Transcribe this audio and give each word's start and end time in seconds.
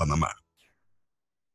Panamá. 0.00 0.32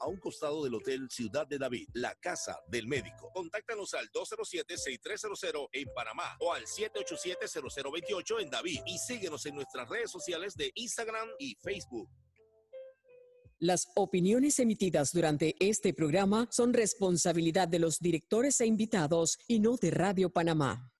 a 0.00 0.08
un 0.08 0.18
costado 0.18 0.64
del 0.64 0.74
Hotel 0.74 1.08
Ciudad 1.10 1.46
de 1.46 1.58
David, 1.58 1.88
la 1.94 2.14
casa 2.16 2.58
del 2.68 2.86
médico. 2.86 3.30
Contáctanos 3.32 3.94
al 3.94 4.10
207-6300 4.10 5.68
en 5.72 5.88
Panamá 5.94 6.36
o 6.40 6.52
al 6.52 6.64
787-0028 6.64 8.42
en 8.42 8.50
David 8.50 8.80
y 8.86 8.98
síguenos 8.98 9.46
en 9.46 9.54
nuestras 9.54 9.88
redes 9.88 10.10
sociales 10.10 10.54
de 10.56 10.72
Instagram 10.74 11.28
y 11.38 11.56
Facebook. 11.56 12.08
Las 13.58 13.88
opiniones 13.94 14.58
emitidas 14.58 15.12
durante 15.12 15.54
este 15.60 15.92
programa 15.92 16.48
son 16.50 16.72
responsabilidad 16.72 17.68
de 17.68 17.78
los 17.78 17.98
directores 17.98 18.58
e 18.62 18.66
invitados 18.66 19.38
y 19.46 19.60
no 19.60 19.76
de 19.76 19.90
Radio 19.90 20.30
Panamá. 20.30 20.90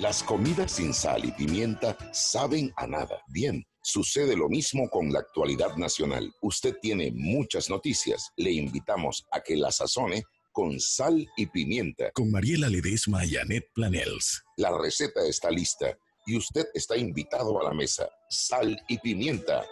Las 0.00 0.22
comidas 0.22 0.72
sin 0.72 0.94
sal 0.94 1.24
y 1.24 1.32
pimienta 1.32 1.98
saben 2.12 2.72
a 2.76 2.86
nada. 2.86 3.20
Bien, 3.28 3.66
sucede 3.88 4.36
lo 4.36 4.50
mismo 4.50 4.90
con 4.90 5.10
la 5.10 5.20
actualidad 5.20 5.76
nacional. 5.76 6.30
Usted 6.42 6.76
tiene 6.82 7.10
muchas 7.10 7.70
noticias. 7.70 8.30
Le 8.36 8.52
invitamos 8.52 9.26
a 9.32 9.40
que 9.40 9.56
la 9.56 9.72
sazone 9.72 10.24
con 10.52 10.78
sal 10.78 11.26
y 11.38 11.46
pimienta. 11.46 12.10
Con 12.12 12.30
Mariela 12.30 12.68
Ledesma 12.68 13.24
y 13.24 13.38
Annette 13.38 13.70
Planels. 13.74 14.42
La 14.58 14.76
receta 14.76 15.26
está 15.26 15.50
lista 15.50 15.96
y 16.26 16.36
usted 16.36 16.66
está 16.74 16.98
invitado 16.98 17.58
a 17.60 17.64
la 17.64 17.72
mesa. 17.72 18.06
Sal 18.28 18.78
y 18.88 18.98
pimienta. 18.98 19.64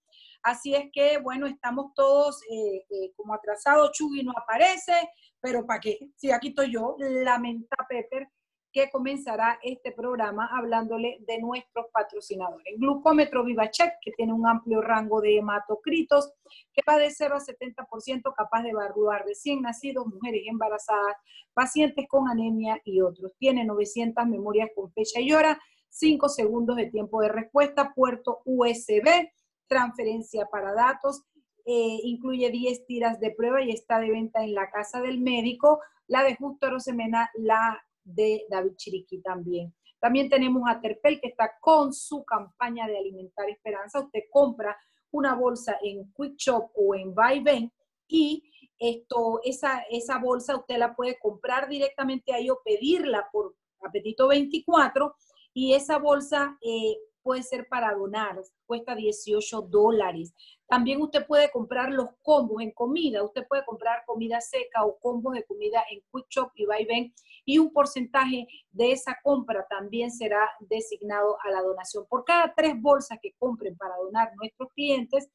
Así 0.44 0.74
es 0.74 0.90
que, 0.92 1.16
bueno, 1.18 1.46
estamos 1.46 1.94
todos 1.94 2.42
eh, 2.50 2.84
eh, 2.90 3.12
como 3.16 3.32
atrasados. 3.32 3.92
Chugui 3.92 4.22
no 4.22 4.32
aparece, 4.36 4.92
pero 5.40 5.64
¿para 5.64 5.80
qué? 5.80 5.98
Si 6.16 6.30
aquí 6.30 6.48
estoy 6.48 6.70
yo, 6.70 6.96
lamenta 6.98 7.76
Pepper, 7.88 8.28
que 8.70 8.90
comenzará 8.90 9.58
este 9.62 9.92
programa 9.92 10.50
hablándole 10.52 11.16
de 11.26 11.38
nuestros 11.40 11.86
patrocinadores. 11.92 12.74
Glucómetro 12.76 13.42
VivaCheck, 13.42 13.94
que 14.02 14.10
tiene 14.12 14.34
un 14.34 14.46
amplio 14.46 14.82
rango 14.82 15.22
de 15.22 15.38
hematocritos, 15.38 16.34
que 16.74 16.82
va 16.86 16.98
de 16.98 17.10
0 17.10 17.36
a 17.36 17.40
70% 17.40 18.34
capaz 18.36 18.62
de 18.64 18.70
evaluar 18.70 19.24
recién 19.24 19.62
nacidos, 19.62 20.06
mujeres 20.08 20.42
embarazadas, 20.46 21.16
pacientes 21.54 22.04
con 22.06 22.28
anemia 22.28 22.78
y 22.84 23.00
otros. 23.00 23.32
Tiene 23.38 23.64
900 23.64 24.26
memorias 24.26 24.68
con 24.74 24.92
fecha 24.92 25.20
y 25.20 25.32
hora, 25.32 25.58
5 25.88 26.28
segundos 26.28 26.76
de 26.76 26.90
tiempo 26.90 27.22
de 27.22 27.28
respuesta, 27.28 27.94
puerto 27.94 28.42
USB, 28.44 29.30
transferencia 29.66 30.46
para 30.46 30.72
datos, 30.74 31.22
eh, 31.66 31.98
incluye 32.02 32.50
10 32.50 32.86
tiras 32.86 33.20
de 33.20 33.30
prueba 33.30 33.62
y 33.62 33.70
está 33.70 33.98
de 33.98 34.10
venta 34.10 34.42
en 34.42 34.54
la 34.54 34.70
casa 34.70 35.00
del 35.00 35.20
médico, 35.20 35.80
la 36.06 36.22
de 36.22 36.36
Justo 36.36 36.70
Rosemena, 36.70 37.30
la 37.34 37.82
de 38.02 38.44
David 38.50 38.76
Chiriquí 38.76 39.22
también. 39.22 39.74
También 39.98 40.28
tenemos 40.28 40.64
a 40.68 40.80
Terpel 40.80 41.20
que 41.20 41.28
está 41.28 41.52
con 41.60 41.94
su 41.94 42.24
campaña 42.24 42.86
de 42.86 42.98
Alimentar 42.98 43.48
Esperanza. 43.48 44.00
Usted 44.00 44.24
compra 44.30 44.76
una 45.10 45.34
bolsa 45.34 45.78
en 45.82 46.12
Quick 46.12 46.36
Shop 46.36 46.70
o 46.74 46.94
en 46.94 47.14
Buy 47.14 47.70
y 48.06 48.42
esto, 48.78 49.40
esa, 49.44 49.80
esa 49.90 50.18
bolsa 50.18 50.56
usted 50.56 50.76
la 50.76 50.94
puede 50.94 51.18
comprar 51.18 51.68
directamente 51.68 52.34
ahí 52.34 52.50
o 52.50 52.60
pedirla 52.62 53.28
por 53.32 53.54
Apetito 53.80 54.28
24 54.28 55.14
y 55.54 55.72
esa 55.74 55.98
bolsa 55.98 56.58
eh, 56.60 56.96
puede 57.24 57.42
ser 57.42 57.66
para 57.68 57.94
donar, 57.94 58.40
cuesta 58.66 58.94
18 58.94 59.62
dólares. 59.62 60.34
También 60.68 61.00
usted 61.00 61.26
puede 61.26 61.50
comprar 61.50 61.90
los 61.90 62.10
combos 62.22 62.62
en 62.62 62.70
comida, 62.70 63.24
usted 63.24 63.46
puede 63.48 63.64
comprar 63.64 64.04
comida 64.06 64.40
seca 64.40 64.84
o 64.84 64.98
combos 64.98 65.34
de 65.34 65.44
comida 65.44 65.82
en 65.90 66.00
Quick 66.12 66.26
Shop 66.28 66.50
y 66.54 66.66
Vaivén 66.66 67.14
y 67.44 67.58
un 67.58 67.72
porcentaje 67.72 68.46
de 68.70 68.92
esa 68.92 69.18
compra 69.22 69.66
también 69.68 70.10
será 70.10 70.50
designado 70.60 71.36
a 71.42 71.50
la 71.50 71.62
donación. 71.62 72.06
Por 72.08 72.24
cada 72.24 72.54
tres 72.54 72.80
bolsas 72.80 73.18
que 73.20 73.32
compren 73.38 73.76
para 73.76 73.96
donar 73.96 74.32
nuestros 74.36 74.70
clientes, 74.74 75.30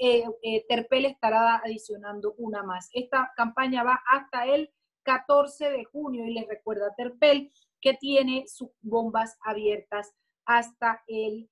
eh, 0.00 0.24
eh, 0.42 0.64
Terpel 0.68 1.06
estará 1.06 1.56
adicionando 1.64 2.34
una 2.36 2.62
más. 2.62 2.90
Esta 2.92 3.32
campaña 3.36 3.82
va 3.82 4.00
hasta 4.06 4.46
el 4.46 4.70
14 5.04 5.70
de 5.70 5.84
junio 5.84 6.26
y 6.26 6.34
les 6.34 6.46
recuerda 6.46 6.94
Terpel 6.94 7.50
que 7.80 7.94
tiene 7.94 8.44
sus 8.46 8.70
bombas 8.80 9.36
abiertas 9.44 10.12
hasta 10.44 11.02
el, 11.06 11.48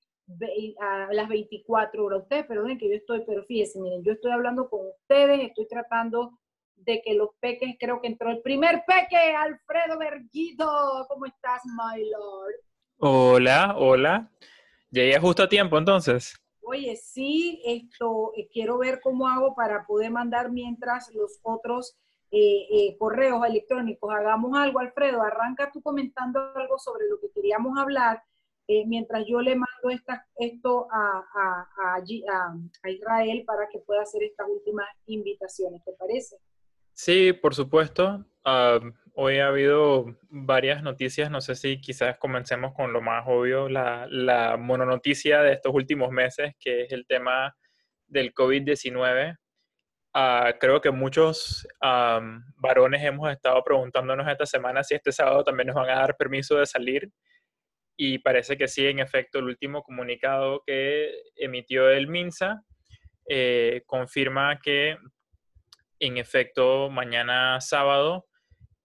a 0.81 1.12
las 1.12 1.28
24 1.28 2.05
horas. 2.05 2.23
Ustedes 2.23 2.47
perdonen 2.47 2.78
que 2.78 2.89
yo 2.89 2.95
estoy, 2.95 3.23
pero 3.27 3.45
fíjense, 3.45 3.81
miren, 3.81 4.03
yo 4.05 4.12
estoy 4.12 4.33
hablando 4.33 4.69
con 4.69 4.81
ustedes, 4.87 5.41
estoy 5.41 5.67
tratando 5.69 6.39
de 6.77 7.03
que 7.03 7.15
los 7.15 7.31
peques, 7.41 7.77
creo 7.78 8.01
que 8.01 8.09
entró 8.09 8.31
el 8.31 8.41
primer 8.41 8.84
peque, 8.87 9.17
Alfredo 9.17 9.99
Berguido. 9.99 11.06
¿Cómo 11.09 11.27
estás, 11.27 11.62
my 11.67 12.03
lord? 12.09 12.55
Hola, 12.99 13.75
hola. 13.77 14.31
Llegué 14.91 15.19
justo 15.19 15.43
a 15.43 15.49
tiempo 15.49 15.78
entonces. 15.78 16.34
Oye, 16.62 16.97
sí, 16.97 17.61
esto 17.65 18.33
eh, 18.37 18.49
quiero 18.53 18.78
ver 18.78 19.01
cómo 19.03 19.28
hago 19.28 19.55
para 19.55 19.87
poder 19.87 20.11
mandar 20.11 20.51
mientras 20.53 21.12
los 21.15 21.39
otros 21.43 21.97
eh, 22.31 22.67
eh, 22.71 22.97
correos 22.99 23.45
electrónicos. 23.47 24.12
Hagamos 24.12 24.57
algo, 24.57 24.78
Alfredo. 24.78 25.22
Arranca 25.22 25.71
tú 25.72 25.83
comentando 25.83 26.41
algo 26.55 26.78
sobre 26.78 27.09
lo 27.09 27.19
que 27.21 27.31
queríamos 27.33 27.77
hablar 27.78 28.22
eh, 28.69 28.84
mientras 28.87 29.25
yo 29.26 29.41
le 29.41 29.56
mando 29.56 29.91
esta, 29.91 30.26
esto 30.37 30.87
a, 30.93 31.25
a, 31.34 31.97
a, 31.97 32.91
Israel 32.91 33.44
para 33.47 33.69
que 33.71 33.81
pueda 33.81 34.03
hacer 34.03 34.22
estas 34.22 34.47
últimas 34.48 34.87
invitaciones, 35.06 35.82
¿te 35.84 35.93
parece? 35.93 36.37
Sí, 36.93 37.32
por 37.32 37.54
supuesto. 37.54 38.25
hoy 39.15 39.38
ha 39.38 39.48
habido 39.48 40.06
varias 40.28 40.82
noticias, 40.82 41.31
no 41.31 41.41
sé 41.41 41.54
si 41.56 41.81
quizás 41.81 42.19
comencemos 42.19 42.72
con 42.75 42.93
lo 42.93 43.00
más 43.00 43.25
obvio, 43.26 43.69
la, 43.69 44.06
la 44.09 44.56
mononoticia 44.56 45.42
de 45.42 45.54
estos 45.54 45.75
últimos 45.75 46.10
meses, 46.10 46.54
que 46.60 46.82
es 46.82 46.92
el 46.92 47.06
tema 47.06 47.56
del 48.06 48.34
COVID-19. 48.34 49.37
Ah, 50.12 50.54
creo 50.59 50.81
que 50.81 50.91
muchos 50.91 51.66
varones 52.56 53.04
hemos 53.04 53.31
estado 53.31 53.62
preguntándonos 53.62 54.28
esta 54.28 54.44
semana 54.44 54.82
si 54.82 54.94
este 54.97 55.12
sábado 55.12 55.44
también 55.44 55.69
nos 55.69 55.77
van 55.77 55.88
a 55.88 56.00
dar 56.00 56.16
permiso 56.16 56.56
de 56.56 56.66
salir 56.66 57.09
y 58.03 58.19
parece 58.19 58.56
que 58.56 58.66
sí, 58.66 58.87
en 58.87 58.99
efecto, 58.99 59.41
el 59.41 59.45
último 59.45 59.83
comunicado 59.83 60.63
que 60.66 61.13
emitió 61.36 61.91
el 61.91 62.09
MINSA 62.09 62.65
eh, 63.28 63.83
confirma 63.84 64.59
que, 64.59 64.97
en 65.98 66.16
efecto, 66.16 66.89
mañana 66.89 67.60
sábado, 67.60 68.27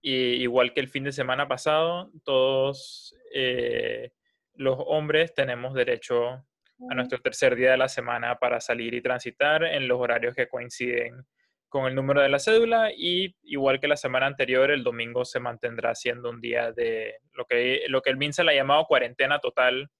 igual 0.01 0.73
que 0.73 0.81
el 0.81 0.89
fin 0.89 1.05
de 1.05 1.13
semana 1.13 1.47
pasado, 1.47 2.11
todos 2.25 3.15
eh, 3.33 4.11
los 4.53 4.75
hombres 4.85 5.33
tenemos 5.33 5.73
derecho 5.73 6.45
a 6.89 6.93
nuestro 6.93 7.21
tercer 7.21 7.55
día 7.55 7.71
de 7.71 7.77
la 7.77 7.87
semana 7.87 8.35
para 8.35 8.59
salir 8.59 8.95
y 8.95 9.01
transitar 9.01 9.63
en 9.63 9.87
los 9.87 9.97
horarios 9.97 10.35
que 10.35 10.49
coinciden 10.49 11.25
con 11.75 11.87
el 11.87 11.95
número 11.95 12.21
de 12.21 12.29
la 12.29 12.39
cédula 12.39 12.89
y 12.95 13.35
igual 13.43 13.81
que 13.81 13.89
la 13.89 13.97
semana 13.97 14.27
anterior, 14.27 14.71
el 14.71 14.81
domingo 14.81 15.25
se 15.25 15.41
mantendrá 15.41 15.93
siendo 15.93 16.29
un 16.29 16.39
día 16.39 16.71
de 16.71 17.15
lo 17.33 17.43
que, 17.43 17.81
lo 17.89 18.01
que 18.01 18.11
el 18.11 18.15
MINSA 18.15 18.45
le 18.45 18.53
ha 18.53 18.55
llamado 18.55 18.85
cuarentena 18.85 19.39
total, 19.39 19.91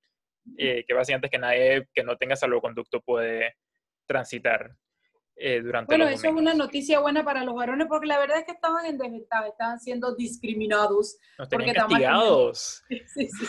eh, 0.57 0.85
que 0.87 0.93
básicamente 0.93 1.27
es 1.27 1.31
que 1.31 1.37
nadie 1.37 1.89
que 1.93 2.05
no 2.05 2.15
tenga 2.15 2.37
salvoconducto 2.37 3.01
puede 3.01 3.57
transitar 4.05 4.71
eh, 5.35 5.59
durante 5.59 5.93
Bueno, 5.93 6.09
eso 6.09 6.27
es 6.29 6.33
una 6.33 6.53
noticia 6.53 7.01
buena 7.01 7.25
para 7.25 7.43
los 7.43 7.53
varones 7.53 7.87
porque 7.89 8.07
la 8.07 8.19
verdad 8.19 8.37
es 8.37 8.45
que 8.45 8.53
estaban 8.53 8.85
en 8.85 8.97
desventaja, 8.97 9.49
estaban 9.49 9.77
siendo 9.81 10.15
discriminados. 10.15 11.17
Nos 11.37 11.49
tenían 11.49 11.75
castigados. 11.75 12.85
sí, 12.87 13.27
sí. 13.27 13.45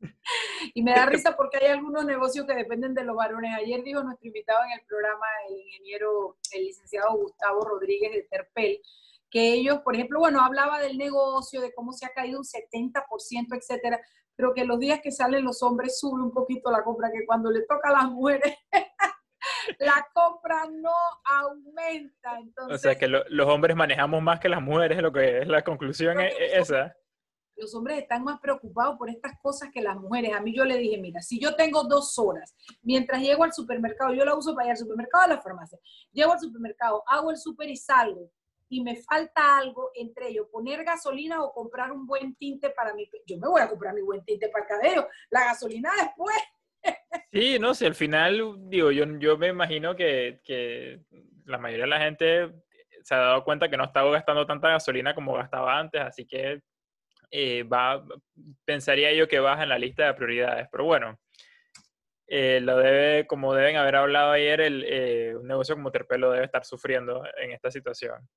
Y 0.74 0.82
me 0.82 0.92
da 0.92 1.06
risa 1.06 1.36
porque 1.36 1.58
hay 1.58 1.66
algunos 1.68 2.04
negocios 2.04 2.46
que 2.46 2.54
dependen 2.54 2.94
de 2.94 3.04
los 3.04 3.16
varones. 3.16 3.54
Ayer 3.56 3.82
dijo 3.82 4.02
nuestro 4.02 4.26
invitado 4.26 4.60
en 4.64 4.78
el 4.78 4.86
programa, 4.86 5.26
el 5.48 5.56
ingeniero, 5.60 6.36
el 6.52 6.64
licenciado 6.66 7.16
Gustavo 7.16 7.64
Rodríguez 7.64 8.12
de 8.12 8.22
Terpel, 8.30 8.80
que 9.30 9.52
ellos, 9.54 9.80
por 9.80 9.94
ejemplo, 9.94 10.18
bueno, 10.20 10.42
hablaba 10.44 10.80
del 10.80 10.96
negocio, 10.98 11.60
de 11.60 11.72
cómo 11.74 11.92
se 11.92 12.06
ha 12.06 12.10
caído 12.10 12.38
un 12.38 12.44
70%, 12.44 13.56
etcétera, 13.56 14.00
pero 14.36 14.54
que 14.54 14.64
los 14.64 14.78
días 14.78 15.00
que 15.02 15.10
salen 15.10 15.44
los 15.44 15.62
hombres 15.62 15.98
sube 15.98 16.22
un 16.22 16.32
poquito 16.32 16.70
la 16.70 16.82
compra, 16.84 17.10
que 17.12 17.26
cuando 17.26 17.50
le 17.50 17.62
toca 17.62 17.88
a 17.90 17.92
las 17.92 18.10
mujeres, 18.10 18.54
la 19.78 20.06
compra 20.14 20.64
no 20.70 20.92
aumenta. 21.24 22.38
Entonces, 22.38 22.74
O 22.74 22.78
sea, 22.78 22.96
que 22.98 23.08
lo- 23.08 23.24
los 23.28 23.46
hombres 23.48 23.76
manejamos 23.76 24.22
más 24.22 24.40
que 24.40 24.48
las 24.48 24.62
mujeres, 24.62 25.00
lo 25.02 25.12
que 25.12 25.40
es 25.40 25.48
la 25.48 25.62
conclusión 25.62 26.20
es 26.20 26.34
es 26.38 26.54
esa. 26.70 26.94
Los 27.60 27.74
hombres 27.74 27.98
están 27.98 28.24
más 28.24 28.40
preocupados 28.40 28.96
por 28.96 29.10
estas 29.10 29.32
cosas 29.40 29.70
que 29.72 29.82
las 29.82 29.96
mujeres. 29.96 30.32
A 30.34 30.40
mí 30.40 30.54
yo 30.54 30.64
le 30.64 30.78
dije, 30.78 30.98
mira, 30.98 31.20
si 31.20 31.38
yo 31.38 31.54
tengo 31.54 31.84
dos 31.84 32.18
horas, 32.18 32.56
mientras 32.82 33.20
llego 33.20 33.44
al 33.44 33.52
supermercado, 33.52 34.14
yo 34.14 34.24
la 34.24 34.34
uso 34.34 34.54
para 34.54 34.66
ir 34.66 34.70
al 34.72 34.76
supermercado 34.78 35.24
a 35.24 35.28
la 35.28 35.40
farmacia, 35.40 35.78
llego 36.12 36.32
al 36.32 36.40
supermercado, 36.40 37.02
hago 37.06 37.30
el 37.30 37.36
super 37.36 37.68
y 37.68 37.76
salgo, 37.76 38.30
y 38.68 38.82
me 38.82 38.96
falta 38.96 39.58
algo 39.58 39.90
entre 39.94 40.28
ellos, 40.28 40.46
poner 40.50 40.84
gasolina 40.84 41.42
o 41.42 41.52
comprar 41.52 41.90
un 41.90 42.06
buen 42.06 42.36
tinte 42.36 42.70
para 42.70 42.94
mi... 42.94 43.08
Yo 43.26 43.36
me 43.36 43.48
voy 43.48 43.60
a 43.60 43.68
comprar 43.68 43.92
mi 43.94 44.00
buen 44.00 44.24
tinte 44.24 44.48
para 44.48 44.64
el 44.64 44.68
cabello, 44.68 45.08
la 45.30 45.44
gasolina 45.44 45.90
después. 45.96 46.36
Sí, 47.32 47.58
no 47.60 47.74
sé, 47.74 47.86
al 47.86 47.94
final, 47.94 48.56
digo, 48.68 48.90
yo, 48.90 49.04
yo 49.18 49.38
me 49.38 49.48
imagino 49.48 49.94
que, 49.94 50.40
que 50.42 51.00
la 51.44 51.58
mayoría 51.58 51.84
de 51.84 51.90
la 51.90 52.00
gente 52.00 52.50
se 53.02 53.14
ha 53.14 53.18
dado 53.18 53.44
cuenta 53.44 53.68
que 53.68 53.76
no 53.76 53.84
estaba 53.84 54.10
gastando 54.10 54.46
tanta 54.46 54.68
gasolina 54.68 55.14
como 55.14 55.34
gastaba 55.34 55.78
antes, 55.78 56.00
así 56.00 56.26
que 56.26 56.60
eh, 57.30 57.62
va, 57.62 58.04
pensaría 58.64 59.12
yo 59.12 59.28
que 59.28 59.40
baja 59.40 59.62
en 59.62 59.68
la 59.68 59.78
lista 59.78 60.06
de 60.06 60.14
prioridades. 60.14 60.68
Pero 60.70 60.84
bueno, 60.84 61.18
eh, 62.26 62.60
lo 62.60 62.76
debe, 62.76 63.26
como 63.26 63.54
deben 63.54 63.76
haber 63.76 63.96
hablado 63.96 64.32
ayer, 64.32 64.60
el, 64.60 64.84
eh, 64.86 65.36
un 65.36 65.48
negocio 65.48 65.74
como 65.74 65.90
Terpelo 65.90 66.30
debe 66.30 66.44
estar 66.44 66.64
sufriendo 66.64 67.24
en 67.40 67.52
esta 67.52 67.70
situación. 67.70 68.28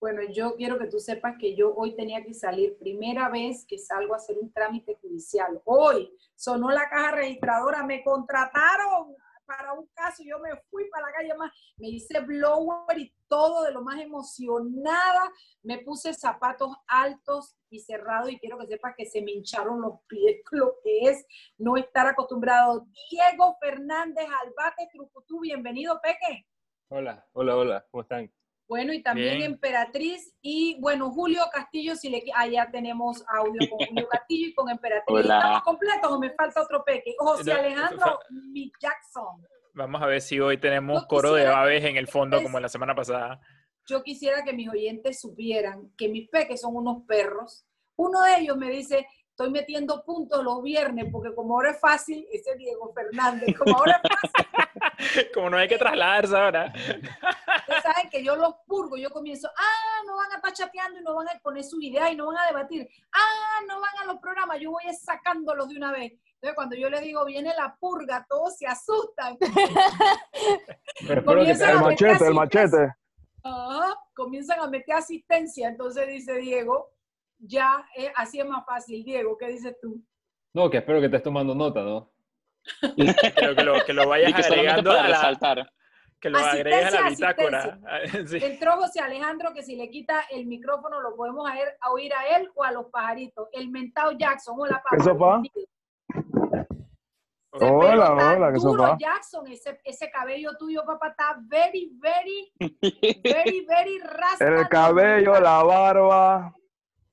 Bueno, 0.00 0.22
yo 0.32 0.54
quiero 0.56 0.78
que 0.78 0.86
tú 0.86 1.00
sepas 1.00 1.36
que 1.40 1.56
yo 1.56 1.74
hoy 1.74 1.96
tenía 1.96 2.22
que 2.24 2.32
salir, 2.32 2.76
primera 2.78 3.28
vez 3.28 3.64
que 3.66 3.78
salgo 3.78 4.14
a 4.14 4.18
hacer 4.18 4.36
un 4.38 4.52
trámite 4.52 4.96
judicial. 5.00 5.60
Hoy 5.64 6.12
sonó 6.36 6.70
la 6.70 6.88
caja 6.88 7.12
registradora, 7.12 7.84
me 7.84 8.04
contrataron 8.04 9.16
para 9.48 9.72
un 9.72 9.86
caso, 9.94 10.22
yo 10.22 10.38
me 10.38 10.50
fui 10.70 10.88
para 10.90 11.06
la 11.06 11.12
calle 11.12 11.34
más, 11.34 11.50
me 11.78 11.88
hice 11.88 12.20
blower 12.20 12.98
y 12.98 13.10
todo 13.28 13.62
de 13.62 13.72
lo 13.72 13.80
más 13.80 13.98
emocionada, 13.98 15.32
me 15.62 15.78
puse 15.78 16.12
zapatos 16.12 16.76
altos 16.86 17.56
y 17.70 17.80
cerrados 17.80 18.30
y 18.30 18.38
quiero 18.38 18.58
que 18.58 18.66
sepas 18.66 18.94
que 18.94 19.06
se 19.06 19.22
me 19.22 19.32
hincharon 19.32 19.80
los 19.80 20.00
pies, 20.06 20.42
lo 20.52 20.74
que 20.84 21.00
es 21.08 21.26
no 21.56 21.78
estar 21.78 22.06
acostumbrado. 22.06 22.86
Diego 23.10 23.56
Fernández 23.58 24.26
Albate 24.42 24.90
Trucutú, 24.92 25.40
bienvenido, 25.40 25.98
Peque. 26.02 26.46
Hola, 26.90 27.26
hola, 27.32 27.56
hola, 27.56 27.86
¿cómo 27.90 28.02
están? 28.02 28.30
Bueno, 28.68 28.92
y 28.92 29.02
también 29.02 29.38
Bien. 29.38 29.52
Emperatriz 29.52 30.34
y 30.42 30.78
bueno, 30.80 31.10
Julio 31.10 31.42
Castillo, 31.52 31.96
si 31.96 32.10
le 32.10 32.22
ah, 32.34 32.46
ya 32.46 32.70
tenemos 32.70 33.24
audio 33.28 33.68
con 33.70 33.86
Julio 33.86 34.06
Castillo 34.10 34.48
y 34.48 34.54
con 34.54 34.68
Emperatriz. 34.68 35.16
Hola. 35.16 35.36
¿Estamos 35.38 35.62
completos 35.62 36.12
o 36.12 36.18
me 36.20 36.30
falta 36.34 36.62
otro 36.62 36.84
peque? 36.84 37.14
José 37.18 37.50
Alejandro 37.52 38.18
Mi 38.52 38.70
Jackson. 38.80 39.42
Vamos 39.74 40.02
a 40.02 40.06
ver 40.06 40.20
si 40.20 40.38
hoy 40.38 40.58
tenemos 40.58 41.02
Yo 41.02 41.08
coro 41.08 41.32
de 41.34 41.46
aves 41.46 41.82
en 41.84 41.96
el 41.96 42.08
fondo 42.08 42.36
es- 42.36 42.42
como 42.42 42.60
la 42.60 42.68
semana 42.68 42.94
pasada. 42.94 43.40
Yo 43.86 44.02
quisiera 44.02 44.44
que 44.44 44.52
mis 44.52 44.68
oyentes 44.68 45.18
supieran 45.18 45.90
que 45.96 46.08
mis 46.08 46.28
peques 46.28 46.60
son 46.60 46.76
unos 46.76 47.04
perros. 47.06 47.64
Uno 47.96 48.20
de 48.22 48.40
ellos 48.40 48.56
me 48.58 48.68
dice, 48.70 49.06
estoy 49.38 49.50
metiendo 49.52 50.02
puntos 50.04 50.42
los 50.42 50.60
viernes 50.64 51.06
porque 51.12 51.32
como 51.32 51.54
ahora 51.54 51.70
es 51.70 51.78
fácil, 51.80 52.26
ese 52.32 52.50
es 52.50 52.58
Diego 52.58 52.92
Fernández, 52.92 53.56
como 53.56 53.76
ahora 53.78 54.00
es 54.02 54.10
fácil, 54.10 55.30
Como 55.32 55.50
no 55.50 55.56
hay 55.56 55.68
que 55.68 55.78
trasladarse 55.78 56.36
ahora. 56.36 56.72
ustedes 56.74 57.82
saben 57.84 58.10
que 58.10 58.24
yo 58.24 58.34
los 58.34 58.54
purgo, 58.66 58.96
yo 58.96 59.10
comienzo, 59.10 59.48
ah, 59.56 60.02
no 60.06 60.16
van 60.16 60.32
a 60.32 60.36
estar 60.36 60.52
chateando 60.52 60.98
y 60.98 61.04
no 61.04 61.14
van 61.14 61.28
a 61.28 61.32
exponer 61.32 61.62
su 61.62 61.80
idea 61.80 62.10
y 62.10 62.16
no 62.16 62.26
van 62.26 62.38
a 62.38 62.46
debatir, 62.48 62.88
ah, 63.12 63.60
no 63.68 63.80
van 63.80 63.96
a 64.02 64.12
los 64.12 64.20
programas, 64.20 64.58
yo 64.58 64.72
voy 64.72 64.82
a 64.88 64.92
sacándolos 64.92 65.68
de 65.68 65.76
una 65.76 65.92
vez. 65.92 66.12
Entonces, 66.34 66.54
cuando 66.56 66.74
yo 66.74 66.90
les 66.90 67.00
digo, 67.02 67.24
viene 67.24 67.52
la 67.56 67.76
purga, 67.78 68.26
todos 68.28 68.56
se 68.58 68.66
asustan. 68.66 69.36
Pero 71.06 71.20
espero 71.20 71.20
que 71.20 71.24
Comienza 71.24 71.64
te- 71.64 71.70
a 71.70 71.74
El 71.74 71.80
machete, 71.80 72.26
el 72.26 72.34
machete. 72.34 72.94
Ajá, 73.44 73.94
comienzan 74.16 74.60
a 74.60 74.66
meter 74.66 74.96
asistencia. 74.96 75.68
Entonces 75.68 76.06
dice 76.08 76.34
Diego, 76.34 76.90
ya 77.38 77.84
eh, 77.96 78.12
así 78.16 78.40
es 78.40 78.46
más 78.46 78.64
fácil. 78.66 79.04
Diego, 79.04 79.36
¿qué 79.38 79.48
dices 79.48 79.76
tú? 79.80 80.02
No, 80.54 80.68
que 80.70 80.78
espero 80.78 81.00
que 81.00 81.06
estés 81.06 81.22
tomando 81.22 81.54
nota, 81.54 81.82
¿no? 81.82 82.10
Pero 83.36 83.54
que 83.54 83.62
lo, 83.64 83.84
que 83.84 83.92
lo 83.92 84.08
vayas 84.08 84.30
Y 84.30 84.34
que 84.34 84.42
solamente 84.42 84.70
agregando 84.70 84.90
para 84.90 85.04
a 85.04 85.08
la, 85.08 85.16
resaltar. 85.16 85.72
que 86.20 86.30
lo 86.30 86.38
agregues 86.38 86.94
a 86.94 87.00
la 87.00 87.08
bitácora. 87.10 87.78
Sí. 88.26 88.38
Entró 88.42 88.72
José 88.76 89.00
Alejandro 89.00 89.52
que 89.54 89.62
si 89.62 89.76
le 89.76 89.88
quita 89.88 90.24
el 90.30 90.46
micrófono 90.46 91.00
lo 91.00 91.14
podemos 91.16 91.48
a, 91.48 91.54
a 91.80 91.90
oír 91.92 92.12
a 92.14 92.36
él 92.36 92.50
o 92.54 92.64
a 92.64 92.72
los 92.72 92.86
pajaritos. 92.86 93.48
El 93.52 93.70
mentado 93.70 94.12
Jackson, 94.12 94.56
hola 94.58 94.82
papá. 94.82 94.96
¿Qué 94.96 95.02
sopa? 95.04 95.42
Hola, 97.60 98.12
hola, 98.12 98.52
¿qué 98.52 98.60
sopa? 98.60 98.96
Jackson, 98.98 99.46
ese, 99.48 99.80
ese 99.82 100.10
cabello 100.10 100.50
tuyo, 100.58 100.84
papá, 100.84 101.08
está 101.08 101.38
very, 101.40 101.90
very, 101.98 102.52
very, 103.22 103.64
very 103.66 103.98
rasta. 104.00 104.46
El 104.60 104.68
cabello, 104.68 105.40
la 105.40 105.62
barba, 105.62 106.54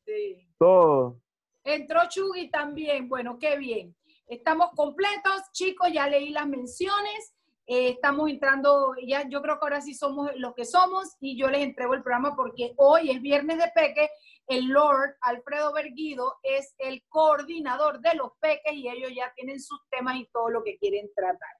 Sí. 0.05 0.47
todo. 0.57 1.21
Entró 1.63 2.01
Chugui 2.07 2.49
también. 2.49 3.09
Bueno, 3.09 3.39
qué 3.39 3.57
bien. 3.57 3.95
Estamos 4.27 4.69
completos, 4.75 5.51
chicos, 5.51 5.91
ya 5.91 6.07
leí 6.07 6.29
las 6.29 6.47
menciones. 6.47 7.33
Eh, 7.67 7.89
estamos 7.89 8.29
entrando, 8.29 8.93
ya 9.07 9.27
yo 9.27 9.41
creo 9.41 9.55
que 9.55 9.65
ahora 9.65 9.81
sí 9.81 9.95
somos 9.95 10.29
los 10.35 10.53
que 10.53 10.65
somos 10.65 11.15
y 11.19 11.35
yo 11.35 11.49
les 11.49 11.63
entrego 11.63 11.95
el 11.95 12.03
programa 12.03 12.35
porque 12.35 12.73
hoy 12.77 13.09
es 13.09 13.21
viernes 13.21 13.57
de 13.57 13.71
Peque. 13.73 14.09
El 14.47 14.67
Lord 14.67 15.15
Alfredo 15.21 15.73
Berguido 15.73 16.35
es 16.43 16.75
el 16.77 17.03
coordinador 17.09 17.99
de 18.01 18.13
los 18.13 18.33
Peques 18.39 18.73
y 18.73 18.87
ellos 18.87 19.11
ya 19.15 19.33
tienen 19.35 19.59
sus 19.59 19.79
temas 19.89 20.17
y 20.17 20.29
todo 20.31 20.51
lo 20.51 20.63
que 20.63 20.77
quieren 20.77 21.09
tratar. 21.15 21.57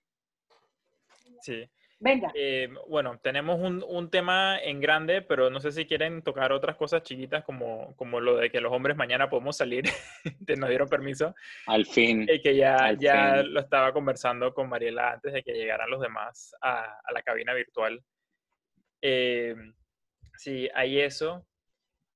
Sí. 1.42 1.68
Venga. 1.98 2.30
Eh, 2.36 2.68
bueno, 2.90 3.18
tenemos 3.24 3.58
un, 3.60 3.82
un 3.88 4.10
tema 4.10 4.60
en 4.62 4.82
grande, 4.82 5.22
pero 5.22 5.50
no 5.50 5.60
sé 5.62 5.72
si 5.72 5.86
quieren 5.86 6.22
tocar 6.24 6.52
otras 6.52 6.76
cosas 6.76 7.02
chiquitas 7.04 7.44
como, 7.46 7.96
como 7.96 8.20
lo 8.20 8.36
de 8.36 8.50
que 8.52 8.60
los 8.62 8.72
hombres 8.74 8.98
mañana 8.98 9.30
podemos 9.30 9.56
salir, 9.58 9.86
te 10.46 10.56
nos 10.58 10.70
dieron 10.70 10.90
permiso, 10.90 11.34
Al 11.68 11.86
fin. 11.86 12.28
eh, 12.30 12.42
que 12.42 12.56
ya, 12.56 12.92
ya 13.00 13.38
fin. 13.42 13.54
lo 13.54 13.62
estaba 13.62 13.94
conversando 13.94 14.54
con 14.54 14.68
Mariela 14.70 15.14
antes 15.14 15.32
de 15.34 15.42
que 15.42 15.54
llegaran 15.54 15.90
los 15.90 16.02
demás 16.02 16.54
a, 16.62 16.82
a 17.04 17.12
la 17.14 17.22
cabina 17.24 17.54
virtual. 17.54 18.04
Eh, 19.02 19.56
sí, 20.38 20.70
hay 20.76 21.00
eso. 21.00 21.48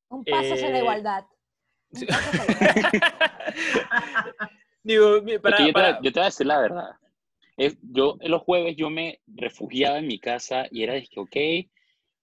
Un 0.09 0.25
paso 0.25 0.53
hacia 0.55 0.69
la 0.71 0.77
Eh, 0.77 0.81
igualdad. 0.81 1.23
Sí. 1.93 2.05
Digo, 4.83 5.21
para, 5.41 5.57
que 5.57 5.63
yo, 5.63 5.67
te, 5.67 5.73
para- 5.73 6.01
yo 6.01 6.11
te 6.11 6.19
voy 6.19 6.21
a 6.21 6.25
decir 6.25 6.45
la 6.47 6.59
verdad. 6.59 6.89
Es, 7.59 7.77
yo 7.81 8.17
los 8.21 8.41
jueves 8.43 8.77
yo 8.77 8.89
me 8.89 9.19
refugiaba 9.27 9.99
en 9.99 10.07
mi 10.07 10.17
casa 10.17 10.67
y 10.71 10.83
era 10.83 10.93
de 10.93 11.05
que, 11.05 11.19
ok, 11.19 11.35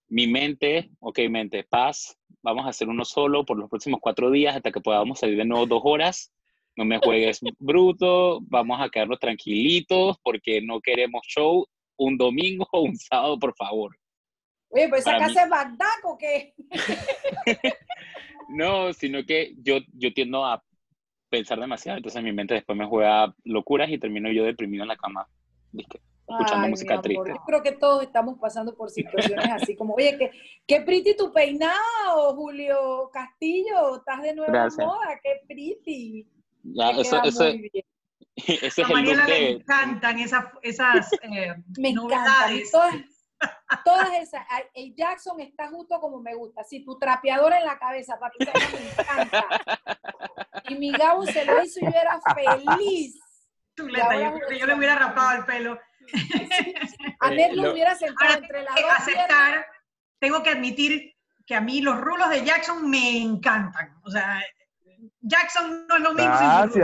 mi 0.08 0.26
mente, 0.26 0.90
ok, 0.98 1.18
mente, 1.28 1.62
paz, 1.62 2.18
vamos 2.40 2.64
a 2.64 2.70
hacer 2.70 2.88
uno 2.88 3.04
solo 3.04 3.44
por 3.44 3.58
los 3.58 3.68
próximos 3.68 4.00
cuatro 4.00 4.30
días 4.30 4.56
hasta 4.56 4.72
que 4.72 4.80
podamos 4.80 5.20
salir 5.20 5.36
de 5.36 5.44
nuevo 5.44 5.66
dos 5.66 5.82
horas. 5.84 6.32
No 6.74 6.86
me 6.86 6.98
juegues 6.98 7.40
bruto, 7.58 8.40
vamos 8.42 8.80
a 8.80 8.88
quedarnos 8.88 9.18
tranquilitos 9.18 10.16
porque 10.22 10.62
no 10.62 10.80
queremos 10.80 11.20
show 11.26 11.66
un 11.98 12.16
domingo 12.16 12.66
o 12.72 12.80
un 12.82 12.96
sábado, 12.96 13.38
por 13.38 13.54
favor. 13.56 13.94
Oye, 14.70 14.88
pues 14.88 15.02
esa 15.02 15.18
casa 15.18 15.44
es 15.44 15.50
Bagdad 15.50 15.86
o 16.04 16.16
qué? 16.18 16.54
No, 18.48 18.92
sino 18.92 19.24
que 19.24 19.54
yo, 19.58 19.78
yo 19.92 20.12
tiendo 20.12 20.44
a 20.44 20.62
pensar 21.28 21.58
demasiado, 21.58 21.98
entonces 21.98 22.22
mi 22.22 22.32
mente 22.32 22.54
después 22.54 22.78
me 22.78 22.86
juega 22.86 23.34
locuras 23.44 23.90
y 23.90 23.98
termino 23.98 24.30
yo 24.30 24.44
deprimido 24.44 24.82
en 24.84 24.88
la 24.88 24.96
cama, 24.96 25.26
¿viste? 25.72 26.00
escuchando 26.28 26.64
Ay, 26.64 26.70
música 26.70 27.00
triste. 27.00 27.30
Yo 27.30 27.42
creo 27.46 27.62
que 27.62 27.72
todos 27.72 28.02
estamos 28.02 28.38
pasando 28.38 28.76
por 28.76 28.90
situaciones 28.90 29.48
así 29.50 29.76
como, 29.76 29.94
oye, 29.94 30.16
qué, 30.18 30.30
qué 30.66 30.80
pretty 30.80 31.16
tu 31.16 31.32
peinado, 31.32 32.34
Julio 32.34 33.10
Castillo, 33.12 33.98
estás 33.98 34.22
de 34.22 34.34
nuevo 34.34 34.52
Gracias. 34.52 34.78
en 34.80 34.86
moda, 34.86 35.20
qué 35.22 35.40
pretty. 35.46 36.28
Ya, 36.64 36.90
eso, 36.90 37.22
eso, 37.22 37.44
ese 38.36 38.82
A 38.82 38.88
le 38.88 39.50
encantan 39.50 40.18
esas, 40.18 40.46
esas 40.62 41.12
eh, 41.22 41.54
Me 41.78 41.90
encantan. 41.90 41.94
novedades. 41.94 42.70
Todas, 42.72 42.94
todas 43.84 44.10
esas. 44.20 44.44
El 44.74 44.94
Jackson 44.96 45.40
está 45.40 45.68
justo 45.68 46.00
como 46.00 46.20
me 46.20 46.34
gusta. 46.34 46.64
Si 46.64 46.84
tu 46.84 46.98
trapeador 46.98 47.52
en 47.52 47.64
la 47.64 47.78
cabeza, 47.78 48.18
papi, 48.18 48.38
esa 48.40 48.52
vaina 48.52 48.68
me 48.72 48.90
encanta. 48.90 49.46
Y 50.68 50.74
mi 50.76 50.92
Gabo 50.92 51.24
se 51.26 51.44
lo 51.44 51.62
hizo 51.62 51.80
y 51.80 51.84
yo 51.84 51.88
era 51.90 52.20
feliz. 52.34 53.18
Chuleta, 53.76 54.16
yo 54.16 54.34
creo 54.34 54.48
que 54.48 54.58
yo 54.58 54.66
le 54.66 54.74
hubiera 54.74 54.96
rapado 54.96 55.38
el 55.38 55.44
pelo. 55.44 55.78
A 57.20 57.30
Ned 57.30 57.52
lo 57.52 57.64
lo- 57.64 57.72
hubiera 57.72 57.94
sentado 57.94 58.30
Ahora, 58.30 58.38
entre 58.42 58.62
las 58.62 58.74
tengo 58.74 58.88
dos 58.88 58.96
que 58.96 59.02
aceptar, 59.12 59.66
tengo 60.18 60.42
que 60.42 60.50
admitir 60.50 61.14
que 61.46 61.54
a 61.54 61.60
mí 61.60 61.80
los 61.80 62.00
rulos 62.00 62.30
de 62.30 62.44
Jackson 62.44 62.88
me 62.88 63.18
encantan. 63.22 63.98
O 64.04 64.10
sea, 64.10 64.42
Jackson 65.20 65.86
no 65.88 65.96
es 65.96 66.02
lo 66.02 66.12
mismo. 66.14 66.24
Gracias, 66.24 66.74
Oye, 66.74 66.80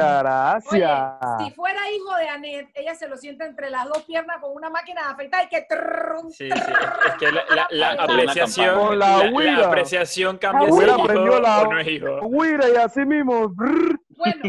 gracias. 0.81 1.11
si 1.45 1.51
fuera 1.53 1.81
hijo 1.91 2.17
de 2.17 2.29
Anet, 2.29 2.71
ella 2.75 2.95
se 2.95 3.09
lo 3.09 3.17
sienta 3.17 3.45
entre 3.47 3.71
las 3.71 3.87
dos 3.89 4.03
piernas 4.05 4.39
con 4.41 4.53
una 4.55 4.71
máquina 4.71 5.03
de 5.03 5.09
afeitar 5.13 5.45
y 5.45 5.49
que... 5.49 5.63
trrrrum, 5.63 6.31
Sí, 6.31 6.51
sí, 6.51 6.59
es 7.07 7.15
que 7.19 7.33
la, 7.33 7.43
la- 7.51 7.69
la 7.71 8.03
apreciación, 8.05 8.79
Con 8.79 8.99
la 8.99 9.19
la, 9.25 9.31
la 9.59 9.67
apreciación 9.67 10.39
cambia 10.39 10.69
hijo 10.69 11.03
aprendido 11.03 11.41
la 11.41 11.65
no 11.65 11.79
es 11.79 11.89
hijo. 11.89 12.21
Guira 12.29 12.69
y 12.69 12.77
así 12.77 13.01
mismo. 13.05 13.49
brr. 13.49 13.99
Bueno, 14.17 14.43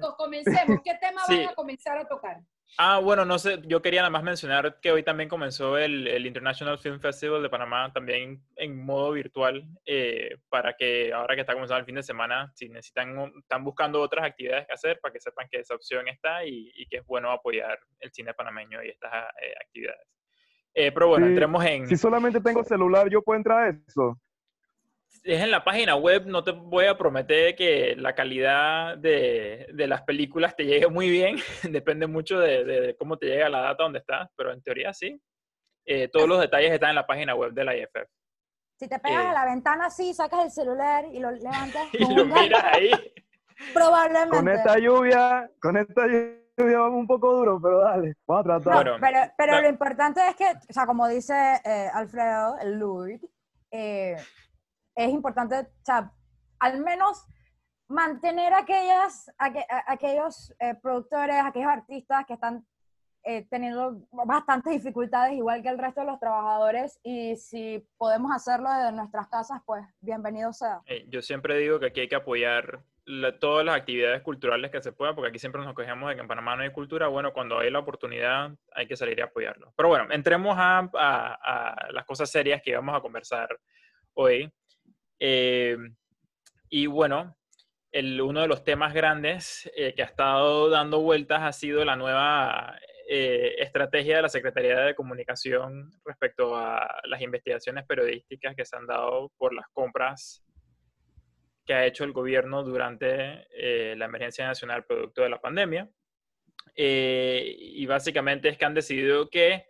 co- 0.00 0.16
comencemos. 0.16 0.78
¿Qué 0.84 0.94
tema 1.00 1.22
Sí. 1.26 1.36
van 1.44 1.48
a 1.50 1.54
comenzar 1.54 1.98
a 1.98 2.04
tocar? 2.06 2.38
Ah, 2.78 2.98
bueno, 2.98 3.24
no 3.24 3.38
sé, 3.38 3.60
yo 3.66 3.82
quería 3.82 4.00
nada 4.00 4.10
más 4.10 4.22
mencionar 4.22 4.80
que 4.80 4.90
hoy 4.90 5.02
también 5.02 5.28
comenzó 5.28 5.76
el, 5.76 6.06
el 6.06 6.24
International 6.26 6.78
Film 6.78 6.98
Festival 7.00 7.42
de 7.42 7.50
Panamá, 7.50 7.92
también 7.92 8.42
en 8.56 8.84
modo 8.84 9.12
virtual, 9.12 9.68
eh, 9.84 10.36
para 10.48 10.74
que 10.76 11.12
ahora 11.12 11.34
que 11.34 11.42
está 11.42 11.52
comenzando 11.52 11.80
el 11.80 11.84
fin 11.84 11.96
de 11.96 12.02
semana, 12.02 12.50
si 12.54 12.68
necesitan, 12.68 13.32
están 13.38 13.64
buscando 13.64 14.00
otras 14.00 14.24
actividades 14.24 14.66
que 14.66 14.72
hacer, 14.72 15.00
para 15.00 15.12
que 15.12 15.20
sepan 15.20 15.48
que 15.50 15.58
esa 15.58 15.74
opción 15.74 16.08
está 16.08 16.44
y, 16.44 16.72
y 16.74 16.86
que 16.86 16.98
es 16.98 17.06
bueno 17.06 17.30
apoyar 17.30 17.78
el 17.98 18.12
cine 18.12 18.32
panameño 18.34 18.82
y 18.82 18.88
estas 18.88 19.12
eh, 19.42 19.54
actividades. 19.60 20.06
Eh, 20.72 20.92
pero 20.92 21.08
bueno, 21.08 21.26
Sí, 21.26 21.32
entremos 21.32 21.64
en... 21.64 21.86
Si 21.86 21.96
solamente 21.96 22.40
tengo 22.40 22.64
celular, 22.64 23.08
¿yo 23.10 23.22
puedo 23.22 23.36
entrar 23.36 23.64
a 23.64 23.68
eso? 23.86 24.18
Es 25.22 25.42
en 25.42 25.50
la 25.50 25.62
página 25.64 25.96
web, 25.96 26.24
no 26.26 26.42
te 26.42 26.50
voy 26.52 26.86
a 26.86 26.96
prometer 26.96 27.54
que 27.54 27.94
la 27.96 28.14
calidad 28.14 28.96
de, 28.98 29.66
de 29.72 29.86
las 29.86 30.02
películas 30.02 30.56
te 30.56 30.64
llegue 30.64 30.88
muy 30.88 31.10
bien, 31.10 31.36
depende 31.70 32.06
mucho 32.06 32.38
de, 32.38 32.64
de- 32.64 32.80
de 32.80 32.96
cómo 32.96 33.16
te 33.18 33.26
llega 33.26 33.48
la 33.48 33.60
data 33.60 33.82
donde 33.84 33.98
estás, 34.00 34.28
pero 34.36 34.52
en 34.52 34.62
teoría 34.62 34.92
sí. 34.94 35.20
Eh, 35.86 36.08
todos 36.08 36.28
los 36.28 36.40
detalles 36.40 36.72
están 36.72 36.90
en 36.90 36.96
la 36.96 37.06
página 37.06 37.34
web 37.34 37.52
de 37.52 37.64
la 37.64 37.76
IFF. 37.76 38.08
Si 38.78 38.88
te 38.88 38.98
pegas 38.98 39.24
Eh. 39.24 39.28
a 39.28 39.32
la 39.32 39.44
ventana 39.44 39.86
así, 39.86 40.14
sacas 40.14 40.44
el 40.44 40.50
celular 40.50 41.04
y 41.12 41.18
lo 41.18 41.30
levantas 41.30 41.88
Y 41.92 42.04
con 42.04 42.16
lo 42.16 42.24
miras 42.26 42.64
ahí. 42.64 42.90
probablemente. 43.74 44.36
Con 44.36 44.48
esta 44.48 44.78
lluvia, 44.78 45.50
con 45.60 45.76
esta 45.76 46.06
lluvia 46.06 46.78
vamos 46.78 47.00
un 47.00 47.06
poco 47.06 47.32
duro, 47.34 47.60
pero 47.62 47.80
dale, 47.80 48.14
vamos 48.26 48.40
a 48.46 48.60
tratar. 48.60 48.74
Bueno, 48.84 48.96
pero 49.00 49.32
pero 49.36 49.52
no. 49.54 49.62
lo 49.62 49.68
importante 49.68 50.20
es 50.28 50.36
que, 50.36 50.44
o 50.44 50.72
sea, 50.72 50.86
como 50.86 51.08
dice 51.08 51.34
eh, 51.64 51.88
Alfredo, 51.92 52.56
el 52.60 52.78
Lourdes, 52.78 53.20
eh, 53.70 54.16
es 55.04 55.10
importante, 55.10 55.56
o 55.60 55.66
sea, 55.84 56.12
al 56.58 56.80
menos 56.80 57.24
mantener 57.88 58.52
aquellas, 58.54 59.30
aque- 59.38 59.66
a- 59.68 59.84
aquellos 59.92 60.54
eh, 60.60 60.74
productores, 60.80 61.36
aquellos 61.44 61.68
artistas 61.70 62.24
que 62.26 62.34
están 62.34 62.64
eh, 63.22 63.46
teniendo 63.50 63.98
bastantes 64.12 64.72
dificultades, 64.72 65.34
igual 65.34 65.60
que 65.62 65.68
el 65.68 65.76
resto 65.78 66.00
de 66.00 66.06
los 66.06 66.18
trabajadores, 66.18 66.98
y 67.02 67.36
si 67.36 67.86
podemos 67.98 68.32
hacerlo 68.34 68.70
desde 68.72 68.92
nuestras 68.92 69.28
casas, 69.28 69.60
pues 69.66 69.84
bienvenido 70.00 70.52
sea. 70.54 70.80
Eh, 70.86 71.04
yo 71.08 71.20
siempre 71.20 71.58
digo 71.58 71.78
que 71.78 71.86
aquí 71.86 72.00
hay 72.00 72.08
que 72.08 72.14
apoyar 72.16 72.80
la- 73.04 73.38
todas 73.38 73.66
las 73.66 73.76
actividades 73.76 74.22
culturales 74.22 74.70
que 74.70 74.80
se 74.80 74.92
puedan, 74.92 75.14
porque 75.14 75.28
aquí 75.28 75.38
siempre 75.38 75.62
nos 75.62 75.74
quejamos 75.74 76.08
de 76.08 76.14
que 76.14 76.22
en 76.22 76.28
Panamá 76.28 76.56
no 76.56 76.62
hay 76.62 76.72
cultura. 76.72 77.08
Bueno, 77.08 77.32
cuando 77.34 77.58
hay 77.58 77.70
la 77.70 77.80
oportunidad 77.80 78.52
hay 78.74 78.86
que 78.86 78.96
salir 78.96 79.20
a 79.20 79.26
apoyarlo. 79.26 79.70
Pero 79.76 79.88
bueno, 79.90 80.06
entremos 80.12 80.56
a, 80.58 80.88
a- 80.94 81.34
a 81.34 81.92
las 81.92 82.06
cosas 82.06 82.30
serias 82.30 82.62
que 82.62 82.74
vamos 82.74 82.96
a 82.96 83.00
conversar 83.02 83.48
hoy. 84.14 84.50
Eh, 85.20 85.76
y 86.70 86.86
bueno, 86.86 87.36
uno 87.92 88.40
de 88.40 88.48
los 88.48 88.64
temas 88.64 88.94
grandes 88.94 89.70
eh, 89.76 89.94
que 89.94 90.02
ha 90.02 90.06
estado 90.06 90.70
dando 90.70 91.00
vueltas 91.00 91.42
ha 91.42 91.52
sido 91.52 91.84
la 91.84 91.94
nueva 91.96 92.78
eh, 93.08 93.56
estrategia 93.58 94.16
de 94.16 94.22
la 94.22 94.28
Secretaría 94.28 94.80
de 94.80 94.94
Comunicación 94.94 95.90
respecto 96.06 96.56
a 96.56 97.02
las 97.04 97.20
investigaciones 97.20 97.84
periodísticas 97.84 98.56
que 98.56 98.64
se 98.64 98.76
han 98.76 98.86
dado 98.86 99.30
por 99.36 99.52
las 99.52 99.66
compras 99.72 100.42
que 101.66 101.74
ha 101.74 101.84
hecho 101.86 102.04
el 102.04 102.12
gobierno 102.12 102.62
durante 102.62 103.46
la 103.94 104.06
emergencia 104.06 104.46
nacional 104.46 104.84
producto 104.84 105.22
de 105.22 105.28
la 105.28 105.40
pandemia. 105.40 105.88
Y 106.74 107.86
básicamente 107.86 108.48
es 108.48 108.58
que 108.58 108.64
han 108.64 108.74
decidido 108.74 109.28
que 109.28 109.69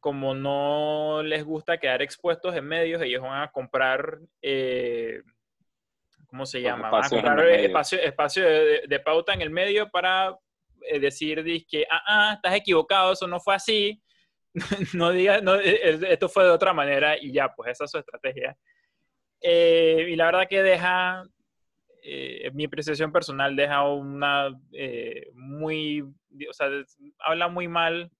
como 0.00 0.34
no 0.34 1.22
les 1.22 1.44
gusta 1.44 1.78
quedar 1.78 2.02
expuestos 2.02 2.54
en 2.54 2.64
medios, 2.64 3.02
ellos 3.02 3.22
van 3.22 3.42
a 3.42 3.50
comprar, 3.50 4.18
eh, 4.42 5.22
¿cómo 6.26 6.46
se 6.46 6.62
llama? 6.62 6.90
Van 6.90 7.04
a 7.04 7.08
comprar 7.08 7.48
espacio, 7.48 8.00
espacio 8.00 8.44
de, 8.44 8.82
de 8.88 9.00
pauta 9.00 9.32
en 9.32 9.42
el 9.42 9.50
medio 9.50 9.90
para 9.90 10.36
eh, 10.82 11.00
decir 11.00 11.44
que, 11.68 11.84
ah, 11.90 12.02
ah, 12.06 12.32
estás 12.34 12.54
equivocado, 12.54 13.12
eso 13.12 13.26
no 13.26 13.40
fue 13.40 13.54
así, 13.54 14.02
no 14.94 15.10
digas, 15.10 15.42
no, 15.42 15.56
esto 15.56 16.28
fue 16.28 16.44
de 16.44 16.50
otra 16.50 16.72
manera 16.72 17.16
y 17.20 17.32
ya, 17.32 17.52
pues 17.54 17.72
esa 17.72 17.84
es 17.84 17.90
su 17.90 17.98
estrategia. 17.98 18.56
Eh, 19.40 20.06
y 20.10 20.16
la 20.16 20.26
verdad 20.26 20.48
que 20.48 20.62
deja, 20.62 21.24
eh, 22.02 22.50
mi 22.54 22.64
apreciación 22.64 23.12
personal 23.12 23.54
deja 23.54 23.88
una 23.88 24.48
eh, 24.72 25.28
muy, 25.34 26.00
o 26.02 26.52
sea, 26.52 26.68
habla 27.20 27.48
muy 27.48 27.68
mal 27.68 28.10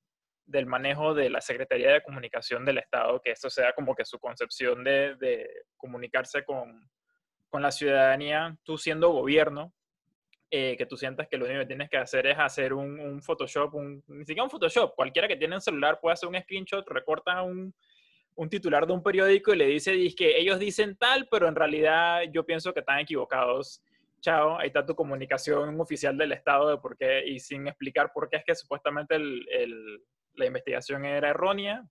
del 0.48 0.64
manejo 0.66 1.12
de 1.14 1.28
la 1.28 1.42
Secretaría 1.42 1.92
de 1.92 2.02
Comunicación 2.02 2.64
del 2.64 2.78
Estado, 2.78 3.20
que 3.20 3.30
esto 3.30 3.50
sea 3.50 3.74
como 3.74 3.94
que 3.94 4.04
su 4.06 4.18
concepción 4.18 4.82
de, 4.82 5.48
comunicarse 5.76 6.42
con, 6.42 6.90
con 7.50 7.60
la 7.62 7.70
ciudadanía, 7.70 8.56
tú 8.64 8.78
siendo 8.78 9.10
gobierno, 9.10 9.74
eh, 10.50 10.74
que 10.78 10.86
tú 10.86 10.96
sientas 10.96 11.28
que 11.28 11.36
lo 11.36 11.44
único 11.44 11.60
que 11.60 11.66
tienes 11.66 11.90
que 11.90 11.98
hacer 11.98 12.26
es 12.26 12.38
hacer 12.38 12.72
un, 12.72 12.98
un 12.98 13.22
Photoshop, 13.22 13.74
un, 13.74 14.02
ni 14.06 14.24
siquiera 14.24 14.44
un 14.44 14.50
Photoshop, 14.50 14.94
cualquiera 14.94 15.28
que 15.28 15.36
tiene 15.36 15.54
un 15.54 15.60
celular 15.60 16.00
puede 16.00 16.14
hacer 16.14 16.30
un 16.30 16.40
screenshot, 16.40 16.88
recorta 16.88 17.42
un, 17.42 17.74
un 18.34 18.48
titular 18.48 18.86
de 18.86 18.94
un 18.94 19.02
periódico 19.02 19.52
y 19.52 19.58
le 19.58 19.66
dice 19.66 19.92
que 20.16 20.38
ellos 20.38 20.58
dicen 20.58 20.96
tal, 20.96 21.28
pero 21.30 21.46
en 21.46 21.54
realidad 21.54 22.22
yo 22.32 22.46
pienso 22.46 22.72
que 22.72 22.80
están 22.80 23.00
equivocados. 23.00 23.82
Chao, 24.20 24.58
ahí 24.58 24.68
está 24.68 24.84
tu 24.86 24.94
comunicación 24.94 25.78
oficial 25.78 26.16
del 26.16 26.32
Estado 26.32 26.70
de 26.70 26.78
por 26.78 26.96
qué, 26.96 27.24
y 27.26 27.38
sin 27.38 27.68
explicar 27.68 28.10
por 28.14 28.30
qué 28.30 28.38
es 28.38 28.44
que 28.44 28.54
supuestamente 28.54 29.14
el- 29.14 30.02
la 30.34 30.46
investigación 30.46 31.04
era 31.04 31.30
errónea, 31.30 31.84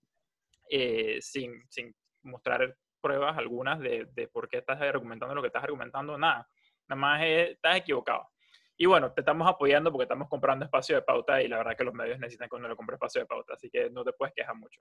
eh, 0.70 1.18
sin, 1.20 1.62
sin 1.70 1.94
mostrar 2.22 2.76
pruebas 3.00 3.36
algunas 3.38 3.78
de, 3.78 4.06
de 4.12 4.28
por 4.28 4.48
qué 4.48 4.58
estás 4.58 4.80
argumentando 4.80 5.34
lo 5.34 5.40
que 5.42 5.46
estás 5.48 5.62
argumentando, 5.64 6.18
nada. 6.18 6.48
Nada 6.88 7.00
más 7.00 7.22
es- 7.22 7.50
estás 7.50 7.76
equivocado. 7.76 8.28
Y 8.76 8.86
bueno, 8.86 9.12
te 9.12 9.20
estamos 9.22 9.48
apoyando 9.48 9.90
porque 9.90 10.04
estamos 10.04 10.28
comprando 10.28 10.64
espacio 10.64 10.94
de 10.96 11.02
pauta 11.02 11.42
y 11.42 11.48
la 11.48 11.58
verdad 11.58 11.76
que 11.76 11.84
los 11.84 11.94
medios 11.94 12.18
necesitan 12.18 12.48
que 12.48 12.56
uno 12.56 12.68
le 12.68 12.76
compre 12.76 12.94
espacio 12.94 13.20
de 13.20 13.26
pauta, 13.26 13.54
así 13.54 13.68
que 13.70 13.90
no 13.90 14.04
te 14.04 14.12
puedes 14.12 14.34
quejar 14.34 14.54
mucho. 14.56 14.80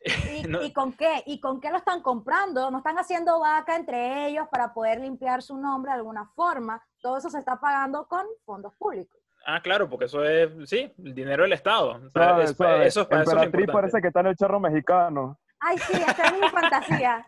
¿Y, 0.00 0.42
No. 0.48 0.62
y 0.62 0.72
con 0.72 0.92
qué? 0.92 1.22
¿Y 1.26 1.40
con 1.40 1.60
qué 1.60 1.70
lo 1.70 1.78
están 1.78 2.02
comprando? 2.02 2.70
¿No 2.70 2.78
están 2.78 2.98
haciendo 2.98 3.40
vaca 3.40 3.74
entre 3.76 4.26
ellos 4.28 4.46
para 4.50 4.74
poder 4.74 5.00
limpiar 5.00 5.42
su 5.42 5.56
nombre 5.56 5.92
de 5.92 5.96
alguna 5.98 6.26
forma? 6.34 6.82
Todo 7.00 7.16
eso 7.16 7.30
se 7.30 7.38
está 7.38 7.58
pagando 7.58 8.06
con 8.06 8.26
fondos 8.44 8.74
públicos. 8.76 9.18
Ah, 9.46 9.60
claro, 9.62 9.88
porque 9.88 10.06
eso 10.06 10.24
es, 10.24 10.48
sí, 10.68 10.92
el 11.04 11.14
dinero 11.14 11.42
del 11.42 11.52
Estado. 11.52 11.90
O 11.96 12.00
sea, 12.00 12.10
Suave, 12.10 12.44
es- 12.44 12.56
suave. 12.56 12.86
eso 12.86 13.00
es 13.02 13.06
para 13.06 13.22
eso 13.22 13.30
es 13.30 13.36
Emperatriz 13.42 13.72
parece 13.72 14.00
que 14.00 14.08
está 14.08 14.20
en 14.20 14.26
el 14.26 14.36
charro 14.36 14.60
mexicano. 14.60 15.38
Ay, 15.60 15.78
sí, 15.78 15.92
esta 16.06 16.26
es 16.26 16.32
mi 16.40 16.48
fantasía. 16.48 17.26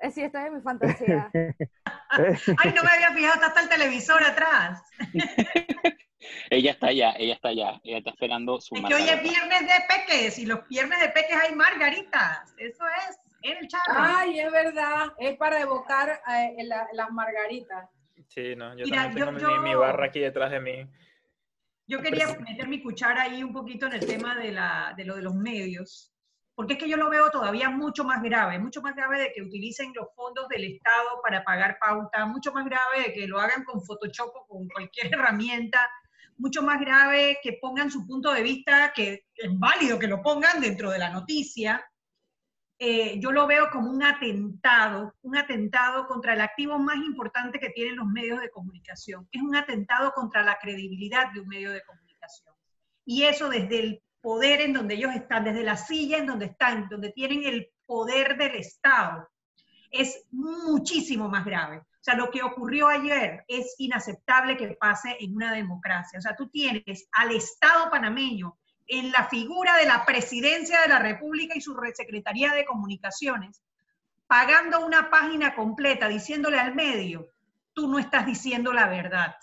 Eh, 0.00 0.10
Sí, 0.10 0.22
esta 0.22 0.46
es 0.46 0.52
mi 0.52 0.60
fantasía. 0.60 1.30
Ay, 2.10 2.72
no 2.74 2.82
me 2.82 2.90
había 2.90 3.12
fijado, 3.14 3.34
está 3.34 3.46
hasta 3.46 3.60
el 3.62 3.68
televisor 3.70 4.22
atrás. 4.22 4.82
Ella 6.50 6.70
está 6.72 6.86
allá, 6.88 7.12
ella 7.18 7.34
está 7.34 7.48
allá, 7.48 7.80
ella 7.84 7.98
está 7.98 8.10
esperando 8.10 8.58
su 8.60 8.74
Es 8.74 8.82
que 8.84 8.94
hoy 8.94 9.02
es 9.02 9.06
margarita. 9.08 9.30
viernes 9.46 9.60
de 9.60 9.74
peques 9.88 10.38
y 10.38 10.46
los 10.46 10.66
viernes 10.68 11.00
de 11.00 11.08
peques 11.10 11.36
hay 11.36 11.54
margaritas. 11.54 12.54
Eso 12.56 12.84
es 13.08 13.18
en 13.42 13.58
el 13.58 13.68
charro. 13.68 13.94
Ay, 13.94 14.40
es 14.40 14.50
verdad, 14.50 15.12
es 15.18 15.36
para 15.36 15.60
evocar 15.60 16.20
eh, 16.34 16.56
la- 16.64 16.88
las 16.94 17.10
margaritas. 17.10 17.88
Sí, 18.28 18.54
no, 18.56 18.74
yo 18.76 18.84
Mira, 18.86 19.02
también 19.04 19.26
tengo 19.26 19.38
yo- 19.38 19.60
mi- 19.60 19.68
mi, 19.70 19.74
barra 19.74 20.06
aquí 20.06 20.20
detrás 20.20 20.50
de 20.50 20.60
mí. 20.60 20.86
Yo 21.86 22.00
quería 22.00 22.26
meter 22.38 22.66
mi 22.66 22.82
cuchara 22.82 23.22
ahí 23.22 23.42
un 23.42 23.52
poquito 23.52 23.86
en 23.86 23.94
el 23.94 24.06
tema 24.06 24.36
de, 24.36 24.52
la, 24.52 24.94
de 24.96 25.04
lo 25.04 25.16
de 25.16 25.22
los 25.22 25.34
medios, 25.34 26.14
porque 26.54 26.74
es 26.74 26.78
que 26.78 26.88
yo 26.88 26.96
lo 26.96 27.10
veo 27.10 27.30
todavía 27.30 27.68
mucho 27.68 28.04
más 28.04 28.22
grave, 28.22 28.58
mucho 28.58 28.80
más 28.80 28.94
grave 28.94 29.20
de 29.20 29.32
que 29.32 29.42
utilicen 29.42 29.92
los 29.94 30.06
fondos 30.14 30.48
del 30.48 30.64
Estado 30.64 31.20
para 31.22 31.44
pagar 31.44 31.78
pauta, 31.78 32.24
mucho 32.26 32.52
más 32.52 32.64
grave 32.64 33.02
de 33.06 33.12
que 33.12 33.26
lo 33.26 33.38
hagan 33.38 33.64
con 33.64 33.82
Photoshop 33.84 34.32
o 34.34 34.46
con 34.46 34.68
cualquier 34.68 35.06
herramienta, 35.12 35.90
mucho 36.38 36.62
más 36.62 36.80
grave 36.80 37.38
que 37.42 37.58
pongan 37.60 37.90
su 37.90 38.06
punto 38.06 38.32
de 38.32 38.42
vista, 38.42 38.92
que 38.94 39.26
es 39.34 39.50
válido 39.58 39.98
que 39.98 40.08
lo 40.08 40.22
pongan 40.22 40.60
dentro 40.60 40.90
de 40.90 40.98
la 40.98 41.10
noticia. 41.10 41.84
Eh, 42.78 43.20
yo 43.20 43.30
lo 43.30 43.46
veo 43.46 43.70
como 43.70 43.90
un 43.90 44.02
atentado, 44.02 45.14
un 45.22 45.36
atentado 45.36 46.06
contra 46.06 46.34
el 46.34 46.40
activo 46.40 46.78
más 46.78 46.96
importante 46.96 47.60
que 47.60 47.70
tienen 47.70 47.96
los 47.96 48.06
medios 48.06 48.40
de 48.40 48.50
comunicación. 48.50 49.28
Es 49.30 49.42
un 49.42 49.54
atentado 49.54 50.12
contra 50.12 50.42
la 50.42 50.58
credibilidad 50.58 51.32
de 51.32 51.40
un 51.40 51.48
medio 51.48 51.70
de 51.70 51.82
comunicación. 51.82 52.54
Y 53.04 53.24
eso 53.24 53.48
desde 53.48 53.78
el 53.78 54.02
poder 54.20 54.60
en 54.62 54.72
donde 54.72 54.94
ellos 54.94 55.14
están, 55.14 55.44
desde 55.44 55.62
la 55.62 55.76
silla 55.76 56.18
en 56.18 56.26
donde 56.26 56.46
están, 56.46 56.88
donde 56.88 57.12
tienen 57.12 57.44
el 57.44 57.70
poder 57.86 58.36
del 58.36 58.56
Estado, 58.56 59.28
es 59.90 60.26
muchísimo 60.30 61.28
más 61.28 61.44
grave. 61.44 61.78
O 61.78 62.04
sea, 62.04 62.16
lo 62.16 62.30
que 62.30 62.42
ocurrió 62.42 62.88
ayer 62.88 63.44
es 63.48 63.74
inaceptable 63.78 64.56
que 64.56 64.76
pase 64.78 65.16
en 65.20 65.34
una 65.34 65.52
democracia. 65.52 66.18
O 66.18 66.22
sea, 66.22 66.34
tú 66.34 66.48
tienes 66.48 67.08
al 67.12 67.30
Estado 67.30 67.90
panameño 67.90 68.58
en 68.86 69.10
la 69.12 69.28
figura 69.28 69.76
de 69.78 69.86
la 69.86 70.04
presidencia 70.04 70.80
de 70.82 70.88
la 70.88 70.98
República 70.98 71.54
y 71.56 71.60
su 71.60 71.74
re- 71.74 71.94
Secretaría 71.94 72.52
de 72.52 72.64
Comunicaciones, 72.64 73.62
pagando 74.26 74.84
una 74.84 75.10
página 75.10 75.54
completa, 75.54 76.08
diciéndole 76.08 76.58
al 76.58 76.74
medio 76.74 77.28
tú 77.72 77.88
no 77.88 77.98
estás 77.98 78.24
diciendo 78.26 78.72
la 78.72 78.88
verdad. 78.88 79.34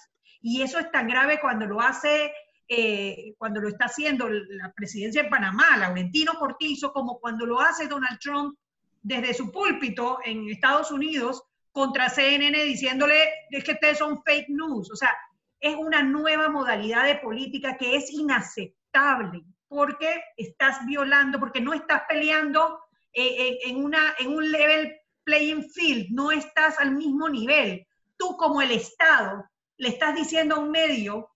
Y 0.42 0.62
eso 0.62 0.80
es 0.80 0.90
tan 0.92 1.08
grave 1.08 1.40
cuando 1.42 1.66
lo 1.66 1.82
hace, 1.82 2.34
eh, 2.68 3.34
cuando 3.38 3.60
lo 3.62 3.68
está 3.68 3.86
haciendo 3.86 4.30
la 4.30 4.72
presidencia 4.74 5.24
de 5.24 5.30
Panamá, 5.30 5.76
Laurentino 5.78 6.34
Cortizo, 6.40 6.94
como 6.94 7.20
cuando 7.20 7.46
lo 7.46 7.60
hace 7.60 7.88
Donald 7.88 8.20
Trump 8.20 8.58
desde 9.02 9.34
su 9.34 9.52
púlpito 9.52 10.20
en 10.24 10.48
Estados 10.50 10.92
Unidos 10.92 11.44
contra 11.72 12.10
CNN 12.10 12.64
diciéndole 12.64 13.16
es 13.50 13.64
que 13.64 13.74
ustedes 13.74 13.98
son 13.98 14.22
fake 14.24 14.50
news. 14.50 14.90
O 14.92 14.96
sea, 14.96 15.14
es 15.60 15.76
una 15.76 16.02
nueva 16.04 16.50
modalidad 16.50 17.06
de 17.06 17.16
política 17.16 17.76
que 17.78 17.96
es 17.98 18.12
inaceptable 18.12 18.81
porque 19.68 20.22
estás 20.38 20.86
violando, 20.86 21.40
porque 21.40 21.62
no 21.62 21.74
estás 21.74 22.04
peleando 22.08 22.80
eh, 23.14 23.60
en, 23.66 23.84
una, 23.84 24.16
en 24.20 24.34
un 24.34 24.52
level 24.52 24.94
playing 25.24 25.70
field, 25.70 26.08
no 26.12 26.32
estás 26.32 26.80
al 26.80 26.92
mismo 26.92 27.30
nivel. 27.30 27.88
Tú 28.18 28.36
como 28.38 28.62
el 28.62 28.72
Estado 28.72 29.46
le 29.78 29.90
estás 29.90 30.16
diciendo 30.16 30.56
a 30.56 30.60
un 30.60 30.72
medio 30.72 31.30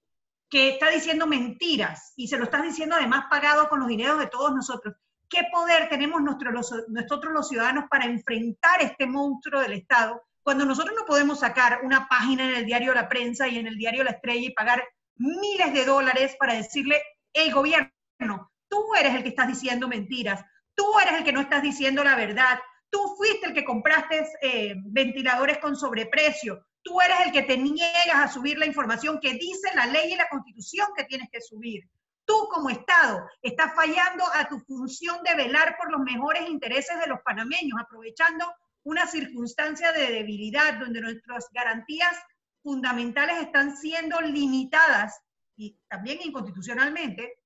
que 0.49 0.69
está 0.69 0.89
diciendo 0.89 1.25
mentiras 1.25 2.13
y 2.15 2.27
se 2.27 2.37
lo 2.37 2.45
estás 2.45 2.63
diciendo 2.63 2.95
además 2.95 3.25
pagado 3.29 3.67
con 3.67 3.79
los 3.79 3.87
dineros 3.87 4.19
de 4.19 4.27
todos 4.27 4.53
nosotros. 4.53 4.95
¿Qué 5.27 5.41
poder 5.51 5.89
tenemos 5.89 6.21
nosotros 6.21 7.33
los 7.33 7.47
ciudadanos 7.47 7.85
para 7.89 8.05
enfrentar 8.05 8.81
este 8.81 9.07
monstruo 9.07 9.61
del 9.61 9.73
Estado 9.73 10.21
cuando 10.43 10.63
nosotros 10.65 10.95
no 10.95 11.05
podemos 11.05 11.39
sacar 11.39 11.79
una 11.83 12.07
página 12.07 12.47
en 12.47 12.55
el 12.57 12.65
diario 12.65 12.93
La 12.93 13.09
Prensa 13.09 13.47
y 13.47 13.57
en 13.57 13.65
el 13.65 13.77
diario 13.77 14.03
La 14.03 14.11
Estrella 14.11 14.47
y 14.47 14.53
pagar 14.53 14.83
miles 15.15 15.73
de 15.73 15.85
dólares 15.85 16.35
para 16.37 16.53
decirle, 16.53 17.01
el 17.35 17.53
gobierno, 17.53 18.51
tú 18.67 18.95
eres 18.97 19.13
el 19.13 19.23
que 19.23 19.29
estás 19.29 19.47
diciendo 19.47 19.87
mentiras, 19.87 20.43
tú 20.73 20.85
eres 20.99 21.15
el 21.19 21.23
que 21.23 21.33
no 21.33 21.41
estás 21.41 21.61
diciendo 21.61 22.03
la 22.03 22.15
verdad, 22.15 22.59
tú 22.89 23.15
fuiste 23.17 23.47
el 23.47 23.53
que 23.53 23.65
compraste 23.65 24.25
eh, 24.41 24.75
ventiladores 24.85 25.59
con 25.59 25.75
sobreprecio, 25.75 26.65
tú 26.81 27.01
eres 27.01 27.17
el 27.25 27.31
que 27.31 27.43
te 27.43 27.57
niegas 27.57 28.15
a 28.15 28.27
subir 28.27 28.57
la 28.57 28.65
información 28.65 29.19
que 29.19 29.33
dice 29.33 29.69
la 29.75 29.85
ley 29.85 30.13
y 30.13 30.15
la 30.15 30.29
constitución 30.29 30.87
que 30.95 31.03
tienes 31.03 31.29
que 31.29 31.41
subir. 31.41 31.83
Tú 32.25 32.47
como 32.51 32.69
Estado 32.69 33.27
estás 33.41 33.75
fallando 33.75 34.23
a 34.33 34.47
tu 34.47 34.59
función 34.61 35.21
de 35.23 35.35
velar 35.35 35.75
por 35.77 35.91
los 35.91 36.01
mejores 36.01 36.49
intereses 36.49 36.99
de 36.99 37.07
los 37.07 37.19
panameños, 37.23 37.79
aprovechando 37.79 38.45
una 38.83 39.05
circunstancia 39.07 39.91
de 39.91 40.11
debilidad 40.11 40.79
donde 40.79 41.01
nuestras 41.01 41.47
garantías 41.51 42.15
fundamentales 42.63 43.41
están 43.41 43.75
siendo 43.77 44.21
limitadas 44.21 45.19
y 45.55 45.77
también 45.87 46.19
inconstitucionalmente, 46.23 47.39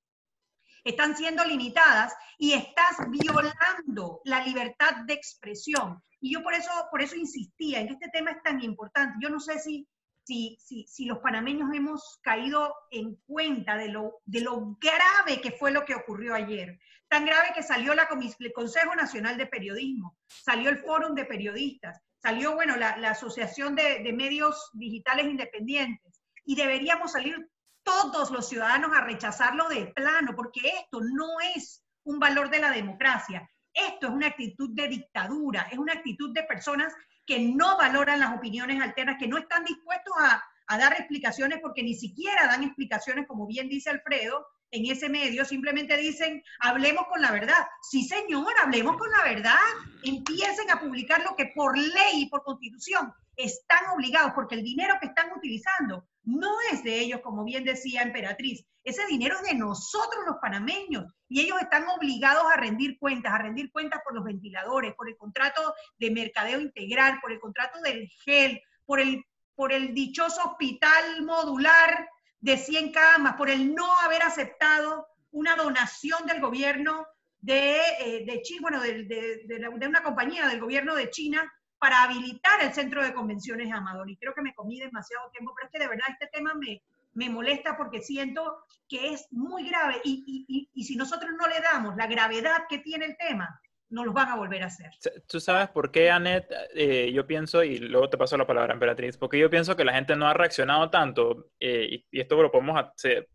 están 0.83 1.15
siendo 1.15 1.43
limitadas 1.45 2.13
y 2.37 2.53
estás 2.53 2.97
violando 3.09 4.21
la 4.23 4.43
libertad 4.43 5.03
de 5.05 5.13
expresión. 5.13 6.01
Y 6.21 6.33
yo 6.33 6.43
por 6.43 6.53
eso, 6.53 6.71
por 6.91 7.01
eso 7.01 7.15
insistía 7.15 7.79
en 7.79 7.87
que 7.87 7.93
este 7.93 8.09
tema 8.09 8.31
es 8.31 8.43
tan 8.43 8.61
importante. 8.61 9.17
Yo 9.21 9.29
no 9.29 9.39
sé 9.39 9.59
si, 9.59 9.87
si, 10.23 10.57
si, 10.59 10.85
si 10.87 11.05
los 11.05 11.19
panameños 11.19 11.73
hemos 11.73 12.19
caído 12.21 12.73
en 12.91 13.15
cuenta 13.25 13.77
de 13.77 13.89
lo, 13.89 14.21
de 14.25 14.41
lo 14.41 14.77
grave 14.79 15.41
que 15.41 15.51
fue 15.51 15.71
lo 15.71 15.85
que 15.85 15.95
ocurrió 15.95 16.33
ayer. 16.33 16.79
Tan 17.07 17.25
grave 17.25 17.49
que 17.55 17.63
salió 17.63 17.95
la 17.95 18.07
el 18.39 18.53
Consejo 18.53 18.95
Nacional 18.95 19.37
de 19.37 19.47
Periodismo, 19.47 20.17
salió 20.27 20.69
el 20.69 20.77
Fórum 20.77 21.15
de 21.15 21.25
Periodistas, 21.25 21.99
salió, 22.21 22.53
bueno, 22.53 22.75
la, 22.75 22.97
la 22.97 23.11
Asociación 23.11 23.75
de, 23.75 24.03
de 24.03 24.13
Medios 24.13 24.69
Digitales 24.73 25.25
Independientes. 25.25 26.21
Y 26.45 26.55
deberíamos 26.55 27.13
salir 27.13 27.49
todos 27.89 28.29
los 28.29 28.47
ciudadanos 28.47 28.91
a 28.95 29.01
rechazarlo 29.01 29.67
de 29.67 29.87
plano, 29.87 30.35
porque 30.35 30.61
esto 30.79 31.01
no 31.01 31.27
es 31.55 31.83
un 32.03 32.19
valor 32.19 32.49
de 32.49 32.59
la 32.59 32.71
democracia. 32.71 33.49
Esto 33.73 34.07
es 34.07 34.13
una 34.13 34.27
actitud 34.27 34.69
de 34.73 34.87
dictadura, 34.87 35.67
es 35.71 35.77
una 35.79 35.93
actitud 35.93 36.31
de 36.33 36.43
personas 36.43 36.93
que 37.25 37.39
no 37.39 37.77
valoran 37.77 38.19
las 38.19 38.35
opiniones 38.35 38.81
alternas, 38.81 39.17
que 39.19 39.27
no 39.27 39.37
están 39.37 39.63
dispuestos 39.63 40.13
a, 40.19 40.43
dar 40.77 40.93
explicaciones 40.93 41.59
porque 41.63 41.81
ni 41.81 41.95
siquiera 41.95 42.45
dan 42.45 42.63
explicaciones, 42.63 43.25
como 43.27 43.47
bien 43.47 43.67
dice 43.69 43.89
Alfredo, 43.89 44.45
en 44.69 44.85
ese 44.85 45.09
medio, 45.09 45.43
simplemente 45.43 45.97
dicen, 45.97 46.43
hablemos 46.59 47.07
con 47.07 47.23
la 47.23 47.31
verdad. 47.31 47.67
Sí, 47.81 48.03
señor, 48.03 48.53
hablemos 48.61 48.97
con 48.97 49.09
la 49.09 49.23
verdad. 49.23 49.57
Empiecen 50.03 50.69
a 50.69 50.79
publicar 50.79 51.23
lo 51.23 51.35
que 51.35 51.51
por 51.55 51.75
ley 51.75 52.21
y 52.21 52.29
por 52.29 52.43
constitución 52.43 53.11
están 53.39 53.87
obligados, 53.95 54.33
porque 54.35 54.55
el 54.55 54.63
dinero 54.63 54.95
que 54.99 55.07
están 55.07 55.31
utilizando 55.31 56.05
no 56.23 56.51
es 56.71 56.83
de 56.83 56.99
ellos, 56.99 57.21
como 57.21 57.45
bien 57.45 57.63
decía 57.63 58.01
Emperatriz. 58.01 58.65
Ese 58.83 59.05
dinero 59.07 59.37
es 59.37 59.49
de 59.49 59.55
nosotros 59.55 60.25
los 60.25 60.35
panameños 60.41 61.05
y 61.29 61.39
ellos 61.39 61.57
están 61.61 61.87
obligados 61.87 62.43
a 62.51 62.57
rendir 62.57 62.99
cuentas, 62.99 63.33
a 63.33 63.37
rendir 63.37 63.71
cuentas 63.71 64.01
por 64.03 64.13
los 64.13 64.25
ventiladores, 64.25 64.93
por 64.93 65.07
el 65.07 65.15
contrato 65.15 65.73
de 65.97 66.11
mercadeo 66.11 66.59
integral, 66.59 67.19
por 67.21 67.31
el 67.31 67.39
contrato 67.39 67.79
del 67.81 68.09
GEL, 68.25 68.61
por 68.85 68.99
el, 68.99 69.23
por 69.55 69.71
el 69.71 69.93
dichoso 69.93 70.43
hospital 70.43 71.23
modular 71.23 72.09
de 72.41 72.57
100 72.57 72.91
camas, 72.91 73.35
por 73.35 73.49
el 73.49 73.73
no 73.73 73.87
haber 74.01 74.21
aceptado 74.23 75.07
una 75.31 75.55
donación 75.55 76.25
del 76.25 76.41
gobierno 76.41 77.07
de, 77.39 77.79
eh, 77.99 78.25
de 78.25 78.41
China, 78.41 78.61
bueno, 78.63 78.81
de, 78.81 79.03
de, 79.05 79.45
de, 79.47 79.87
una 79.87 80.03
compañía 80.03 80.47
del 80.47 80.59
gobierno 80.59 80.93
de 80.93 81.09
China 81.09 81.49
para 81.79 82.03
habilitar 82.03 82.61
el 82.61 82.73
centro 82.73 83.03
de 83.03 83.13
convenciones 83.13 83.71
Amador. 83.71 84.09
Y 84.09 84.17
creo 84.17 84.33
que 84.33 84.41
me 84.41 84.53
comí 84.53 84.79
demasiado 84.79 85.29
tiempo, 85.31 85.53
pero 85.55 85.67
es 85.67 85.71
que 85.71 85.79
de 85.79 85.87
verdad 85.87 86.07
este 86.09 86.27
tema 86.27 86.53
me, 86.53 86.83
me 87.13 87.29
molesta 87.29 87.77
porque 87.77 88.01
siento 88.01 88.65
que 88.87 89.13
es 89.13 89.27
muy 89.31 89.67
grave 89.69 90.01
y, 90.03 90.45
y, 90.47 90.69
y, 90.73 90.83
si 90.83 90.95
nosotros 90.95 91.31
no 91.39 91.47
le 91.47 91.59
damos 91.61 91.95
la 91.95 92.07
gravedad 92.07 92.63
que 92.67 92.79
tiene 92.79 93.05
el 93.05 93.17
tema, 93.17 93.61
no 93.89 94.05
los 94.05 94.13
van 94.13 94.29
a 94.29 94.35
volver 94.35 94.61
a 94.63 94.67
hacer. 94.67 94.91
¿Tú 95.27 95.39
sabes 95.39 95.69
por 95.69 95.91
qué, 95.91 96.11
Anet? 96.11 96.47
Eh, 96.75 97.11
yo 97.11 97.25
pienso, 97.25 97.63
y 97.63 97.79
luego 97.79 98.09
te 98.09 98.17
paso 98.17 98.37
la 98.37 98.45
palabra, 98.45 98.73
Emperatriz, 98.73 99.17
porque 99.17 99.39
yo 99.39 99.49
pienso 99.49 99.75
que 99.75 99.85
la 99.85 99.93
gente 99.93 100.15
no 100.15 100.27
ha 100.27 100.33
reaccionado 100.33 100.89
tanto, 100.89 101.47
eh, 101.59 101.87
y, 101.89 102.05
y, 102.11 102.21
esto 102.21 102.41
lo 102.41 102.51
podemos, 102.51 102.79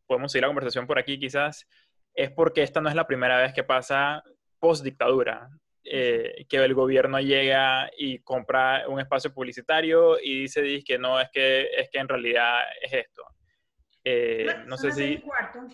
podemos 0.07 0.31
seguir 0.31 0.43
la 0.43 0.49
conversación 0.49 0.87
por 0.87 0.99
aquí 0.99 1.19
quizás, 1.19 1.67
es 2.15 2.31
porque 2.31 2.63
esta 2.63 2.81
no 2.81 2.89
es 2.89 2.95
la 2.95 3.07
primera 3.07 3.39
vez 3.39 3.53
que 3.53 3.65
pasa 3.65 4.23
post 4.61 4.85
dictadura 4.85 5.51
eh, 5.85 6.47
que 6.49 6.57
el 6.57 6.75
gobierno 6.75 7.21
llega 7.21 7.91
y 7.97 8.19
compra 8.21 8.89
un 8.89 9.01
espacio 9.01 9.33
publicitario 9.33 10.19
y 10.21 10.43
dice, 10.43 10.63
dice 10.63 10.85
que 10.85 10.99
no, 10.99 11.21
es 11.21 11.29
que, 11.31 11.69
es 11.77 11.91
que 11.91 11.99
en 11.99 12.09
realidad 12.09 12.61
es 12.81 12.93
esto. 12.93 13.23
Eh, 14.03 14.47
no, 14.47 14.67
no 14.67 14.77
sé 14.77 14.93
si... 14.93 15.19
Cuarto. 15.19 15.67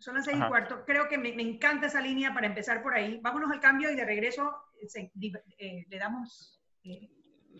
Son 0.00 0.14
las 0.14 0.24
seis 0.24 0.38
y 0.38 0.46
cuarto. 0.46 0.84
Creo 0.86 1.08
que 1.08 1.18
me, 1.18 1.32
me, 1.32 1.42
encanta 1.42 1.88
esa 1.88 2.00
línea 2.00 2.32
para 2.32 2.46
empezar 2.46 2.82
por 2.82 2.94
ahí. 2.94 3.18
Vámonos 3.20 3.50
al 3.50 3.58
cambio 3.58 3.90
y 3.90 3.96
de 3.96 4.04
regreso 4.04 4.54
se, 4.86 5.10
eh, 5.58 5.86
le 5.88 5.98
damos 5.98 6.60
eh, 6.84 7.10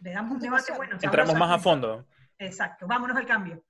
le 0.00 0.12
damos 0.12 0.32
un 0.32 0.40
debate 0.40 0.72
bueno. 0.76 0.96
Entramos 1.00 1.34
más 1.34 1.50
a 1.50 1.58
fondo. 1.58 2.06
Exacto. 2.38 2.86
Vámonos 2.86 3.16
al 3.16 3.26
cambio. 3.26 3.64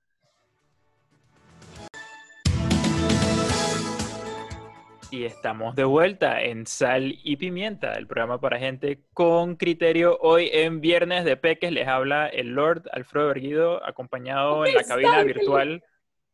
Y 5.11 5.25
estamos 5.25 5.75
de 5.75 5.85
vuelta 5.85 6.39
en 6.41 6.67
Sal 6.67 7.15
y 7.23 7.37
Pimienta, 7.37 7.93
el 7.93 8.05
programa 8.05 8.39
para 8.39 8.59
gente 8.59 9.03
con 9.13 9.55
criterio. 9.55 10.19
Hoy 10.21 10.49
en 10.53 10.81
Viernes 10.81 11.25
de 11.25 11.35
Peques 11.35 11.71
les 11.71 11.87
habla 11.87 12.27
el 12.27 12.49
Lord 12.49 12.83
Alfredo 12.91 13.29
Berguido, 13.29 13.83
acompañado 13.83 14.67
en 14.67 14.75
la 14.75 14.83
cabina 14.83 15.23
virtual. 15.23 15.83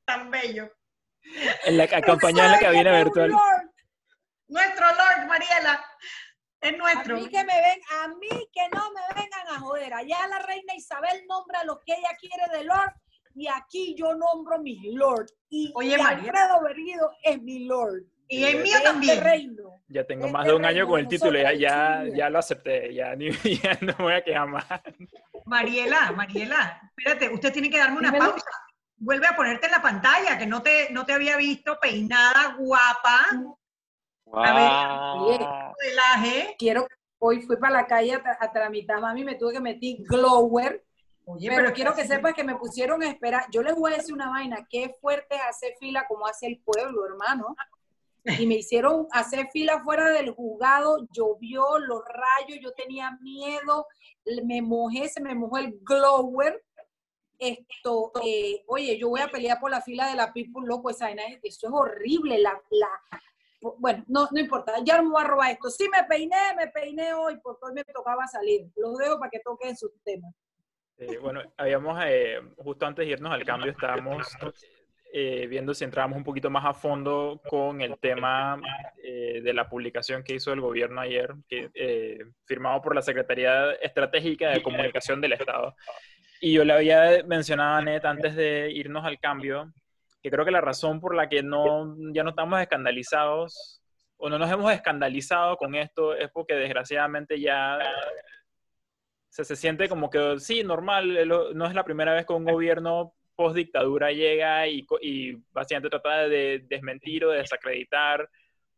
Tan 0.03 0.29
bello. 0.29 0.69
En 1.65 1.77
la, 1.77 1.85
acompañado 1.85 2.47
en 2.47 2.51
la 2.51 2.59
cabina 2.59 2.97
virtual. 2.97 3.29
Lord. 3.29 3.71
Nuestro 4.49 4.85
Lord, 4.87 5.27
Mariela. 5.27 5.85
Es 6.59 6.77
nuestro. 6.77 7.15
A 7.15 7.19
mí 7.19 7.29
que 7.29 7.43
me 7.45 7.61
ven, 7.61 7.79
a 8.01 8.07
mí 8.09 8.49
que 8.51 8.67
no 8.73 8.91
me 8.91 9.21
vengan 9.21 9.47
a 9.55 9.59
joder. 9.59 9.93
Allá 9.93 10.27
la 10.27 10.39
reina 10.39 10.75
Isabel 10.75 11.23
nombra 11.29 11.63
lo 11.63 11.79
que 11.85 11.93
ella 11.93 12.09
quiere 12.19 12.57
de 12.57 12.65
Lord 12.65 12.93
y 13.35 13.47
aquí 13.47 13.95
yo 13.97 14.15
nombro 14.15 14.59
mi 14.59 14.93
Lord. 14.93 15.27
Y, 15.49 15.71
Oye, 15.75 15.95
y 15.97 16.01
Alfredo 16.01 16.61
Berguido 16.61 17.11
es 17.23 17.41
mi 17.41 17.65
Lord. 17.65 18.03
Y 18.27 18.43
el 18.43 18.63
mío 18.63 18.77
también. 18.83 19.23
Reino. 19.23 19.81
Ya 19.87 20.03
tengo 20.03 20.27
más 20.27 20.45
de 20.45 20.53
un 20.53 20.65
año 20.65 20.87
con 20.87 20.99
el 20.99 21.07
título, 21.07 21.39
ya, 21.39 21.53
ya, 21.53 22.03
ya, 22.13 22.29
lo 22.29 22.39
acepté, 22.39 22.93
ya, 22.93 23.15
ni, 23.15 23.29
ya 23.63 23.77
no 23.81 23.93
me 23.97 24.03
voy 24.03 24.13
a 24.13 24.23
quedar 24.23 24.47
más. 24.47 24.65
Mariela, 25.45 26.11
Mariela, 26.11 26.81
espérate, 26.97 27.29
usted 27.29 27.53
tiene 27.53 27.69
que 27.69 27.77
darme 27.77 27.99
una 27.99 28.11
Dímelo. 28.11 28.31
pausa. 28.31 28.49
Vuelve 28.97 29.27
a 29.27 29.35
ponerte 29.35 29.67
en 29.67 29.73
la 29.73 29.81
pantalla, 29.81 30.37
que 30.37 30.47
no 30.47 30.63
te, 30.63 30.89
no 30.91 31.05
te 31.05 31.13
había 31.13 31.37
visto 31.37 31.77
peinada, 31.79 32.55
guapa. 32.57 33.25
Wow. 34.25 34.43
A 34.43 34.53
ver, 34.53 35.41
modelaje. 35.69 36.55
Quiero, 36.57 36.87
hoy 37.19 37.41
fui 37.41 37.57
para 37.57 37.73
la 37.73 37.85
calle 37.85 38.15
a, 38.15 38.37
a 38.39 38.51
tramitar, 38.51 38.99
mami, 39.01 39.23
me 39.23 39.35
tuve 39.35 39.53
que 39.53 39.59
meter 39.59 39.97
glower. 39.99 40.83
Oye, 41.25 41.49
pero, 41.49 41.61
pero 41.63 41.73
quiero 41.73 41.93
que 41.93 42.01
así. 42.01 42.11
sepas 42.11 42.33
que 42.33 42.43
me 42.43 42.55
pusieron 42.55 43.03
a 43.03 43.09
esperar. 43.09 43.45
Yo 43.51 43.61
les 43.61 43.75
voy 43.75 43.93
a 43.93 43.97
decir 43.97 44.13
una 44.13 44.29
vaina, 44.29 44.65
qué 44.69 44.95
fuerte 44.99 45.35
es 45.35 45.41
hacer 45.41 45.73
fila 45.79 46.05
como 46.07 46.25
hace 46.25 46.47
el 46.47 46.59
pueblo, 46.59 47.05
hermano 47.05 47.55
y 48.25 48.47
me 48.47 48.55
hicieron 48.55 49.07
hacer 49.11 49.47
fila 49.51 49.81
fuera 49.83 50.09
del 50.09 50.31
juzgado, 50.31 51.07
llovió, 51.11 51.77
los 51.79 52.01
rayos, 52.05 52.59
yo 52.61 52.73
tenía 52.73 53.17
miedo, 53.21 53.87
me 54.43 54.61
mojé, 54.61 55.07
se 55.09 55.21
me 55.21 55.35
mojó 55.35 55.57
el 55.57 55.79
glower. 55.81 56.63
Esto, 57.37 58.13
eh, 58.23 58.63
oye, 58.67 58.97
yo 58.97 59.09
voy 59.09 59.21
a 59.21 59.27
pelear 59.27 59.59
por 59.59 59.69
la 59.69 59.81
fila 59.81 60.07
de 60.07 60.15
la 60.15 60.31
People 60.31 60.65
Loco, 60.65 60.89
esa 60.89 61.11
eso 61.11 61.39
es 61.43 61.73
horrible, 61.73 62.39
la, 62.39 62.59
la, 62.69 62.89
bueno, 63.77 64.03
no, 64.07 64.27
no 64.31 64.39
importa, 64.39 64.73
ya 64.83 65.01
no 65.01 65.11
voy 65.11 65.23
a 65.23 65.27
robar 65.27 65.51
esto. 65.51 65.69
Sí 65.69 65.87
me 65.89 66.03
peiné, 66.03 66.55
me 66.55 66.67
peiné 66.67 67.13
hoy, 67.13 67.37
porque 67.41 67.65
hoy 67.65 67.73
me 67.73 67.83
tocaba 67.83 68.27
salir. 68.27 68.67
Los 68.75 68.97
dejo 68.97 69.19
para 69.19 69.29
que 69.29 69.39
toquen 69.39 69.75
sus 69.75 69.91
temas. 70.03 70.33
Eh, 70.97 71.17
bueno, 71.17 71.41
habíamos, 71.57 71.99
eh, 72.05 72.39
justo 72.57 72.85
antes 72.85 73.05
de 73.05 73.11
irnos 73.11 73.31
al 73.31 73.43
cambio, 73.43 73.71
estábamos 73.71 74.27
eh, 75.17 75.47
viendo 75.47 75.73
si 75.73 75.85
entrábamos 75.85 76.17
un 76.17 76.25
poquito 76.25 76.49
más 76.49 76.65
a 76.65 76.73
fondo 76.73 77.39
con 77.47 77.79
el 77.79 77.97
tema 77.99 78.59
eh, 79.01 79.39
de 79.41 79.53
la 79.53 79.69
publicación 79.69 80.25
que 80.25 80.33
hizo 80.33 80.51
el 80.51 80.59
gobierno 80.59 80.99
ayer, 80.99 81.33
que, 81.47 81.69
eh, 81.73 82.19
firmado 82.43 82.81
por 82.81 82.93
la 82.93 83.01
Secretaría 83.01 83.71
Estratégica 83.75 84.49
de 84.49 84.61
Comunicación 84.61 85.21
del 85.21 85.31
Estado. 85.31 85.73
Y 86.41 86.51
yo 86.51 86.65
le 86.65 86.73
había 86.73 87.23
mencionado 87.23 87.77
a 87.77 87.81
Net 87.81 88.03
antes 88.03 88.35
de 88.35 88.69
irnos 88.71 89.05
al 89.05 89.17
cambio, 89.17 89.71
que 90.21 90.29
creo 90.29 90.43
que 90.43 90.51
la 90.51 90.59
razón 90.59 90.99
por 90.99 91.15
la 91.15 91.29
que 91.29 91.41
no, 91.41 91.95
ya 92.13 92.23
no 92.23 92.31
estamos 92.31 92.59
escandalizados 92.59 93.81
o 94.17 94.29
no 94.29 94.37
nos 94.37 94.51
hemos 94.51 94.69
escandalizado 94.73 95.55
con 95.55 95.75
esto 95.75 96.13
es 96.13 96.29
porque 96.29 96.55
desgraciadamente 96.55 97.39
ya 97.39 97.79
se, 99.29 99.45
se 99.45 99.55
siente 99.55 99.87
como 99.87 100.09
que 100.09 100.39
sí, 100.39 100.61
normal, 100.61 101.15
eh, 101.15 101.25
no 101.25 101.67
es 101.67 101.73
la 101.73 101.85
primera 101.85 102.13
vez 102.13 102.25
que 102.25 102.33
un 102.33 102.43
gobierno 102.43 103.13
post 103.35 103.55
dictadura 103.55 104.11
llega 104.11 104.67
y, 104.67 104.85
y 105.01 105.33
básicamente 105.51 105.89
trata 105.89 106.27
de 106.27 106.59
desmentir 106.67 107.25
o 107.25 107.31
de 107.31 107.39
desacreditar 107.39 108.29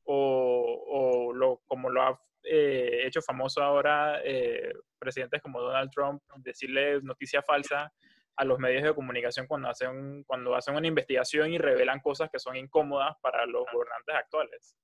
o, 0.03 0.83
o 0.87 1.33
lo, 1.33 1.57
como 1.67 1.89
lo 1.89 2.01
ha 2.01 2.21
eh, 2.43 3.01
hecho 3.05 3.21
famoso 3.21 3.61
ahora 3.61 4.21
eh, 4.23 4.73
presidentes 4.97 5.41
como 5.41 5.61
Donald 5.61 5.91
Trump, 5.91 6.21
decirle 6.37 7.01
noticia 7.01 7.41
falsa 7.41 7.91
a 8.35 8.45
los 8.45 8.59
medios 8.59 8.83
de 8.83 8.93
comunicación 8.93 9.47
cuando 9.47 9.67
hacen, 9.69 10.23
cuando 10.23 10.55
hacen 10.55 10.75
una 10.75 10.87
investigación 10.87 11.51
y 11.51 11.57
revelan 11.57 11.99
cosas 11.99 12.29
que 12.31 12.39
son 12.39 12.55
incómodas 12.55 13.15
para 13.21 13.45
los 13.45 13.65
gobernantes 13.71 14.15
actuales. 14.15 14.75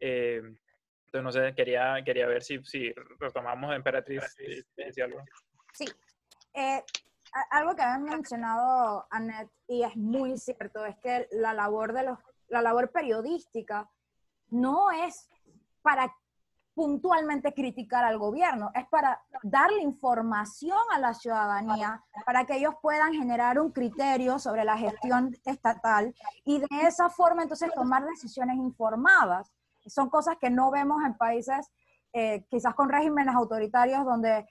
Eh, 0.00 0.40
entonces, 1.06 1.22
no 1.22 1.32
sé, 1.32 1.54
quería, 1.54 2.02
quería 2.04 2.26
ver 2.26 2.42
si, 2.42 2.62
si 2.64 2.92
retomamos 3.18 3.70
a 3.70 3.76
Emperatriz. 3.76 4.22
si- 4.36 4.62
si 4.62 4.64
decía 4.76 5.04
algo. 5.04 5.22
Sí. 5.74 5.86
Algo 7.50 7.74
que 7.74 7.82
había 7.82 7.98
mencionado 7.98 9.06
Annette, 9.10 9.50
y 9.68 9.82
es 9.82 9.96
muy 9.96 10.38
cierto, 10.38 10.84
es 10.84 10.96
que 10.98 11.28
la 11.32 11.52
labor, 11.52 11.92
de 11.92 12.04
los, 12.04 12.18
la 12.48 12.62
labor 12.62 12.90
periodística 12.90 13.90
no 14.48 14.90
es 14.90 15.28
para 15.82 16.12
puntualmente 16.76 17.54
criticar 17.54 18.04
al 18.04 18.18
gobierno, 18.18 18.70
es 18.74 18.86
para 18.88 19.22
darle 19.42 19.80
información 19.80 20.78
a 20.92 20.98
la 20.98 21.14
ciudadanía 21.14 22.04
para 22.26 22.44
que 22.44 22.58
ellos 22.58 22.74
puedan 22.82 23.14
generar 23.14 23.58
un 23.58 23.72
criterio 23.72 24.38
sobre 24.38 24.62
la 24.62 24.76
gestión 24.76 25.34
estatal 25.46 26.14
y 26.44 26.58
de 26.58 26.66
esa 26.82 27.08
forma 27.08 27.42
entonces 27.42 27.72
tomar 27.74 28.04
decisiones 28.04 28.56
informadas. 28.56 29.50
Son 29.86 30.10
cosas 30.10 30.36
que 30.38 30.50
no 30.50 30.70
vemos 30.70 31.02
en 31.02 31.16
países 31.16 31.72
eh, 32.18 32.46
quizás 32.48 32.74
con 32.74 32.88
regímenes 32.88 33.34
autoritarios 33.34 34.02
donde 34.06 34.46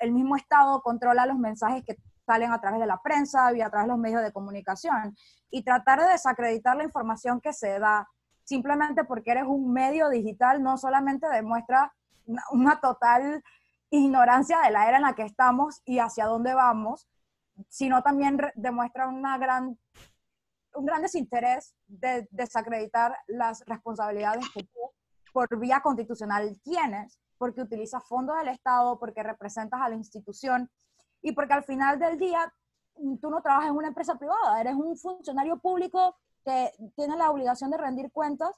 el 0.00 0.12
mismo 0.12 0.34
Estado 0.34 0.80
controla 0.80 1.26
los 1.26 1.36
mensajes 1.36 1.84
que 1.84 1.98
salen 2.24 2.50
a 2.50 2.58
través 2.58 2.80
de 2.80 2.86
la 2.86 3.02
prensa 3.02 3.52
y 3.54 3.60
a 3.60 3.68
través 3.68 3.84
de 3.84 3.92
los 3.92 3.98
medios 3.98 4.22
de 4.22 4.32
comunicación. 4.32 5.14
Y 5.50 5.62
tratar 5.62 6.00
de 6.00 6.08
desacreditar 6.08 6.74
la 6.74 6.84
información 6.84 7.42
que 7.42 7.52
se 7.52 7.78
da 7.78 8.08
simplemente 8.44 9.04
porque 9.04 9.32
eres 9.32 9.44
un 9.46 9.74
medio 9.74 10.08
digital 10.08 10.62
no 10.62 10.78
solamente 10.78 11.28
demuestra 11.28 11.92
una, 12.50 12.80
total 12.80 13.44
ignorancia 13.90 14.58
de 14.62 14.70
la 14.70 14.88
era 14.88 14.96
en 14.96 15.02
la 15.02 15.14
que 15.14 15.24
estamos 15.24 15.82
y 15.84 15.98
hacia 15.98 16.24
dónde 16.24 16.54
vamos, 16.54 17.06
sino 17.68 18.02
también 18.02 18.38
demuestra 18.54 19.06
una 19.06 19.36
gran, 19.36 19.78
un 20.72 20.86
gran 20.86 21.02
desinterés 21.02 21.74
de 21.88 22.26
desacreditar 22.30 23.18
las 23.26 23.66
responsabilidades 23.66 24.48
que 24.54 24.66
por 25.36 25.58
vía 25.58 25.82
constitucional 25.82 26.58
tienes, 26.62 27.20
porque 27.36 27.60
utilizas 27.60 28.02
fondos 28.08 28.38
del 28.38 28.48
Estado, 28.48 28.98
porque 28.98 29.22
representas 29.22 29.82
a 29.82 29.90
la 29.90 29.94
institución 29.94 30.70
y 31.20 31.32
porque 31.32 31.52
al 31.52 31.62
final 31.62 31.98
del 31.98 32.18
día 32.18 32.50
mm, 32.96 33.16
tú 33.18 33.28
no 33.28 33.42
trabajas 33.42 33.68
en 33.68 33.76
una 33.76 33.88
empresa 33.88 34.14
privada, 34.14 34.58
eres 34.58 34.72
un 34.72 34.96
funcionario 34.96 35.58
público 35.58 36.16
que 36.42 36.72
tiene 36.94 37.18
la 37.18 37.30
obligación 37.30 37.70
de 37.70 37.76
rendir 37.76 38.10
cuentas 38.12 38.56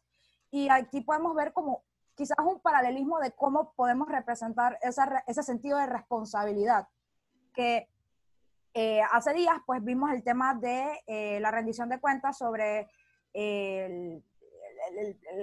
y 0.53 0.69
aquí 0.69 1.01
podemos 1.01 1.35
ver 1.35 1.53
como 1.53 1.83
quizás 2.15 2.39
un 2.47 2.61
paralelismo 2.61 3.19
de 3.19 3.33
cómo 3.33 3.73
podemos 3.73 4.07
representar 4.07 4.79
ese 4.81 5.43
sentido 5.43 5.79
de 5.79 5.87
responsabilidad 5.87 6.87
que 7.55 7.89
eh, 8.73 9.01
hace 9.11 9.33
días 9.33 9.57
pues 9.67 9.83
vimos 9.83 10.13
el 10.13 10.23
tema 10.23 10.55
de 10.55 11.03
eh, 11.09 11.41
la 11.41 11.51
rendición 11.51 11.89
de 11.89 11.99
cuentas 11.99 12.39
sobre 12.39 12.89
el 13.33 14.23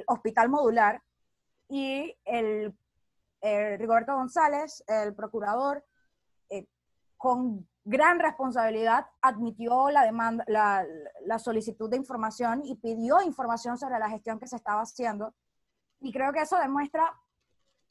hospital 0.07 0.47
modular 0.47 1.01
y 1.67 2.15
el, 2.25 2.77
eh, 3.41 3.77
Rigoberto 3.77 4.15
González, 4.15 4.83
el 4.87 5.13
procurador, 5.15 5.83
eh, 6.49 6.67
con 7.17 7.67
gran 7.83 8.19
responsabilidad 8.19 9.05
admitió 9.21 9.89
la 9.89 10.03
demanda, 10.03 10.43
la, 10.47 10.85
la 11.25 11.39
solicitud 11.39 11.89
de 11.89 11.97
información 11.97 12.61
y 12.65 12.75
pidió 12.75 13.21
información 13.21 13.77
sobre 13.77 13.99
la 13.99 14.09
gestión 14.09 14.39
que 14.39 14.47
se 14.47 14.55
estaba 14.55 14.81
haciendo. 14.81 15.33
Y 15.99 16.11
creo 16.11 16.33
que 16.33 16.41
eso 16.41 16.57
demuestra 16.57 17.13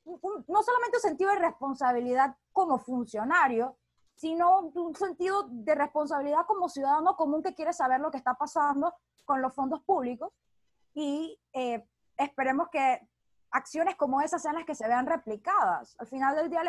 un- 0.05 0.45
no 0.49 0.63
solamente 0.63 0.97
un 0.99 1.03
sentido 1.03 1.31
de 1.31 1.39
responsabilidad 1.39 2.37
como 2.53 2.79
funcionario, 2.79 3.77
sino 4.17 4.61
un 4.61 4.95
sentido 4.95 5.47
de 5.49 5.75
responsabilidad 5.75 6.47
como 6.47 6.69
ciudadano 6.69 7.17
común 7.17 7.43
que 7.43 7.55
quiere 7.55 7.73
saber 7.73 8.01
lo 8.01 8.11
que 8.11 8.19
está 8.19 8.35
pasando 8.35 8.95
con 9.25 9.41
los 9.43 9.53
fondos 9.55 9.83
públicos. 9.83 10.33
Y 10.93 11.39
eh, 11.53 11.85
esperemos 12.17 12.69
que 12.71 13.09
acciones 13.55 13.95
como 13.95 14.21
esas 14.21 14.43
sean 14.43 14.57
las 14.57 14.65
que 14.65 14.75
se 14.75 14.87
vean 14.89 15.07
replicadas. 15.07 15.95
Al 16.01 16.09
final 16.09 16.35
del 16.35 16.51
día, 16.51 16.63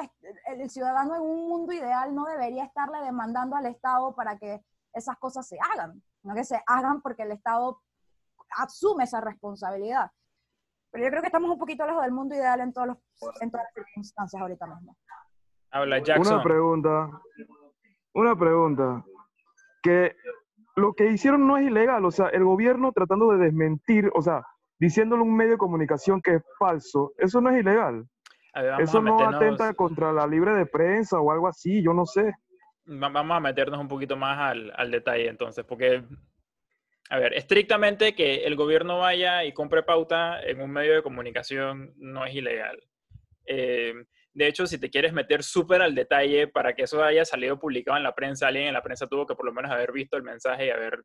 el, 0.48 0.70
ciudadano 0.70 1.16
en 1.16 1.22
un 1.22 1.50
mundo 1.50 1.74
ideal 1.74 2.14
no 2.14 2.26
debería 2.26 2.64
estarle 2.64 3.00
demandando 3.00 3.56
al 3.56 3.66
Estado 3.66 4.16
para 4.16 4.38
que 4.38 4.64
esas 4.94 5.18
cosas 5.18 5.48
se 5.48 5.58
hagan, 5.74 6.02
sino 6.22 6.36
que 6.36 6.44
se 6.44 6.62
hagan 6.68 7.02
porque 7.02 7.24
el 7.24 7.32
Estado 7.32 7.82
asume 8.58 9.06
esa 9.06 9.20
responsabilidad. 9.20 10.12
Pero 10.92 11.06
yo 11.06 11.10
creo 11.10 11.22
que 11.22 11.28
estamos 11.28 11.50
un 11.50 11.58
poquito 11.58 11.86
lejos 11.88 12.04
del 12.04 12.12
mundo 12.12 12.36
ideal 12.36 12.62
en, 12.62 12.72
todos 12.72 12.88
los, 12.88 12.98
en 13.42 13.50
todas 13.50 13.66
las 13.66 13.74
circunstancias 13.74 14.42
ahorita 14.42 14.68
mismo. 14.68 14.96
Habla 15.72 16.00
Jackson. 16.00 16.36
Una 16.36 16.44
pregunta. 16.44 17.10
Una 18.14 18.36
pregunta. 18.38 19.04
Que 19.82 20.16
lo 20.76 20.94
que 20.94 21.10
hicieron 21.10 21.48
no 21.48 21.58
es 21.58 21.66
ilegal, 21.66 22.06
o 22.06 22.12
sea, 22.12 22.28
el 22.28 22.44
gobierno 22.44 22.92
tratando 22.92 23.32
de 23.32 23.40
desmentir, 23.40 24.12
o 24.14 24.22
sea, 24.22 24.46
diciéndole 24.86 25.22
a 25.22 25.26
un 25.26 25.36
medio 25.36 25.54
de 25.54 25.58
comunicación 25.58 26.22
que 26.22 26.36
es 26.36 26.44
falso, 26.60 27.14
eso 27.18 27.42
no 27.42 27.50
es 27.50 27.60
ilegal. 27.62 28.06
Ver, 28.54 28.80
Eso 28.82 29.02
no 29.02 29.12
meternos- 29.18 29.36
atenta 29.36 29.74
contra 29.74 30.14
la 30.14 30.26
libre 30.28 30.56
de 30.56 30.66
prensa 30.66 31.20
o 31.20 31.32
algo 31.32 31.48
así, 31.48 31.84
yo 31.84 31.94
no 31.94 32.06
sé. 32.06 32.34
Va- 32.88 33.10
Vamos 33.10 33.36
a 33.36 33.40
meternos 33.40 33.80
un 33.80 33.88
poquito 33.88 34.16
más 34.16 34.38
al, 34.40 34.72
al 34.76 34.92
detalle 34.92 35.28
entonces, 35.28 35.66
porque, 35.66 36.04
a 37.10 37.20
ver, 37.20 37.34
estrictamente 37.34 38.16
que 38.16 38.46
el 38.46 38.56
gobierno 38.56 39.00
vaya 39.00 39.44
y 39.44 39.54
compre 39.54 39.84
pauta 39.84 40.42
en 40.42 40.62
un 40.62 40.72
medio 40.72 40.94
de 40.96 41.04
comunicación 41.04 41.94
no 41.98 42.26
es 42.26 42.34
ilegal. 42.36 42.80
Eh, 43.46 43.94
de 44.34 44.48
hecho, 44.48 44.68
si 44.68 44.78
te 44.78 44.90
quieres 44.90 45.14
meter 45.14 45.44
súper 45.44 45.82
al 45.82 45.96
detalle 45.96 46.48
para 46.48 46.74
que 46.74 46.84
eso 46.84 47.04
haya 47.04 47.26
salido 47.26 47.58
publicado 47.60 47.98
en 47.98 48.04
la 48.04 48.14
prensa, 48.16 48.48
alguien 48.48 48.68
en 48.68 48.74
la 48.74 48.82
prensa 48.84 49.08
tuvo 49.08 49.26
que 49.26 49.36
por 49.36 49.46
lo 49.46 49.54
menos 49.54 49.72
haber 49.72 49.92
visto 49.92 50.16
el 50.18 50.24
mensaje 50.24 50.68
y 50.68 50.70
haber, 50.70 51.04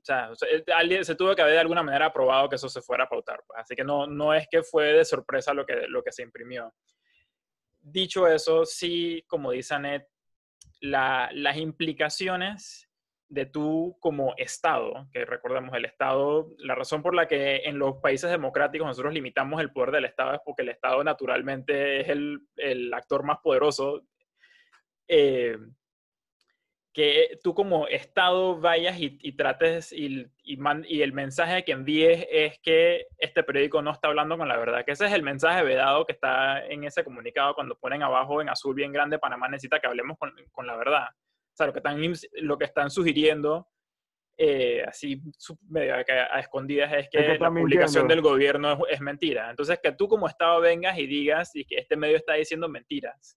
o 0.00 0.34
sea, 0.34 0.52
alguien 0.76 1.04
se 1.04 1.14
tuvo 1.14 1.34
que 1.34 1.42
haber 1.42 1.54
de 1.54 1.60
alguna 1.60 1.82
manera 1.82 2.06
aprobado 2.06 2.48
que 2.48 2.56
eso 2.56 2.68
se 2.68 2.80
fuera 2.82 3.04
a 3.04 3.08
pautar. 3.08 3.42
pues. 3.46 3.60
Así 3.60 3.74
que 3.74 3.84
no, 3.84 4.06
no 4.06 4.34
es 4.34 4.46
que 4.50 4.62
fue 4.62 4.92
de 4.92 5.04
sorpresa 5.04 5.54
lo 5.54 5.64
que, 5.66 5.86
lo 5.88 6.02
que 6.02 6.12
se 6.12 6.22
imprimió. 6.22 6.72
Dicho 7.82 8.26
eso, 8.26 8.64
sí, 8.66 9.24
como 9.26 9.52
dice 9.52 9.74
Anet, 9.74 10.06
la- 10.80 11.30
las 11.32 11.56
implicaciones 11.56 12.86
de 13.28 13.46
tú 13.46 13.96
como 14.00 14.34
Estado, 14.36 15.06
que 15.12 15.24
recordemos 15.24 15.72
el 15.76 15.84
Estado, 15.84 16.48
la 16.58 16.74
razón 16.74 17.00
por 17.02 17.14
la 17.14 17.28
que 17.28 17.58
en 17.64 17.78
los 17.78 17.98
países 17.98 18.28
democráticos 18.30 18.86
nosotros 18.88 19.14
limitamos 19.14 19.60
el 19.60 19.72
poder 19.72 19.92
del 19.92 20.06
Estado 20.06 20.34
es 20.34 20.40
porque 20.44 20.62
el 20.62 20.70
Estado 20.70 21.04
naturalmente 21.04 22.00
es 22.00 22.08
el, 22.08 22.40
el 22.56 22.92
actor 22.92 23.22
más 23.22 23.38
poderoso. 23.42 24.02
eh, 25.08 25.56
que 26.92 27.38
tú 27.44 27.54
como 27.54 27.86
Estado 27.86 28.58
vayas 28.60 28.98
y, 28.98 29.16
y 29.22 29.32
trates 29.36 29.92
y, 29.92 30.26
y 30.42 30.56
man- 30.56 30.84
y 30.88 31.02
el 31.02 31.12
mensaje 31.12 31.64
que 31.64 31.70
envíes 31.72 32.26
es 32.30 32.58
que 32.60 33.06
este 33.18 33.44
periódico 33.44 33.80
no 33.80 33.92
está 33.92 34.08
hablando 34.08 34.36
con 34.36 34.48
la 34.48 34.56
verdad, 34.56 34.84
que 34.84 34.92
ese 34.92 35.06
es 35.06 35.12
el 35.12 35.22
mensaje 35.22 35.62
vedado 35.62 36.04
que 36.04 36.12
está 36.12 36.66
en 36.66 36.82
ese 36.82 37.04
comunicado 37.04 37.54
cuando 37.54 37.78
ponen 37.78 38.02
abajo 38.02 38.42
en 38.42 38.48
azul 38.48 38.74
bien 38.74 38.92
grande, 38.92 39.20
Panamá 39.20 39.48
necesita 39.48 39.78
que 39.78 39.86
hablemos 39.86 40.18
con, 40.18 40.32
con 40.50 40.66
la 40.66 40.76
verdad. 40.76 41.06
O 41.12 41.56
sea, 41.56 41.66
lo 41.66 41.72
que 41.72 41.78
están, 41.78 42.00
lo 42.42 42.58
que 42.58 42.64
están 42.64 42.90
sugiriendo, 42.90 43.68
eh, 44.36 44.82
así 44.86 45.20
medio 45.68 45.94
a, 45.94 45.98
a 45.98 46.40
escondidas, 46.40 46.92
es 46.92 47.08
que, 47.08 47.18
Es 47.18 47.26
que 47.26 47.38
la 47.38 47.50
publicación 47.50 48.06
mintiendo. 48.06 48.08
del 48.08 48.20
gobierno 48.22 48.72
es, 48.72 48.94
es 48.94 49.00
mentira. 49.00 49.50
Entonces, 49.50 49.78
que 49.80 49.92
tú 49.92 50.08
como 50.08 50.26
Estado 50.26 50.60
vengas 50.60 50.98
y 50.98 51.06
digas 51.06 51.54
y 51.54 51.64
que 51.64 51.76
este 51.76 51.96
medio 51.96 52.16
está 52.16 52.34
diciendo 52.34 52.68
mentiras 52.68 53.36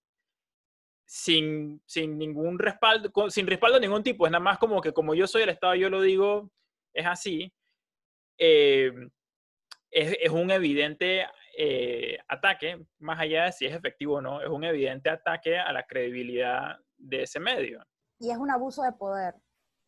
sin, 1.06 1.82
sin 1.86 2.18
ningún 2.18 2.58
respaldo, 2.60 3.12
con- 3.12 3.30
sin 3.32 3.46
respaldo 3.48 3.80
de 3.80 3.88
ningún 3.88 4.04
tipo, 4.04 4.26
es 4.26 4.32
nada 4.32 4.44
más 4.44 4.58
como 4.58 4.82
que 4.82 4.94
como 4.94 5.14
yo 5.14 5.28
soy 5.28 5.44
el 5.44 5.50
Estado, 5.50 5.76
yo 5.76 5.90
lo 5.90 6.02
digo, 6.02 6.50
es 6.94 7.06
así, 7.06 7.54
eh, 8.38 8.92
es, 9.92 10.18
es 10.22 10.30
un 10.32 10.50
evidente 10.52 11.26
eh, 11.58 12.18
ataque, 12.28 12.84
más 13.00 13.20
allá 13.20 13.46
de 13.46 13.52
si 13.52 13.66
es 13.66 13.76
efectivo 13.76 14.16
o 14.16 14.22
no, 14.22 14.42
es 14.42 14.50
un 14.50 14.64
evidente 14.64 15.10
ataque 15.10 15.58
a 15.60 15.72
la 15.72 15.84
credibilidad 15.84 16.78
de 16.98 17.24
ese 17.24 17.40
medio. 17.40 17.84
Y 18.20 18.32
es 18.32 18.38
un 18.38 18.50
abuso 18.50 18.82
de 18.84 18.92
poder. 18.94 19.36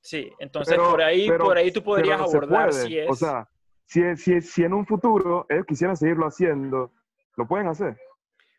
Sí, 0.01 0.31
entonces 0.39 0.75
Pero- 0.75 0.91
por 0.91 1.01
ahí 1.01 1.27
pero- 1.27 1.45
por 1.45 1.57
ahí 1.57 1.71
tú 1.71 1.81
podrías 1.83 2.21
abordar 2.21 2.69
puede. 2.69 2.85
si 2.87 2.99
es 2.99 3.09
O 3.09 3.15
sea, 3.15 3.49
si, 3.85 4.15
si, 4.17 4.41
si 4.41 4.63
en 4.63 4.73
un 4.73 4.85
futuro 4.85 5.47
ellos 5.49 5.65
quisieran 5.65 5.97
seguirlo 5.97 6.27
haciendo, 6.27 6.91
lo 7.37 7.47
pueden 7.47 7.67
hacer. 7.67 7.97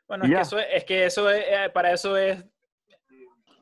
Bueno, 0.09 0.25
es 0.25 0.31
que 0.31 0.41
eso 0.41 0.59
es, 0.59 0.85
que 0.85 1.07
eso 1.07 1.31
es, 1.31 1.45
eh, 1.49 1.71
para 1.73 1.93
eso 1.93 2.17
es, 2.17 2.45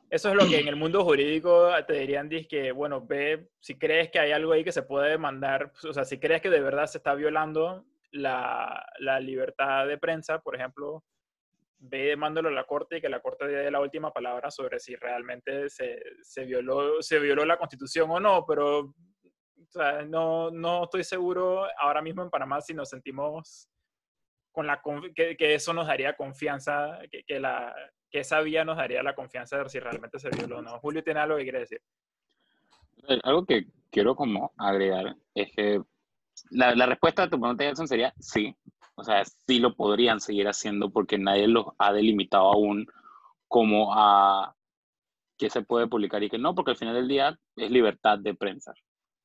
eso 0.09 0.29
es 0.29 0.35
lo 0.35 0.47
que 0.47 0.59
en 0.59 0.67
el 0.67 0.75
mundo 0.75 1.03
jurídico 1.03 1.71
te 1.87 1.93
dirían, 1.93 2.29
que 2.29 2.71
bueno, 2.71 3.05
ve, 3.05 3.49
si 3.59 3.77
crees 3.77 4.11
que 4.11 4.19
hay 4.19 4.31
algo 4.31 4.53
ahí 4.53 4.63
que 4.63 4.71
se 4.71 4.83
puede 4.83 5.09
demandar, 5.09 5.71
o 5.83 5.93
sea, 5.93 6.05
si 6.05 6.19
crees 6.19 6.41
que 6.41 6.49
de 6.49 6.61
verdad 6.61 6.85
se 6.85 6.99
está 6.99 7.15
violando 7.15 7.85
la, 8.11 8.85
la 8.99 9.19
libertad 9.19 9.87
de 9.87 9.97
prensa, 9.97 10.39
por 10.39 10.55
ejemplo, 10.55 11.03
ve 11.79 12.03
y 12.03 12.07
demándalo 12.07 12.49
a 12.49 12.53
la 12.53 12.63
corte 12.65 12.97
y 12.97 13.01
que 13.01 13.09
la 13.09 13.19
corte 13.21 13.47
dé 13.47 13.69
la 13.71 13.81
última 13.81 14.13
palabra 14.13 14.51
sobre 14.51 14.79
si 14.79 14.95
realmente 14.95 15.69
se, 15.69 16.01
se 16.21 16.45
violó, 16.45 17.01
se 17.01 17.19
violó 17.19 17.43
la 17.45 17.57
constitución 17.57 18.09
o 18.11 18.19
no, 18.19 18.45
pero 18.45 18.79
o 18.79 19.71
sea, 19.71 20.03
no, 20.03 20.51
no 20.51 20.83
estoy 20.83 21.03
seguro 21.03 21.67
ahora 21.79 22.01
mismo 22.01 22.21
en 22.21 22.29
Panamá 22.29 22.61
si 22.61 22.73
nos 22.73 22.89
sentimos 22.89 23.67
con 24.55 24.65
la 24.65 24.81
que, 25.13 25.35
que 25.35 25.53
eso 25.53 25.73
nos 25.73 25.85
daría 25.85 26.15
confianza, 26.15 26.97
que, 27.27 27.39
la, 27.39 27.75
que 28.09 28.21
esa 28.21 28.39
vía 28.39 28.63
nos 28.63 28.77
daría 28.77 29.03
la 29.03 29.13
confianza 29.13 29.57
de 29.57 29.69
si 29.69 29.79
realmente 29.79 30.17
se 30.17 30.29
violó 30.29 30.59
o 30.59 30.61
no. 30.61 30.79
Julio 30.79 31.03
tiene 31.03 31.19
algo 31.19 31.35
que 31.35 31.43
quiere 31.43 31.59
decir. 31.59 31.81
Eh, 33.09 33.19
Algo 33.23 33.45
que 33.45 33.67
quiero 33.91 34.15
como 34.15 34.53
agregar 34.57 35.15
es 35.33 35.51
que 35.51 35.81
la, 36.51 36.85
respuesta 36.85 37.23
a 37.23 37.29
tu 37.29 37.37
pregunta, 37.37 37.65
Jason, 37.65 37.87
sería 37.87 38.13
sí. 38.17 38.55
O 38.95 39.03
sea, 39.03 39.23
sí 39.25 39.59
lo 39.59 39.75
podrían 39.75 40.21
seguir 40.21 40.47
haciendo 40.47 40.89
porque 40.89 41.17
nadie 41.17 41.49
los 41.49 41.65
ha 41.77 41.91
delimitado 41.91 42.45
aún 42.45 42.87
como 43.49 43.93
a 43.93 44.55
qué 45.37 45.49
se 45.49 45.63
puede 45.63 45.87
publicar 45.87 46.23
y 46.23 46.29
que 46.29 46.37
no, 46.37 46.55
porque 46.55 46.71
al 46.71 46.77
final 46.77 46.95
del 46.95 47.09
día 47.09 47.37
es 47.57 47.69
libertad 47.69 48.17
de 48.19 48.33
prensa. 48.33 48.73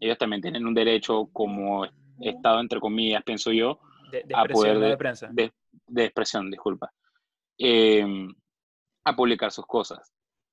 Ellos 0.00 0.18
también 0.18 0.42
tienen 0.42 0.66
un 0.66 0.74
derecho 0.74 1.28
como 1.32 1.86
Estado, 2.20 2.58
entre 2.58 2.80
comillas, 2.80 3.22
pienso 3.22 3.52
yo, 3.52 3.80
De, 4.10 4.22
de 4.24 4.34
a 4.34 4.44
poder 4.44 4.78
de, 4.78 4.88
de 4.88 4.96
prensa. 4.96 5.28
de- 5.32 5.52
de 5.86 6.04
expresión, 6.04 6.50
disculpa, 6.50 6.92
eh, 7.58 8.04
a 9.04 9.16
publicar 9.16 9.50
sus 9.52 9.66
cosas. 9.66 10.12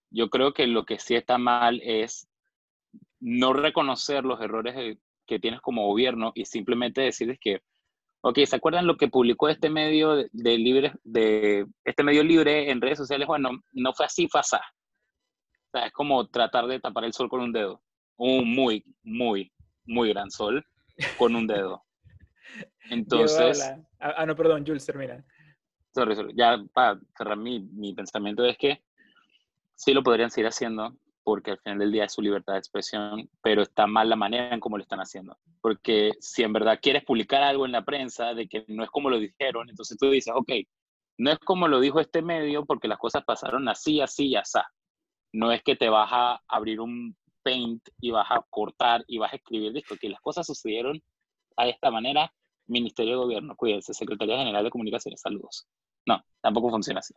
Yo 0.09 0.29
creo 0.29 0.53
que 0.53 0.67
lo 0.67 0.85
que 0.85 0.99
sí 0.99 1.15
está 1.15 1.37
mal 1.37 1.81
es 1.83 2.27
no 3.19 3.53
reconocer 3.53 4.23
los 4.23 4.39
errores 4.41 4.97
que 5.25 5.39
tienes 5.39 5.59
como 5.61 5.85
gobierno 5.87 6.31
y 6.35 6.45
simplemente 6.45 7.01
decirles 7.01 7.37
que, 7.41 7.61
ok, 8.21 8.39
¿se 8.45 8.55
acuerdan 8.55 8.87
lo 8.87 8.95
que 8.97 9.07
publicó 9.09 9.49
este 9.49 9.69
medio 9.69 10.15
de, 10.15 10.29
de 10.31 10.57
libre, 10.57 10.93
de 11.03 11.65
este 11.83 12.03
medio 12.03 12.23
libre 12.23 12.71
en 12.71 12.79
redes 12.81 12.97
sociales? 12.99 13.27
Bueno, 13.27 13.49
no 13.73 13.93
fue 13.93 14.05
así, 14.05 14.27
fue 14.27 14.39
así. 14.41 14.55
O 14.55 15.69
sea, 15.71 15.87
es 15.87 15.93
como 15.93 16.27
tratar 16.27 16.67
de 16.67 16.79
tapar 16.79 17.03
el 17.03 17.13
sol 17.13 17.27
con 17.29 17.41
un 17.41 17.51
dedo. 17.51 17.81
Un 18.17 18.53
muy, 18.55 18.83
muy, 19.03 19.51
muy 19.85 20.09
gran 20.09 20.31
sol 20.31 20.65
con 21.17 21.35
un 21.35 21.45
dedo. 21.47 21.83
Entonces. 22.89 23.61
Ah, 23.99 24.13
ah, 24.17 24.25
no, 24.25 24.35
perdón, 24.35 24.65
Jules, 24.65 24.85
termina. 24.85 25.23
sorry, 25.93 26.15
sorry, 26.15 26.33
ya 26.35 26.63
para 26.73 26.99
cerrar 27.17 27.37
mi, 27.37 27.59
mi 27.59 27.93
pensamiento 27.93 28.45
es 28.45 28.57
que 28.57 28.81
sí 29.75 29.93
lo 29.93 30.03
podrían 30.03 30.29
seguir 30.29 30.47
haciendo 30.47 30.95
porque 31.27 31.51
al 31.51 31.59
final 31.59 31.79
del 31.79 31.91
día 31.91 32.05
es 32.05 32.13
su 32.13 32.21
libertad 32.21 32.53
de 32.53 32.59
expresión, 32.59 33.29
pero 33.41 33.61
está 33.61 33.85
mal 33.85 34.07
la 34.07 34.15
manera 34.15 34.53
en 34.53 34.61
cómo 34.61 34.77
lo 34.77 34.83
están 34.83 35.01
haciendo. 35.01 35.37
Porque 35.59 36.13
si 36.21 36.41
en 36.41 36.53
verdad 36.53 36.79
quieres 36.81 37.03
publicar 37.03 37.43
algo 37.43 37.65
en 37.65 37.73
la 37.73 37.83
prensa 37.83 38.33
de 38.33 38.47
que 38.47 38.63
no 38.69 38.85
es 38.85 38.89
como 38.89 39.09
lo 39.09 39.19
dijeron, 39.19 39.69
entonces 39.69 39.97
tú 39.97 40.09
dices, 40.09 40.33
ok, 40.33 40.49
no 41.17 41.31
es 41.31 41.39
como 41.39 41.67
lo 41.67 41.81
dijo 41.81 41.99
este 41.99 42.21
medio 42.21 42.65
porque 42.65 42.87
las 42.87 42.97
cosas 42.97 43.25
pasaron 43.25 43.67
así, 43.67 43.99
así 43.99 44.27
y 44.27 44.35
así. 44.37 44.59
No 45.33 45.51
es 45.51 45.61
que 45.63 45.75
te 45.75 45.89
vas 45.89 46.07
a 46.13 46.41
abrir 46.47 46.79
un 46.79 47.13
paint 47.43 47.85
y 47.99 48.11
vas 48.11 48.31
a 48.31 48.41
cortar 48.49 49.03
y 49.05 49.17
vas 49.17 49.33
a 49.33 49.35
escribir, 49.35 49.73
listo, 49.73 49.97
que 49.99 50.07
las 50.07 50.21
cosas 50.21 50.47
sucedieron 50.47 51.01
a 51.57 51.67
esta 51.67 51.91
manera, 51.91 52.31
Ministerio 52.67 53.13
de 53.13 53.17
Gobierno, 53.25 53.55
cuídense, 53.55 53.93
Secretaría 53.93 54.37
General 54.37 54.63
de 54.63 54.69
Comunicaciones, 54.69 55.21
saludos. 55.21 55.67
No, 56.05 56.23
tampoco 56.41 56.69
funciona 56.69 56.99
así. 56.99 57.13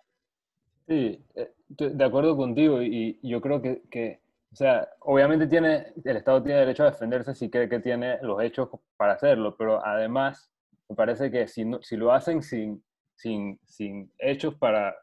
Sí, 0.86 1.24
eh, 1.36 1.52
de 1.68 2.04
acuerdo 2.04 2.36
contigo 2.36 2.82
y, 2.82 3.18
yo 3.22 3.40
creo 3.40 3.62
que, 3.62 3.82
que, 3.90 4.20
o 4.52 4.56
sea, 4.56 4.88
obviamente 5.00 5.46
tiene, 5.46 5.92
el 6.04 6.16
Estado 6.16 6.42
tiene 6.42 6.60
derecho 6.60 6.82
a 6.82 6.90
defenderse 6.90 7.34
si 7.34 7.48
cree 7.48 7.68
que 7.68 7.78
tiene 7.78 8.18
los 8.22 8.42
hechos 8.42 8.68
para 8.96 9.12
hacerlo, 9.12 9.56
pero 9.56 9.84
además 9.84 10.50
me 10.88 10.96
parece 10.96 11.30
que 11.30 11.46
si, 11.46 11.64
no- 11.64 11.80
si 11.82 11.96
lo 11.96 12.12
hacen 12.12 12.42
sin, 12.42 12.82
sin, 13.14 13.60
sin 13.64 14.12
hechos 14.18 14.56
para, 14.56 14.96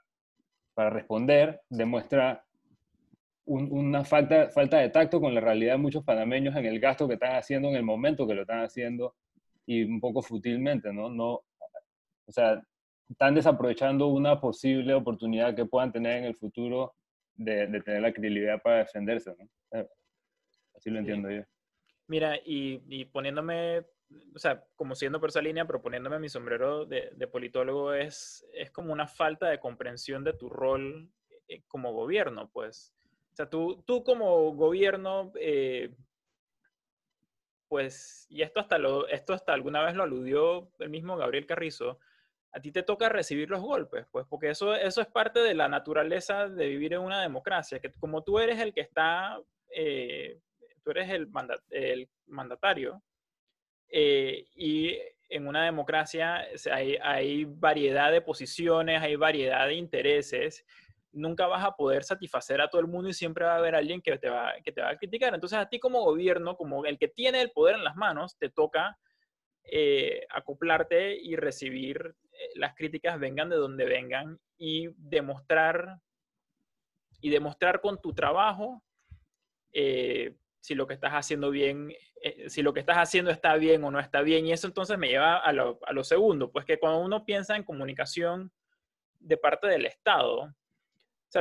para 0.73 0.89
responder, 0.91 1.61
demuestra 1.69 2.45
un- 3.45 3.69
una 3.71 4.03
falta, 4.03 4.49
falta 4.49 4.77
de 4.77 4.89
tacto 4.89 5.19
con 5.21 5.33
la 5.33 5.41
realidad 5.41 5.73
de 5.73 5.77
muchos 5.79 6.03
panameños 6.03 6.55
en 6.55 6.65
el 6.65 6.79
gasto 6.79 7.07
que 7.07 7.13
están 7.15 7.35
haciendo 7.35 7.69
en 7.69 7.75
el 7.75 7.83
momento 7.83 8.27
que 8.27 8.33
lo 8.35 8.41
están 8.41 8.63
haciendo 8.63 9.15
y 9.67 9.83
un 9.83 9.99
poco 9.99 10.23
futilmente, 10.23 10.91
¿no? 10.91 11.09
no 11.09 11.43
o 12.27 12.31
sea, 12.31 12.61
están 13.09 13.35
desaprovechando 13.35 14.07
una 14.07 14.39
posible 14.41 14.93
oportunidad 14.93 15.55
que 15.55 15.65
puedan 15.65 15.91
tener 15.91 16.17
en 16.17 16.23
el 16.25 16.35
futuro 16.35 16.95
de, 17.35 17.67
de 17.67 17.81
tener 17.81 18.01
la 18.01 18.11
credibilidad 18.11 18.61
para 18.61 18.79
defenderse, 18.79 19.35
¿no? 19.37 19.79
Eh, 19.79 19.87
Así 20.75 20.89
lo 20.89 20.99
entiendo 20.99 21.29
yo. 21.31 21.41
Mira, 22.07 22.37
y, 22.37 22.81
y 22.87 23.05
poniéndome, 23.05 23.79
o 23.79 24.39
sea, 24.39 24.63
como 24.75 24.95
siendo 24.95 25.19
por 25.19 25.29
esa 25.29 25.41
línea, 25.41 25.65
pero 25.65 25.81
poniéndome 25.81 26.19
mi 26.19 26.29
sombrero 26.29 26.85
de, 26.85 27.09
de 27.15 27.27
politólogo, 27.27 27.93
es, 27.93 28.45
es 28.53 28.71
como 28.71 28.93
una 28.93 29.07
falta 29.07 29.49
de 29.49 29.59
comprensión 29.59 30.23
de 30.23 30.33
tu 30.33 30.49
rol 30.49 31.11
eh, 31.47 31.63
como 31.67 31.93
gobierno, 31.93 32.49
pues. 32.53 32.93
O 33.31 33.35
sea, 33.35 33.49
tú, 33.49 33.83
tú 33.85 34.03
como 34.03 34.53
gobierno, 34.53 35.31
eh, 35.39 35.93
pues, 37.67 38.25
y 38.29 38.41
esto 38.41 38.59
hasta, 38.59 38.77
lo, 38.77 39.07
esto 39.07 39.33
hasta 39.33 39.53
alguna 39.53 39.83
vez 39.83 39.95
lo 39.95 40.03
aludió 40.03 40.71
el 40.79 40.89
mismo 40.89 41.17
Gabriel 41.17 41.45
Carrizo, 41.45 41.99
a 42.51 42.59
ti 42.61 42.71
te 42.71 42.83
toca 42.83 43.09
recibir 43.09 43.49
los 43.49 43.61
golpes, 43.61 44.05
pues, 44.11 44.25
porque 44.29 44.49
eso, 44.49 44.73
eso 44.75 45.01
es 45.01 45.07
parte 45.07 45.39
de 45.41 45.53
la 45.53 45.67
naturaleza 45.67 46.47
de 46.47 46.67
vivir 46.67 46.93
en 46.93 47.01
una 47.01 47.21
democracia, 47.21 47.79
que 47.79 47.91
como 47.93 48.23
tú 48.23 48.39
eres 48.39 48.59
el 48.59 48.73
que 48.73 48.81
está, 48.81 49.39
eh, 49.75 50.39
tú 50.83 50.91
eres 50.91 51.09
el, 51.09 51.27
manda- 51.27 51.61
el 51.69 52.09
mandatario, 52.27 53.01
eh, 53.89 54.45
y 54.55 54.97
en 55.29 55.47
una 55.47 55.65
democracia 55.65 56.45
hay, 56.71 56.97
hay 57.01 57.45
variedad 57.45 58.11
de 58.11 58.21
posiciones, 58.21 59.01
hay 59.01 59.15
variedad 59.17 59.67
de 59.67 59.73
intereses, 59.75 60.65
nunca 61.11 61.47
vas 61.47 61.63
a 61.63 61.75
poder 61.75 62.03
satisfacer 62.03 62.61
a 62.61 62.69
todo 62.69 62.81
el 62.81 62.87
mundo 62.87 63.09
y 63.09 63.13
siempre 63.13 63.45
va 63.45 63.53
a 63.53 63.57
haber 63.57 63.75
alguien 63.75 64.01
que 64.01 64.17
te 64.17 64.29
va, 64.29 64.53
que 64.63 64.71
te 64.71 64.81
va 64.81 64.89
a 64.89 64.97
criticar. 64.97 65.33
Entonces 65.33 65.57
a 65.57 65.67
ti 65.67 65.79
como 65.79 66.03
gobierno, 66.03 66.55
como 66.55 66.85
el 66.85 66.97
que 66.97 67.07
tiene 67.07 67.41
el 67.41 67.51
poder 67.51 67.75
en 67.75 67.83
las 67.83 67.95
manos, 67.95 68.37
te 68.37 68.49
toca 68.49 68.97
eh, 69.69 70.25
acoplarte 70.29 71.17
y 71.17 71.35
recibir 71.35 72.15
eh, 72.31 72.49
las 72.55 72.73
críticas 72.73 73.19
vengan 73.19 73.49
de 73.49 73.57
donde 73.57 73.83
vengan 73.83 74.39
y 74.57 74.87
demostrar 74.95 75.99
y 77.19 77.29
demostrar 77.29 77.81
con 77.81 77.99
tu 77.99 78.13
trabajo 78.13 78.81
eh, 79.73 80.35
si 80.61 80.73
lo 80.73 80.87
que 80.87 80.93
estás 80.93 81.11
haciendo 81.11 81.49
bien, 81.49 81.93
si 82.47 82.61
lo 82.61 82.73
que 82.73 82.79
estás 82.79 82.97
haciendo 82.97 83.31
está 83.31 83.55
bien 83.55 83.83
o 83.83 83.91
no 83.91 83.99
está 83.99 84.21
bien. 84.21 84.45
Y 84.45 84.51
eso 84.51 84.67
entonces 84.67 84.97
me 84.97 85.07
lleva 85.07 85.37
a 85.37 85.51
lo, 85.53 85.79
a 85.85 85.93
lo 85.93 86.03
segundo, 86.03 86.51
pues 86.51 86.65
que 86.65 86.79
cuando 86.79 86.99
uno 86.99 87.25
piensa 87.25 87.55
en 87.55 87.63
comunicación 87.63 88.51
de 89.19 89.37
parte 89.37 89.67
del 89.67 89.85
Estado, 89.85 90.53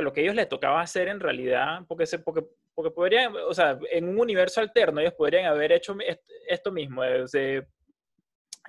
lo 0.01 0.13
que 0.13 0.21
a 0.21 0.23
ellos 0.23 0.35
les 0.35 0.49
tocaba 0.49 0.81
hacer 0.81 1.07
en 1.07 1.19
realidad, 1.19 1.81
porque, 1.87 2.05
porque, 2.23 2.43
porque 2.73 2.91
podrían, 2.91 3.33
o 3.35 3.53
sea, 3.53 3.77
en 3.91 4.07
un 4.07 4.19
universo 4.19 4.61
alterno 4.61 4.99
ellos 5.01 5.13
podrían 5.13 5.45
haber 5.45 5.71
hecho 5.71 5.95
est- 5.99 6.21
esto 6.47 6.71
mismo, 6.71 7.03
eh, 7.03 7.25
de, 7.31 7.67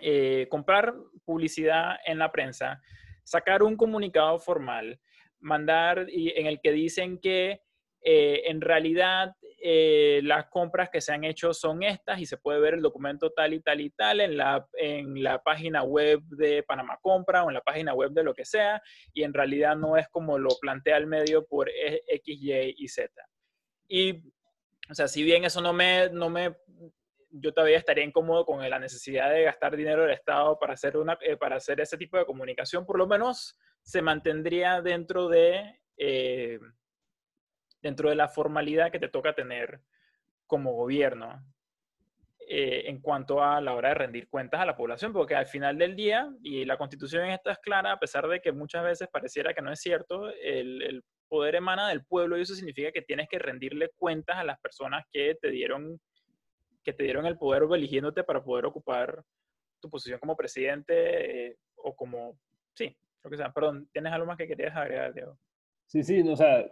eh, 0.01 0.47
comprar 0.51 0.95
publicidad 1.25 1.97
en 2.07 2.19
la 2.19 2.31
prensa, 2.31 2.81
sacar 3.25 3.63
un 3.63 3.77
comunicado 3.77 4.39
formal, 4.39 4.99
mandar 5.41 6.07
y, 6.09 6.31
en 6.39 6.47
el 6.47 6.61
que 6.61 6.73
dicen 6.73 7.19
que 7.19 7.63
eh, 8.03 8.43
en 8.47 8.61
realidad 8.61 9.35
eh, 9.61 10.21
las 10.23 10.47
compras 10.47 10.89
que 10.91 11.01
se 11.01 11.13
han 11.13 11.25
hecho 11.25 11.53
son 11.53 11.83
estas 11.83 12.21
y 12.21 12.27
se 12.27 12.37
puede 12.37 12.61
ver 12.61 12.75
el 12.75 12.83
documento 12.83 13.31
tal 13.31 13.55
y 13.55 13.61
tal 13.61 13.81
y 13.81 13.91
tal 13.91 14.21
en 14.21 14.37
la, 14.37 14.67
en 14.75 15.23
la 15.23 15.43
página 15.43 15.83
web 15.83 16.21
de 16.23 16.63
Panamá 16.63 16.99
Compra 17.03 17.45
o 17.45 17.51
en 17.51 17.55
la 17.55 17.61
página 17.61 17.93
web 17.95 18.13
de 18.13 18.23
lo 18.23 18.35
que 18.35 18.45
sea 18.45 18.81
y 19.13 19.25
en 19.25 19.35
realidad 19.35 19.77
no 19.77 19.97
es 19.97 20.09
como 20.09 20.39
lo 20.39 20.51
plantea 20.61 20.97
el 20.97 21.07
medio 21.07 21.47
por 21.47 21.69
E- 21.69 22.03
X, 22.07 22.39
Y 22.41 22.75
y 22.85 22.89
Z. 22.89 23.11
Y, 23.89 24.19
o 24.91 24.95
sea, 24.95 25.09
si 25.09 25.23
bien 25.23 25.45
eso 25.45 25.61
no 25.61 25.73
me, 25.73 26.09
no 26.11 26.31
me, 26.31 26.55
yo 27.31 27.53
todavía 27.53 27.79
estaría 27.79 28.05
incómodo 28.05 28.45
con 28.45 28.69
la 28.69 28.79
necesidad 28.79 29.31
de 29.31 29.43
gastar 29.43 29.77
dinero 29.77 30.03
del 30.03 30.13
Estado 30.13 30.59
para 30.59 30.75
hacer, 30.75 30.97
una, 30.97 31.19
eh, 31.21 31.37
para 31.37 31.57
hacer 31.57 31.81
ese 31.81 31.97
tipo 31.97 32.17
de 32.17 32.27
comunicación, 32.27 32.87
por 32.87 32.99
lo 32.99 33.07
menos 33.07 33.59
se 33.83 34.03
mantendría 34.03 34.83
dentro 34.83 35.29
de, 35.29 35.81
eh, 35.97 36.59
dentro 37.83 38.09
de 38.09 38.17
la 38.17 38.29
formalidad 38.29 38.91
que 38.91 38.99
te 38.99 39.09
toca 39.09 39.35
tener 39.35 39.81
como 40.47 40.73
gobierno 40.73 41.45
eh, 42.51 42.85
en 42.87 43.01
cuanto 43.01 43.43
a 43.45 43.61
la 43.61 43.75
hora 43.75 43.91
de 43.91 43.95
rendir 43.95 44.29
cuentas 44.29 44.61
a 44.61 44.67
la 44.67 44.77
población, 44.77 45.13
porque 45.13 45.35
al 45.35 45.47
final 45.47 45.77
del 45.77 45.95
día, 45.95 46.31
y 46.43 46.65
la 46.65 46.79
constitución 46.79 47.25
en 47.25 47.33
esto 47.33 47.51
es 47.51 47.59
clara, 47.59 47.93
a 47.93 47.99
pesar 47.99 48.27
de 48.27 48.41
que 48.41 48.53
muchas 48.53 48.83
veces 48.83 49.09
pareciera 49.13 49.53
que 49.53 49.63
no 49.63 49.71
es 49.71 49.81
cierto, 49.81 50.31
el, 50.31 50.83
el 50.83 51.05
poder 51.29 51.57
emana 51.57 51.89
del 51.89 52.05
pueblo 52.05 52.39
y 52.39 52.43
eso 52.43 52.55
significa 52.55 52.91
que 52.91 53.03
tienes 53.03 53.29
que 53.29 53.39
rendirle 53.39 53.91
cuentas 53.97 54.37
a 54.37 54.45
las 54.45 54.59
personas 54.61 55.05
que 55.13 55.37
te 55.41 55.51
dieron 55.51 56.01
que 56.83 56.93
te 56.95 57.05
dieron 57.05 57.27
el 57.27 57.37
poder 57.37 57.65
eligiéndote 57.71 58.25
para 58.25 58.43
poder 58.43 58.65
ocupar 58.65 59.23
tu 59.79 59.91
posición 59.91 60.19
como 60.19 60.37
presidente 60.37 61.49
eh, 61.49 61.57
o 61.77 61.95
como 61.95 62.39
sí, 62.75 62.97
lo 63.23 63.31
que 63.31 63.37
sea. 63.37 63.53
Perdón, 63.53 63.89
¿tienes 63.93 64.13
algo 64.13 64.27
más 64.27 64.39
que 64.39 64.49
querías 64.49 64.75
agregar, 64.75 65.13
Diego? 65.13 65.39
Sí, 65.87 66.03
sí, 66.03 66.23
o 66.27 66.37
sea, 66.37 66.65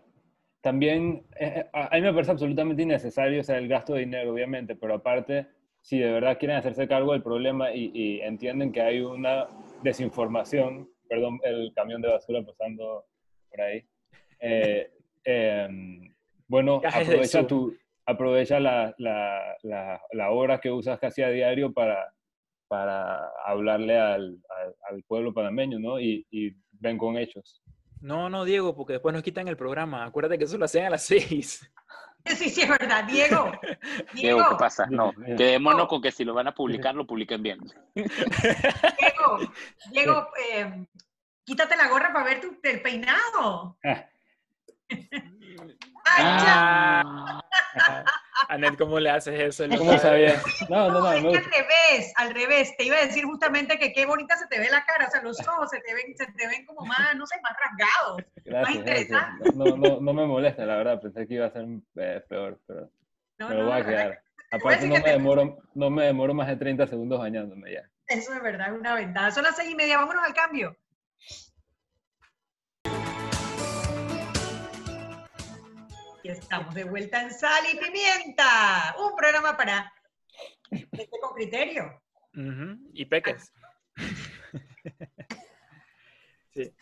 también 0.61 1.27
eh, 1.39 1.67
a 1.73 1.95
a 1.95 1.97
mí 1.97 2.03
me 2.03 2.13
parece 2.13 2.33
absolutamente 2.33 2.83
innecesario, 2.83 3.41
o 3.41 3.45
sea, 3.45 3.59
el 3.59 3.69
gasto 3.69 3.95
de 3.95 4.01
dinero, 4.01 4.33
obviamente, 4.33 4.75
pero 4.75 4.95
aparte, 4.95 5.47
si 5.81 5.99
de 5.99 6.11
verdad 6.11 6.39
quieren 6.39 6.57
hacerse 6.57 6.89
cargo 6.89 7.13
del 7.13 7.23
problema 7.23 7.73
y, 7.73 7.91
y 7.95 8.21
entienden 8.21 8.73
que 8.73 8.83
hay 8.83 9.01
una 9.01 9.47
desinformación, 9.83 10.91
perdón, 11.09 11.39
el 11.45 11.73
camión 11.75 12.03
de 12.03 12.09
basura 12.09 12.45
pasando 12.45 13.05
por 13.51 13.61
ahí, 13.61 13.85
eh, 14.41 14.91
em, 15.25 16.13
bueno, 16.49 16.81
aprovecha, 16.85 17.47
tu, 17.47 17.77
aprovecha 18.05 18.61
la, 18.61 18.95
la, 18.99 19.57
la, 19.63 20.01
la 20.13 20.31
hora 20.31 20.59
que 20.59 20.71
usas 20.71 20.99
casi 20.99 21.23
a 21.23 21.31
diario 21.31 21.73
para, 21.73 22.13
para 22.69 23.31
hablarle 23.45 23.99
al, 23.99 24.41
al, 24.49 24.75
al 24.91 25.03
pueblo 25.05 25.33
panameño, 25.33 25.79
¿no? 25.79 26.01
Y, 26.01 26.27
y 26.31 26.53
ven 26.73 26.99
con 26.99 27.17
hechos. 27.17 27.63
No, 28.01 28.29
no, 28.29 28.45
Diego, 28.45 28.75
porque 28.75 28.95
después 28.95 29.13
nos 29.15 29.23
quitan 29.23 29.49
el 29.49 29.57
programa. 29.57 30.05
Acuérdate 30.05 30.39
que 30.39 30.45
eso 30.45 30.59
lo 30.59 30.65
hacen 30.65 30.85
a 30.85 30.91
las 30.91 31.03
seis. 31.07 31.71
Sí, 32.27 32.51
sí, 32.51 32.63
es 32.63 32.69
verdad. 32.69 33.05
Diego, 33.05 33.53
Diego, 33.63 33.77
Diego, 34.15 34.49
¿qué 34.51 34.57
pasa? 34.57 34.87
No, 34.87 35.13
Diego. 35.17 35.37
quedémonos 35.39 35.87
con 35.87 36.03
que 36.03 36.11
si 36.11 36.25
lo 36.25 36.35
van 36.35 36.49
a 36.49 36.55
publicar, 36.55 36.95
lo 36.95 37.07
publiquen 37.07 37.43
bien. 37.43 37.61
Diego, 37.95 39.39
Diego, 39.93 40.29
eh, 40.51 40.87
quítate 41.45 41.77
la 41.77 41.89
gorra 41.89 42.13
para 42.13 42.25
ver 42.25 42.41
tu, 42.41 42.59
el 42.63 42.83
peinado. 42.83 43.79
Ah, 43.85 44.07
¡Ay, 44.89 46.25
ya! 46.25 47.01
Ah, 47.01 48.05
Anet, 48.49 48.77
¿cómo 48.77 48.99
le 49.01 49.11
haces 49.11 49.39
eso? 49.41 49.65
¿Cómo 49.79 49.99
sabes. 49.99 50.33
sabías? 50.33 50.71
No, 50.71 50.89
no, 50.91 51.01
no, 51.01 51.13
Es 51.13 51.23
que 51.23 51.37
al 51.37 51.45
revés, 51.45 52.13
al 52.17 52.35
revés. 52.35 52.77
Te 52.77 52.85
iba 52.85 52.97
a 52.97 53.07
decir 53.07 53.25
justamente 53.25 53.79
que 53.79 53.93
qué 53.93 54.07
bonita 54.07 54.37
se 54.37 54.47
te 54.49 54.59
ve 54.59 54.69
la 54.71 54.85
cara, 54.85 55.07
o 55.07 55.11
sea, 55.11 55.23
los 55.23 55.39
ojos 55.49 55.71
se 55.71 55.81
te 55.81 55.95
ven, 55.95 56.17
se 56.17 56.27
te 56.27 56.47
ven 56.47 56.65
como 56.67 56.87
más, 56.87 57.15
no 57.17 57.27
sé, 57.27 57.37
más 57.43 57.53
rasgados. 57.59 58.19
más 58.19 58.25
Gracias, 58.45 58.85
gracias. 58.85 59.55
No, 59.57 59.77
no, 59.77 60.01
no 60.01 60.13
me 60.13 60.27
molesta, 60.27 60.65
la 60.67 60.77
verdad. 60.77 61.01
Pensé 61.01 61.27
que 61.27 61.35
iba 61.35 61.47
a 61.47 61.51
ser 61.51 61.67
eh, 61.97 62.23
peor, 62.29 62.61
pero 62.67 62.91
No, 63.39 63.49
me 63.49 63.55
lo 63.55 63.63
no, 63.65 63.71
voy 63.71 63.81
a 63.81 63.87
quedar. 63.87 64.23
Aparte, 64.53 64.87
no 64.87 64.95
me, 64.95 65.01
te- 65.03 65.11
demoro, 65.11 65.59
no 65.75 65.91
me 65.91 66.05
demoro 66.05 66.33
más 66.35 66.47
de 66.49 66.57
30 66.57 66.87
segundos 66.87 67.19
bañándome 67.19 67.73
ya. 67.73 67.83
Eso 68.07 68.33
es 68.33 68.43
verdad, 68.43 68.73
es 68.73 68.79
una 68.79 68.95
ventaja. 68.95 69.31
Son 69.33 69.43
las 69.43 69.57
seis 69.57 69.71
y 69.71 69.75
media, 69.75 69.99
vámonos 69.99 70.23
al 70.25 70.35
cambio. 70.35 70.77
Estamos 76.29 76.75
de 76.75 76.85
vuelta 76.85 77.23
en 77.23 77.31
Sal 77.31 77.65
y 77.73 77.79
Pimienta, 77.79 78.95
un 78.99 79.15
programa 79.15 79.57
para 79.57 79.93
gente 80.71 81.09
con 81.21 81.35
criterio. 81.35 82.03
Y 82.93 83.05
peques. 83.07 83.53
sí. 86.53 86.73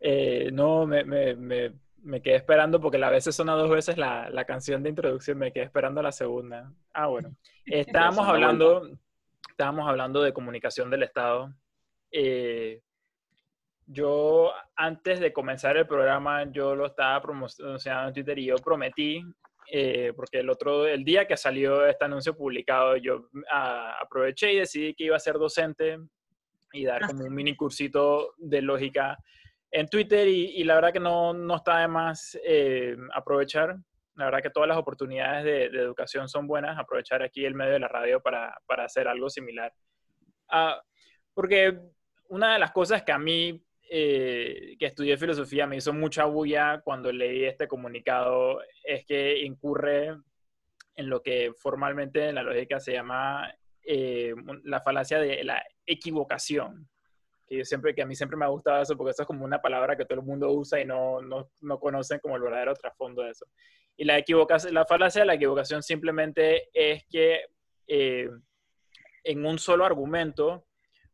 Eh, 0.00 0.50
no, 0.52 0.86
me, 0.86 1.04
me, 1.04 1.34
me, 1.34 1.72
me 2.02 2.22
quedé 2.22 2.36
esperando 2.36 2.80
porque 2.80 2.98
la 2.98 3.10
veces 3.10 3.34
suena 3.34 3.54
dos 3.54 3.68
veces 3.68 3.98
la, 3.98 4.30
la 4.30 4.44
canción 4.44 4.82
de 4.82 4.90
introducción, 4.90 5.38
me 5.38 5.52
quedé 5.52 5.64
esperando 5.64 6.00
la 6.00 6.12
segunda. 6.12 6.72
Ah, 6.92 7.08
bueno. 7.08 7.34
Estábamos 7.64 8.18
hablando, 8.28 8.88
estábamos 9.50 9.88
hablando 9.88 10.22
de 10.22 10.32
comunicación 10.32 10.90
del 10.90 11.02
Estado. 11.02 11.52
Eh, 12.12 12.80
yo, 13.90 14.52
antes 14.76 15.18
de 15.18 15.32
comenzar 15.32 15.76
el 15.78 15.86
programa, 15.86 16.44
yo 16.52 16.76
lo 16.76 16.86
estaba 16.86 17.20
promocionando 17.22 18.08
en 18.08 18.14
Twitter 18.14 18.38
y 18.38 18.44
yo 18.46 18.56
prometí, 18.56 19.24
eh, 19.70 20.12
porque 20.14 20.40
el 20.40 20.50
otro, 20.50 20.86
el 20.86 21.04
día 21.04 21.26
que 21.26 21.38
salió 21.38 21.86
este 21.86 22.04
anuncio 22.04 22.36
publicado, 22.36 22.96
yo 22.96 23.28
ah, 23.50 23.96
aproveché 24.00 24.52
y 24.52 24.58
decidí 24.58 24.94
que 24.94 25.04
iba 25.04 25.16
a 25.16 25.20
ser 25.20 25.34
docente 25.34 25.98
y 26.72 26.84
dar 26.84 27.06
como 27.06 27.24
un 27.24 27.34
mini 27.34 27.56
cursito 27.56 28.34
de 28.36 28.60
lógica 28.60 29.18
en 29.70 29.88
Twitter 29.88 30.28
y, 30.28 30.56
y 30.56 30.64
la 30.64 30.74
verdad 30.74 30.92
que 30.92 31.00
no, 31.00 31.32
no 31.32 31.56
está 31.56 31.78
de 31.80 31.88
más 31.88 32.38
eh, 32.44 32.94
aprovechar. 33.14 33.76
La 34.16 34.26
verdad 34.26 34.42
que 34.42 34.50
todas 34.50 34.68
las 34.68 34.78
oportunidades 34.78 35.44
de, 35.44 35.70
de 35.70 35.82
educación 35.82 36.28
son 36.28 36.46
buenas, 36.46 36.78
aprovechar 36.78 37.22
aquí 37.22 37.44
el 37.44 37.54
medio 37.54 37.72
de 37.72 37.78
la 37.78 37.88
radio 37.88 38.20
para, 38.20 38.54
para 38.66 38.84
hacer 38.84 39.08
algo 39.08 39.30
similar. 39.30 39.72
Ah, 40.50 40.82
porque 41.32 41.78
una 42.28 42.52
de 42.54 42.58
las 42.58 42.72
cosas 42.72 43.02
que 43.02 43.12
a 43.12 43.18
mí, 43.18 43.62
eh, 43.90 44.76
que 44.78 44.86
estudié 44.86 45.16
filosofía, 45.16 45.66
me 45.66 45.76
hizo 45.76 45.92
mucha 45.92 46.24
bulla 46.24 46.80
cuando 46.84 47.10
leí 47.10 47.44
este 47.44 47.66
comunicado, 47.66 48.60
es 48.84 49.04
que 49.06 49.38
incurre 49.40 50.16
en 50.94 51.08
lo 51.08 51.22
que 51.22 51.52
formalmente 51.56 52.28
en 52.28 52.34
la 52.34 52.42
lógica 52.42 52.80
se 52.80 52.92
llama 52.92 53.54
eh, 53.84 54.34
la 54.64 54.80
falacia 54.80 55.18
de 55.18 55.42
la 55.44 55.62
equivocación. 55.86 56.88
Que, 57.46 57.58
yo 57.58 57.64
siempre, 57.64 57.94
que 57.94 58.02
a 58.02 58.06
mí 58.06 58.14
siempre 58.14 58.36
me 58.36 58.44
ha 58.44 58.48
gustado 58.48 58.82
eso 58.82 58.96
porque 58.96 59.12
eso 59.12 59.22
es 59.22 59.26
como 59.26 59.44
una 59.44 59.62
palabra 59.62 59.96
que 59.96 60.04
todo 60.04 60.20
el 60.20 60.26
mundo 60.26 60.50
usa 60.50 60.80
y 60.80 60.84
no, 60.84 61.22
no, 61.22 61.50
no 61.62 61.80
conocen 61.80 62.18
como 62.18 62.36
el 62.36 62.42
verdadero 62.42 62.74
trasfondo 62.74 63.22
de 63.22 63.30
eso. 63.30 63.46
Y 63.96 64.04
la, 64.04 64.18
equivocación, 64.18 64.74
la 64.74 64.84
falacia 64.84 65.22
de 65.22 65.26
la 65.26 65.34
equivocación 65.34 65.82
simplemente 65.82 66.68
es 66.74 67.04
que 67.10 67.46
eh, 67.86 68.28
en 69.24 69.46
un 69.46 69.58
solo 69.58 69.84
argumento 69.84 70.67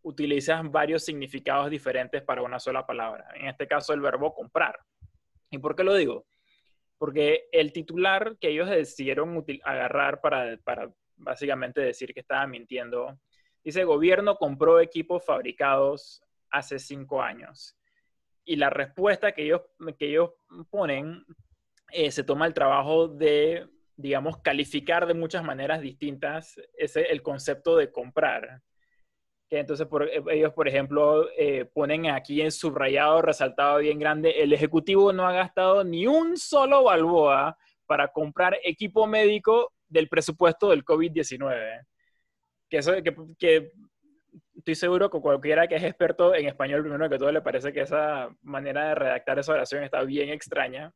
utilizas 0.04 0.62
varios 0.70 1.04
significados 1.04 1.70
diferentes 1.70 2.22
para 2.22 2.42
una 2.42 2.60
sola 2.60 2.86
palabra. 2.86 3.26
En 3.34 3.48
este 3.48 3.66
caso, 3.66 3.92
el 3.92 4.00
verbo 4.00 4.34
comprar. 4.34 4.78
¿Y 5.50 5.58
por 5.58 5.74
qué 5.74 5.82
lo 5.82 5.94
digo? 5.94 6.26
Porque 6.98 7.48
el 7.50 7.72
titular 7.72 8.36
que 8.38 8.50
ellos 8.50 8.68
decidieron 8.68 9.44
agarrar 9.64 10.20
para, 10.20 10.56
para 10.58 10.92
básicamente 11.16 11.80
decir 11.80 12.12
que 12.12 12.20
estaba 12.20 12.46
mintiendo, 12.46 13.18
dice, 13.64 13.84
gobierno 13.84 14.36
compró 14.36 14.78
equipos 14.78 15.24
fabricados 15.24 16.22
hace 16.50 16.78
cinco 16.78 17.22
años. 17.22 17.76
Y 18.44 18.56
la 18.56 18.70
respuesta 18.70 19.32
que 19.32 19.44
ellos, 19.44 19.62
que 19.98 20.08
ellos 20.08 20.30
ponen 20.70 21.24
eh, 21.90 22.10
se 22.10 22.24
toma 22.24 22.46
el 22.46 22.54
trabajo 22.54 23.08
de, 23.08 23.66
digamos, 23.96 24.38
calificar 24.42 25.06
de 25.06 25.14
muchas 25.14 25.44
maneras 25.44 25.80
distintas 25.80 26.60
ese, 26.76 27.02
el 27.02 27.22
concepto 27.22 27.76
de 27.76 27.90
comprar. 27.90 28.60
Entonces 29.60 29.86
por- 29.86 30.04
eh, 30.08 30.22
ellos, 30.30 30.52
por 30.52 30.68
ejemplo, 30.68 31.28
eh, 31.36 31.64
ponen 31.72 32.06
aquí 32.08 32.40
en 32.42 32.50
subrayado, 32.52 33.22
resaltado 33.22 33.78
bien 33.78 33.98
grande, 33.98 34.42
el 34.42 34.52
Ejecutivo 34.52 35.12
no 35.12 35.26
ha 35.26 35.32
gastado 35.32 35.84
ni 35.84 36.06
un 36.06 36.36
solo 36.36 36.84
balboa 36.84 37.56
para 37.86 38.08
comprar 38.08 38.58
equipo 38.64 39.06
médico 39.06 39.72
del 39.88 40.08
presupuesto 40.08 40.70
del 40.70 40.84
COVID-19. 40.84 41.84
Que 42.68 42.78
eso, 42.78 42.92
que, 43.02 43.14
que 43.38 43.72
estoy 44.56 44.74
seguro 44.74 45.10
que 45.10 45.20
cualquiera 45.20 45.66
que 45.68 45.76
es 45.76 45.84
experto 45.84 46.34
en 46.34 46.46
español, 46.46 46.82
primero 46.82 47.08
que 47.08 47.18
todo, 47.18 47.30
le 47.30 47.42
parece 47.42 47.72
que 47.72 47.82
esa 47.82 48.28
manera 48.42 48.88
de 48.88 48.94
redactar 48.94 49.38
esa 49.38 49.52
oración 49.52 49.82
está 49.84 50.02
bien 50.02 50.30
extraña. 50.30 50.92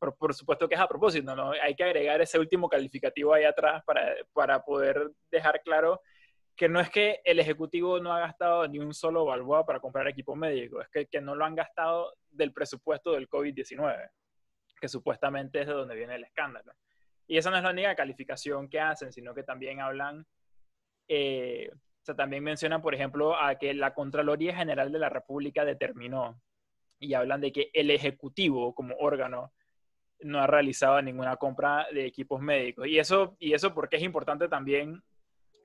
Pero 0.00 0.14
por 0.14 0.32
supuesto 0.34 0.68
que 0.68 0.74
es 0.76 0.80
a 0.80 0.86
propósito, 0.86 1.34
¿no? 1.34 1.52
Hay 1.62 1.74
que 1.74 1.82
agregar 1.84 2.20
ese 2.20 2.38
último 2.38 2.68
calificativo 2.68 3.34
ahí 3.34 3.44
atrás 3.44 3.82
para, 3.84 4.14
para 4.32 4.62
poder 4.62 5.10
dejar 5.30 5.60
claro 5.62 6.00
que 6.58 6.68
no 6.68 6.80
es 6.80 6.90
que 6.90 7.20
el 7.24 7.38
Ejecutivo 7.38 8.00
no 8.00 8.12
ha 8.12 8.18
gastado 8.18 8.66
ni 8.66 8.80
un 8.80 8.92
solo 8.92 9.24
balboa 9.24 9.64
para 9.64 9.78
comprar 9.78 10.08
equipo 10.08 10.34
médico, 10.34 10.80
es 10.80 10.88
que, 10.88 11.06
que 11.06 11.20
no 11.20 11.36
lo 11.36 11.44
han 11.44 11.54
gastado 11.54 12.12
del 12.30 12.52
presupuesto 12.52 13.12
del 13.12 13.28
COVID-19, 13.28 14.10
que 14.80 14.88
supuestamente 14.88 15.60
es 15.60 15.68
de 15.68 15.72
donde 15.72 15.94
viene 15.94 16.16
el 16.16 16.24
escándalo. 16.24 16.72
Y 17.28 17.36
esa 17.36 17.50
no 17.50 17.58
es 17.58 17.62
la 17.62 17.70
única 17.70 17.94
calificación 17.94 18.68
que 18.68 18.80
hacen, 18.80 19.12
sino 19.12 19.34
que 19.34 19.44
también 19.44 19.80
hablan, 19.80 20.26
eh, 21.06 21.70
o 21.72 22.04
sea, 22.04 22.16
también 22.16 22.42
mencionan, 22.42 22.82
por 22.82 22.92
ejemplo, 22.92 23.40
a 23.40 23.54
que 23.54 23.72
la 23.72 23.94
Contraloría 23.94 24.56
General 24.56 24.90
de 24.90 24.98
la 24.98 25.10
República 25.10 25.64
determinó 25.64 26.42
y 26.98 27.14
hablan 27.14 27.40
de 27.40 27.52
que 27.52 27.70
el 27.72 27.92
Ejecutivo 27.92 28.74
como 28.74 28.96
órgano 28.96 29.52
no 30.22 30.40
ha 30.40 30.48
realizado 30.48 31.00
ninguna 31.02 31.36
compra 31.36 31.86
de 31.92 32.04
equipos 32.04 32.40
médicos. 32.40 32.88
Y 32.88 32.98
eso, 32.98 33.36
y 33.38 33.52
eso 33.52 33.72
porque 33.72 33.98
es 33.98 34.02
importante 34.02 34.48
también 34.48 35.04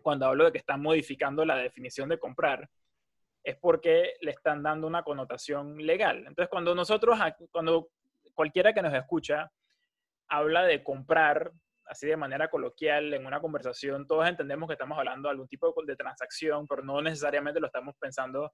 cuando 0.04 0.28
hablo 0.28 0.45
de 0.45 0.51
que 0.51 0.60
están 0.60 0.82
modificando 0.82 1.43
la 1.45 1.56
definición 1.56 2.10
de 2.10 2.20
comprar, 2.20 2.70
es 3.43 3.58
porque 3.58 4.14
le 4.22 4.32
están 4.32 4.62
dando 4.62 4.86
una 4.86 5.04
connotación 5.04 5.78
legal. 5.78 6.20
Entonces, 6.28 6.49
cuando 6.49 6.76
nosotros, 6.76 7.18
cuando 7.51 7.89
cualquiera 8.36 8.74
que 8.74 8.82
nos 8.82 8.93
escucha 8.93 9.51
habla 10.28 10.64
de 10.64 10.84
comprar, 10.84 11.51
así 11.86 12.08
de 12.08 12.18
manera 12.18 12.49
coloquial, 12.49 13.14
en 13.14 13.26
una 13.26 13.41
conversación, 13.41 14.08
todos 14.08 14.28
entendemos 14.28 14.68
que 14.68 14.74
estamos 14.74 14.97
hablando 14.97 15.28
de 15.28 15.32
algún 15.32 15.47
tipo 15.47 15.74
de 15.86 15.95
transacción, 15.95 16.68
pero 16.68 16.84
no 16.84 17.01
necesariamente 17.01 17.60
lo 17.60 17.68
estamos 17.68 17.95
pensando 17.99 18.54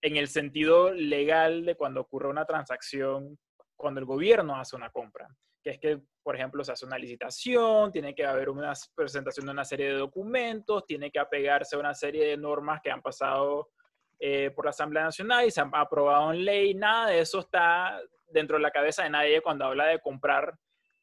en 0.00 0.16
el 0.16 0.28
sentido 0.28 0.92
legal 0.92 1.64
de 1.64 1.76
cuando 1.76 2.00
ocurre 2.00 2.28
una 2.28 2.44
transacción, 2.44 3.38
cuando 3.76 4.00
el 4.00 4.06
gobierno 4.06 4.56
hace 4.56 4.76
una 4.76 4.90
compra, 4.90 5.28
que 5.62 5.70
es 5.70 5.78
que, 5.78 6.00
por 6.22 6.34
ejemplo, 6.34 6.64
se 6.64 6.72
hace 6.72 6.84
una 6.84 6.98
licitación, 6.98 7.92
tiene 7.92 8.14
que 8.14 8.26
haber 8.26 8.50
una 8.50 8.72
presentación 8.94 9.46
de 9.46 9.52
una 9.52 9.64
serie 9.64 9.88
de 9.88 9.98
documentos, 9.98 10.84
tiene 10.86 11.10
que 11.10 11.18
apegarse 11.18 11.76
a 11.76 11.78
una 11.78 11.94
serie 11.94 12.26
de 12.26 12.36
normas 12.36 12.80
que 12.82 12.90
han 12.90 13.02
pasado 13.02 13.70
eh, 14.18 14.50
por 14.50 14.64
la 14.64 14.70
Asamblea 14.70 15.04
Nacional 15.04 15.46
y 15.46 15.50
se 15.50 15.60
han 15.60 15.70
aprobado 15.72 16.32
en 16.32 16.44
ley, 16.44 16.74
nada 16.74 17.08
de 17.08 17.20
eso 17.20 17.40
está 17.40 18.00
dentro 18.28 18.56
de 18.56 18.62
la 18.62 18.70
cabeza 18.70 19.04
de 19.04 19.10
nadie 19.10 19.40
cuando 19.40 19.64
habla 19.64 19.86
de 19.86 20.00
comprar 20.00 20.58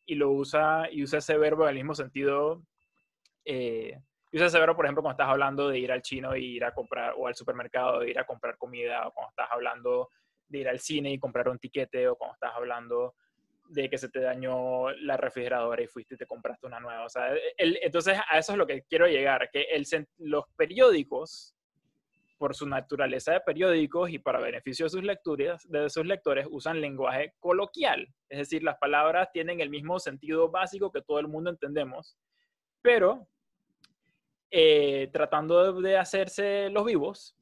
y 0.06 0.16
lo 0.16 0.32
usa 0.32 0.88
y 0.92 1.04
usa 1.04 1.20
ese 1.20 1.38
verbo 1.38 1.64
en 1.64 1.70
el 1.70 1.76
mismo 1.76 1.96
sentido. 1.96 2.64
Eh, 3.46 3.98
usa 4.32 4.48
ese 4.48 4.60
verbo, 4.60 4.76
por 4.76 4.86
ejemplo, 4.86 5.04
cuando 5.04 5.22
estás 5.22 5.32
hablando 5.32 5.70
de 5.70 5.80
ir 5.80 5.92
al 5.92 6.02
chino 6.02 6.36
y 6.36 6.56
ir 6.56 6.66
a 6.66 6.74
comprar, 6.74 7.14
o 7.18 7.28
al 7.28 7.36
supermercado, 7.36 8.00
de 8.00 8.10
ir 8.10 8.20
a 8.20 8.26
comprar 8.26 8.58
comida, 8.58 9.08
o 9.08 9.12
cuando 9.12 9.30
estás 9.30 9.50
hablando 9.52 10.10
de 10.48 10.60
ir 10.60 10.70
al 10.70 10.80
cine 10.80 11.12
y 11.12 11.20
comprar 11.20 11.48
un 11.50 11.60
tiquete, 11.60 12.08
o 12.08 12.16
cuando 12.16 12.34
estás 12.34 12.54
hablando 12.56 13.16
de 13.70 13.90
que 13.90 13.98
se 13.98 14.10
te 14.10 14.20
dañó 14.20 14.90
la 14.92 15.16
refrigeradora 15.16 15.82
y 15.82 15.88
fuiste 15.88 16.16
y 16.16 16.18
te 16.18 16.26
compraste 16.26 16.66
una 16.68 16.80
nueva. 16.80 17.06
O 17.06 17.10
sea, 17.10 17.34
el- 17.58 17.80
entonces 17.82 18.18
a 18.30 18.38
eso 18.40 18.52
es 18.54 18.58
lo 18.58 18.68
que 18.68 18.84
quiero 18.84 19.08
llegar, 19.08 19.50
que 19.52 19.62
el, 19.72 19.86
los 20.18 20.46
periódicos, 20.56 21.56
por 22.38 22.56
su 22.56 22.66
naturaleza 22.66 23.34
de 23.34 23.42
periódicos 23.42 24.10
y 24.10 24.18
para 24.18 24.40
beneficio 24.40 24.86
de 24.86 24.90
sus 24.90 25.04
lecturas, 25.04 25.70
de 25.70 25.90
sus 25.90 26.06
lectores, 26.06 26.48
usan 26.50 26.80
lenguaje 26.82 27.34
coloquial. 27.40 28.08
Es 28.30 28.40
decir, 28.40 28.64
las 28.64 28.78
palabras 28.78 29.30
tienen 29.34 29.60
el 29.60 29.70
mismo 29.70 30.00
sentido 30.00 30.50
básico 30.50 30.92
que 30.92 31.02
todo 31.02 31.20
el 31.20 31.28
mundo 31.28 31.50
entendemos, 31.50 32.18
pero 32.82 33.28
eh, 34.52 35.10
tratando 35.12 35.74
de, 35.74 35.90
de 35.90 35.98
hacerse 35.98 36.70
los 36.70 36.86
vivos, 36.86 37.36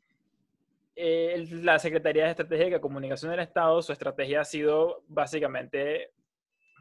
eh, 0.96 1.46
la 1.62 1.78
Secretaría 1.78 2.24
de 2.24 2.32
Estrategia 2.32 2.76
y 2.76 2.80
Comunicación 2.82 3.30
del 3.30 3.42
Estado, 3.42 3.80
su 3.84 3.92
estrategia 3.94 4.42
ha 4.42 4.46
sido 4.46 5.04
básicamente 5.08 6.12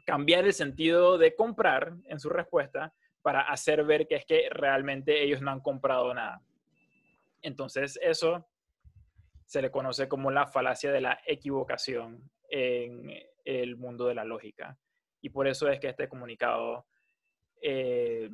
cambiar 0.07 0.45
el 0.45 0.53
sentido 0.53 1.17
de 1.17 1.35
comprar 1.35 1.93
en 2.05 2.17
su 2.21 2.29
respuesta 2.29 2.93
para 3.21 3.41
hacer 3.41 3.83
ver 3.83 4.07
que 4.07 4.15
es 4.15 4.25
que 4.25 4.47
realmente 4.49 5.21
ellos 5.21 5.41
no 5.41 5.51
han 5.51 5.59
comprado 5.59 6.13
nada. 6.13 6.41
Entonces, 7.41 7.99
eso 8.01 8.47
se 9.45 9.61
le 9.61 9.69
conoce 9.69 10.07
como 10.07 10.31
la 10.31 10.47
falacia 10.47 10.93
de 10.93 11.01
la 11.01 11.19
equivocación 11.27 12.31
en 12.49 13.11
el 13.43 13.75
mundo 13.75 14.07
de 14.07 14.15
la 14.15 14.23
lógica. 14.23 14.77
Y 15.21 15.29
por 15.29 15.45
eso 15.45 15.67
es 15.67 15.77
que 15.81 15.89
este 15.89 16.07
comunicado, 16.07 16.87
eh, 17.61 18.29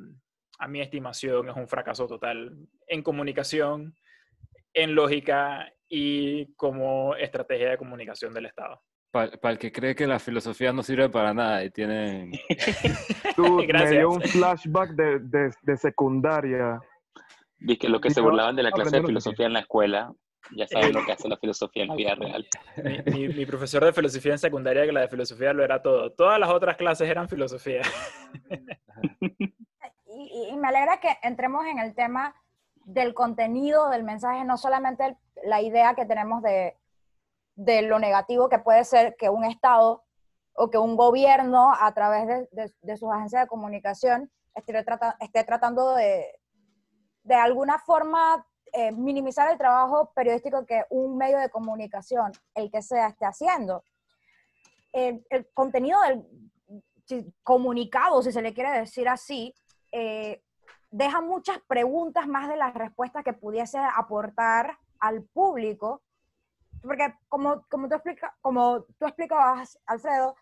a 0.60 0.68
mi 0.68 0.80
estimación, 0.80 1.48
es 1.48 1.56
un 1.56 1.66
fracaso 1.66 2.06
total 2.06 2.56
en 2.86 3.02
comunicación, 3.02 3.96
en 4.72 4.94
lógica 4.94 5.72
y 5.88 6.54
como 6.54 7.16
estrategia 7.16 7.70
de 7.70 7.78
comunicación 7.78 8.32
del 8.32 8.46
Estado. 8.46 8.80
Para 9.14 9.52
el 9.52 9.58
que 9.60 9.70
cree 9.70 9.94
que 9.94 10.08
la 10.08 10.18
filosofía 10.18 10.72
no 10.72 10.82
sirve 10.82 11.08
para 11.08 11.32
nada 11.32 11.62
y 11.64 11.70
tiene... 11.70 12.32
Dude, 13.36 13.72
me 13.72 13.90
dio 13.92 14.10
un 14.10 14.20
flashback 14.20 14.90
de, 14.90 15.20
de, 15.20 15.52
de 15.62 15.76
secundaria. 15.76 16.80
Dice 17.60 17.78
que 17.78 17.88
los 17.88 18.00
que 18.00 18.10
se 18.10 18.20
burlaban 18.20 18.56
de 18.56 18.64
la 18.64 18.72
clase 18.72 18.96
de 18.96 19.06
filosofía 19.06 19.46
en 19.46 19.52
la 19.52 19.60
escuela, 19.60 20.12
ya 20.56 20.66
saben 20.66 20.92
lo 20.94 21.04
que 21.06 21.12
hace 21.12 21.28
la 21.28 21.36
filosofía 21.36 21.84
en 21.84 21.88
la 21.90 21.94
vida 21.94 22.14
real. 22.16 22.44
Mi, 22.82 23.12
mi- 23.28 23.34
mi 23.34 23.46
profesor 23.46 23.84
de 23.84 23.92
filosofía 23.92 24.32
en 24.32 24.38
secundaria, 24.40 24.84
que 24.84 24.90
la 24.90 25.02
de 25.02 25.08
filosofía 25.08 25.52
lo 25.52 25.62
era 25.62 25.80
todo. 25.80 26.10
Todas 26.10 26.40
las 26.40 26.50
otras 26.50 26.76
clases 26.76 27.08
eran 27.08 27.28
filosofía. 27.28 27.82
y, 29.20 30.48
y 30.50 30.56
me 30.56 30.68
alegra 30.68 30.98
que 30.98 31.16
entremos 31.22 31.64
en 31.66 31.78
el 31.78 31.94
tema 31.94 32.34
del 32.84 33.14
contenido 33.14 33.90
del 33.90 34.02
mensaje, 34.02 34.44
no 34.44 34.56
solamente 34.58 35.06
el- 35.06 35.16
la 35.44 35.62
idea 35.62 35.94
que 35.94 36.04
tenemos 36.04 36.42
de, 36.42 36.74
de 37.56 37.82
lo 37.82 37.98
negativo 37.98 38.48
que 38.48 38.58
puede 38.58 38.84
ser 38.84 39.16
que 39.16 39.28
un 39.30 39.44
Estado 39.44 40.02
o 40.54 40.70
que 40.70 40.78
un 40.78 40.96
gobierno 40.96 41.72
a 41.78 41.92
través 41.94 42.26
de, 42.52 42.72
de- 42.82 42.96
sus 42.96 43.10
agencias 43.12 43.42
de 43.42 43.48
comunicación 43.48 44.30
esté, 44.54 44.84
esté 45.20 45.44
tratando 45.44 45.94
de, 45.94 46.26
de 47.24 47.34
alguna 47.34 47.78
forma 47.78 48.46
eh, 48.72 48.92
minimizar 48.92 49.50
el 49.50 49.58
trabajo 49.58 50.12
periodístico 50.14 50.66
que 50.66 50.84
un 50.90 51.16
medio 51.16 51.38
de 51.38 51.48
comunicación, 51.50 52.32
el 52.54 52.70
que 52.70 52.82
sea, 52.82 53.08
esté 53.08 53.24
haciendo. 53.24 53.82
El, 54.92 55.24
el 55.30 55.48
contenido 55.54 56.00
del 56.02 56.24
si- 57.06 57.32
comunicado, 57.42 58.22
si 58.22 58.32
se 58.32 58.42
le 58.42 58.54
quiere 58.54 58.70
decir 58.70 59.08
así, 59.08 59.54
eh, 59.92 60.42
deja 60.90 61.20
muchas 61.20 61.58
preguntas 61.66 62.26
más 62.28 62.48
de 62.48 62.56
las 62.56 62.74
respuestas 62.74 63.24
que 63.24 63.32
pudiese 63.32 63.78
aportar 63.78 64.78
al 65.00 65.22
público, 65.24 66.02
porque 66.84 67.14
como, 67.28 67.64
como, 67.68 67.88
tú, 67.88 67.94
explica, 67.94 68.36
como 68.40 68.82
tú 68.98 69.06
explicabas, 69.06 69.78
Alfredo, 69.86 70.36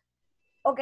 ok, 0.62 0.80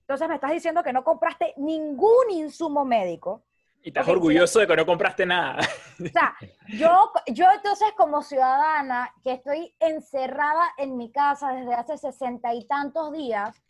entonces 0.00 0.28
me 0.28 0.36
estás 0.36 0.52
diciendo 0.52 0.82
que 0.82 0.92
no 0.92 1.02
compraste 1.02 1.52
ningún 1.56 2.30
insumo 2.30 2.84
médico, 2.84 3.42
Y 3.82 3.88
estás 3.88 4.06
orgulloso 4.08 4.60
de 4.60 4.66
que 4.66 4.76
no 4.76 4.86
compraste 4.86 5.26
nada. 5.26 5.58
o 6.00 6.08
sea, 6.08 6.36
yo, 6.68 7.12
yo 7.32 7.46
entonces 7.52 7.92
como 7.96 8.22
ciudadana 8.22 9.12
que 9.22 9.32
estoy 9.32 9.74
encerrada 9.80 10.64
en 10.78 10.96
mi 10.96 11.10
casa 11.10 11.52
desde 11.52 11.74
hace 11.74 11.98
sesenta 11.98 12.54
y 12.54 12.66
tantos 12.66 13.12
días, 13.12 13.60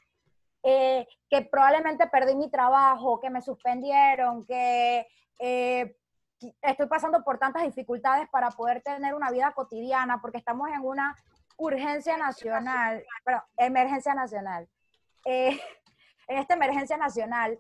eh, 0.63 1.07
que 1.31 1.43
probablemente 1.43 2.07
perdí 2.09 2.35
mi 2.35 2.51
trabajo, 2.51 3.21
que 3.21 3.31
me 3.31 3.41
suspendieron, 3.41 4.45
que 4.45 5.07
eh, 5.39 5.97
estoy 6.63 6.87
pasando 6.87 7.23
por 7.23 7.39
tantas 7.39 7.63
dificultades 7.63 8.29
para 8.29 8.51
poder 8.51 8.83
tener 8.83 9.15
una 9.15 9.31
vida 9.31 9.53
cotidiana, 9.53 10.21
porque 10.21 10.39
estamos 10.39 10.69
en 10.69 10.81
una 10.81 11.17
urgencia 11.57 12.17
nacional, 12.17 13.05
pero 13.25 13.43
emergencia 13.57 14.15
nacional. 14.15 14.69
Eh, 15.25 15.59
en 16.29 16.39
esta 16.39 16.55
emergencia 16.55 16.97
nacional, 16.97 17.59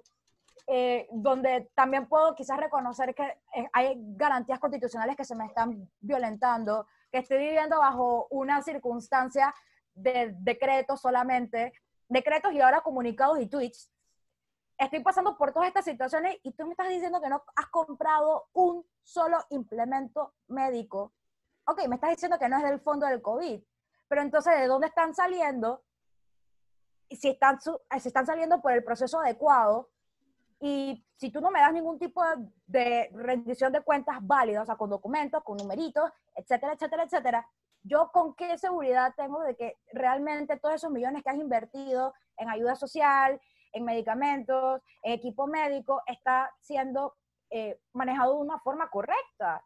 eh, 0.68 1.06
donde 1.12 1.70
también 1.74 2.08
puedo 2.08 2.34
quizás 2.34 2.58
reconocer 2.58 3.14
que 3.14 3.22
eh, 3.54 3.68
hay 3.72 3.94
garantías 3.96 4.58
constitucionales 4.58 5.16
que 5.16 5.24
se 5.24 5.36
me 5.36 5.46
están 5.46 5.88
violentando, 6.00 6.86
que 7.12 7.18
estoy 7.18 7.38
viviendo 7.38 7.78
bajo 7.78 8.26
una 8.30 8.62
circunstancia 8.62 9.54
de 9.94 10.34
decretos 10.38 11.00
solamente, 11.00 11.72
decretos 12.08 12.52
y 12.52 12.60
ahora 12.60 12.80
comunicados 12.80 13.40
y 13.40 13.46
tweets. 13.46 13.90
Estoy 14.78 15.00
pasando 15.00 15.36
por 15.38 15.52
todas 15.52 15.68
estas 15.68 15.84
situaciones 15.86 16.36
y 16.42 16.52
tú 16.52 16.64
me 16.66 16.72
estás 16.72 16.88
diciendo 16.88 17.20
que 17.20 17.30
no 17.30 17.42
has 17.54 17.66
comprado 17.68 18.48
un 18.52 18.84
solo 19.02 19.38
implemento 19.50 20.34
médico. 20.48 21.14
Ok, 21.66 21.86
me 21.88 21.94
estás 21.94 22.10
diciendo 22.10 22.38
que 22.38 22.48
no 22.48 22.58
es 22.58 22.62
del 22.62 22.80
fondo 22.80 23.06
del 23.06 23.22
COVID, 23.22 23.62
pero 24.08 24.22
entonces, 24.22 24.58
¿de 24.58 24.66
dónde 24.66 24.88
están 24.88 25.14
saliendo? 25.14 25.82
Si 27.10 27.28
están, 27.28 27.60
su- 27.60 27.80
si 28.00 28.08
están 28.08 28.26
saliendo 28.26 28.60
por 28.60 28.72
el 28.72 28.84
proceso 28.84 29.20
adecuado, 29.20 29.88
y 30.60 31.04
si 31.16 31.30
tú 31.30 31.40
no 31.40 31.50
me 31.50 31.60
das 31.60 31.72
ningún 31.72 31.98
tipo 31.98 32.22
de, 32.24 32.50
de 32.66 33.10
rendición 33.14 33.72
de 33.72 33.82
cuentas 33.82 34.18
válida, 34.22 34.62
o 34.62 34.66
sea, 34.66 34.76
con 34.76 34.90
documentos, 34.90 35.42
con 35.44 35.56
numeritos, 35.56 36.10
etcétera, 36.34 36.72
etcétera, 36.74 37.02
etcétera, 37.04 37.48
yo 37.82 38.10
con 38.10 38.34
qué 38.34 38.56
seguridad 38.58 39.12
tengo 39.16 39.40
de 39.42 39.54
que 39.54 39.78
realmente 39.92 40.58
todos 40.58 40.74
esos 40.76 40.90
millones 40.90 41.22
que 41.22 41.30
has 41.30 41.36
invertido 41.36 42.14
en 42.36 42.48
ayuda 42.50 42.74
social, 42.74 43.40
en 43.76 43.84
medicamentos, 43.84 44.80
en 45.02 45.12
equipo 45.12 45.46
médico, 45.46 46.02
está 46.06 46.50
siendo 46.60 47.14
eh, 47.50 47.78
manejado 47.92 48.34
de 48.34 48.40
una 48.40 48.58
forma 48.60 48.88
correcta. 48.88 49.62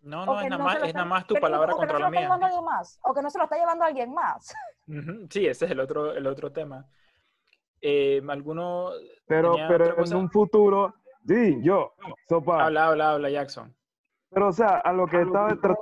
No, 0.00 0.26
no, 0.26 0.40
es 0.40 0.50
nada 0.50 0.58
no 0.58 0.64
más, 0.64 0.76
es 0.76 0.82
está- 0.84 0.98
nada 0.98 1.04
más 1.08 1.26
tu 1.26 1.34
que- 1.34 1.40
palabra 1.40 1.72
o 1.72 1.76
que 1.76 1.86
contra 1.86 1.98
no 1.98 2.04
la 2.04 2.06
se 2.06 2.10
lo 2.10 2.14
está 2.14 2.20
mía. 2.20 2.26
llevando 2.28 2.46
alguien 2.46 2.64
más, 2.64 3.00
o 3.04 3.14
que 3.14 3.22
no 3.22 3.30
se 3.30 3.38
lo 3.38 3.44
está 3.44 3.56
llevando 3.56 3.84
alguien 3.84 4.12
más. 4.14 4.54
Sí, 5.30 5.46
ese 5.46 5.64
es 5.64 5.70
el 5.70 5.80
otro, 5.80 6.12
el 6.12 6.26
otro 6.26 6.52
tema. 6.52 6.86
Eh, 7.80 8.20
¿Alguno 8.28 8.90
Pero, 9.26 9.54
pero 9.68 10.04
en 10.04 10.14
un 10.16 10.30
futuro, 10.30 10.94
sí, 11.26 11.58
yo, 11.62 11.94
sopa. 12.28 12.64
Habla, 12.64 12.88
habla, 12.88 13.12
habla, 13.12 13.30
Jackson. 13.30 13.74
Pero, 14.30 14.48
o 14.48 14.52
sea, 14.52 14.78
a 14.78 14.92
lo 14.92 15.06
que 15.06 15.20
estaba 15.22 15.48
trat- 15.54 15.78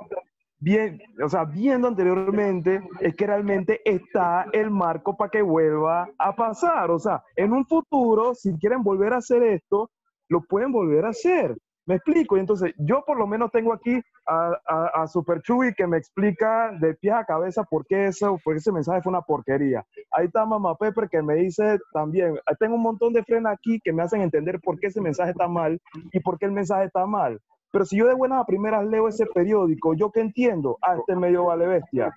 bien, 0.63 0.99
o 1.21 1.27
sea, 1.27 1.43
viendo 1.43 1.87
anteriormente, 1.87 2.81
es 3.01 3.15
que 3.15 3.27
realmente 3.27 3.81
está 3.83 4.47
el 4.53 4.71
marco 4.71 5.15
para 5.17 5.29
que 5.29 5.41
vuelva 5.41 6.09
a 6.17 6.35
pasar. 6.35 6.89
O 6.89 6.99
sea, 6.99 7.21
en 7.35 7.51
un 7.51 7.65
futuro, 7.65 8.33
si 8.33 8.57
quieren 8.57 8.81
volver 8.81 9.13
a 9.13 9.17
hacer 9.17 9.43
esto, 9.43 9.91
lo 10.29 10.41
pueden 10.41 10.71
volver 10.71 11.05
a 11.05 11.09
hacer. 11.09 11.55
Me 11.85 11.95
explico. 11.95 12.37
Y 12.37 12.39
entonces, 12.39 12.73
yo 12.77 13.03
por 13.05 13.17
lo 13.17 13.27
menos 13.27 13.51
tengo 13.51 13.73
aquí 13.73 14.01
a, 14.25 14.51
a, 14.65 15.03
a 15.03 15.07
Super 15.07 15.41
Chuy 15.41 15.73
que 15.73 15.85
me 15.85 15.97
explica 15.97 16.71
de 16.79 16.93
pies 16.93 17.13
a 17.13 17.25
cabeza 17.25 17.63
por 17.65 17.85
qué, 17.85 18.05
eso, 18.07 18.39
por 18.41 18.53
qué 18.53 18.59
ese 18.59 18.71
mensaje 18.71 19.01
fue 19.01 19.09
una 19.09 19.21
porquería. 19.21 19.85
Ahí 20.11 20.27
está 20.27 20.45
Mamá 20.45 20.75
Pepper 20.75 21.09
que 21.09 21.21
me 21.21 21.35
dice 21.35 21.77
también, 21.91 22.39
tengo 22.57 22.75
un 22.75 22.83
montón 22.83 23.11
de 23.11 23.23
frenos 23.23 23.51
aquí 23.51 23.81
que 23.83 23.91
me 23.91 24.01
hacen 24.01 24.21
entender 24.21 24.61
por 24.61 24.79
qué 24.79 24.87
ese 24.87 25.01
mensaje 25.01 25.31
está 25.31 25.49
mal 25.49 25.77
y 26.13 26.21
por 26.21 26.39
qué 26.39 26.45
el 26.45 26.53
mensaje 26.53 26.85
está 26.85 27.05
mal. 27.05 27.37
Pero 27.73 27.85
si 27.85 27.97
yo 27.97 28.05
de 28.07 28.13
buenas 28.13 28.39
a 28.39 28.45
primeras 28.45 28.85
leo 28.85 29.07
ese 29.07 29.25
periódico, 29.25 29.95
¿yo 29.95 30.11
qué 30.11 30.19
entiendo? 30.21 30.77
Ah, 30.79 30.95
este 30.99 31.15
medio 31.15 31.45
vale 31.45 31.65
bestia. 31.65 32.13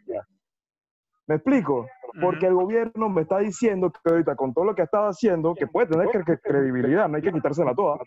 ¿Me 1.27 1.37
explico? 1.37 1.87
Porque 2.21 2.47
el 2.47 2.55
gobierno 2.55 3.09
me 3.09 3.23
está 3.23 3.39
diciendo 3.39 3.91
que 3.91 4.11
ahorita 4.11 4.37
con 4.37 4.53
todo 4.53 4.67
lo 4.67 4.75
que 4.75 4.83
ha 4.83 4.85
estado 4.85 5.09
haciendo, 5.09 5.55
que 5.55 5.67
puede 5.67 5.87
tener 5.87 6.09
cre- 6.09 6.25
cre- 6.25 6.41
credibilidad, 6.43 7.09
no 7.09 7.17
hay 7.17 7.23
que 7.23 7.33
quitársela 7.33 7.75
toda, 7.75 7.99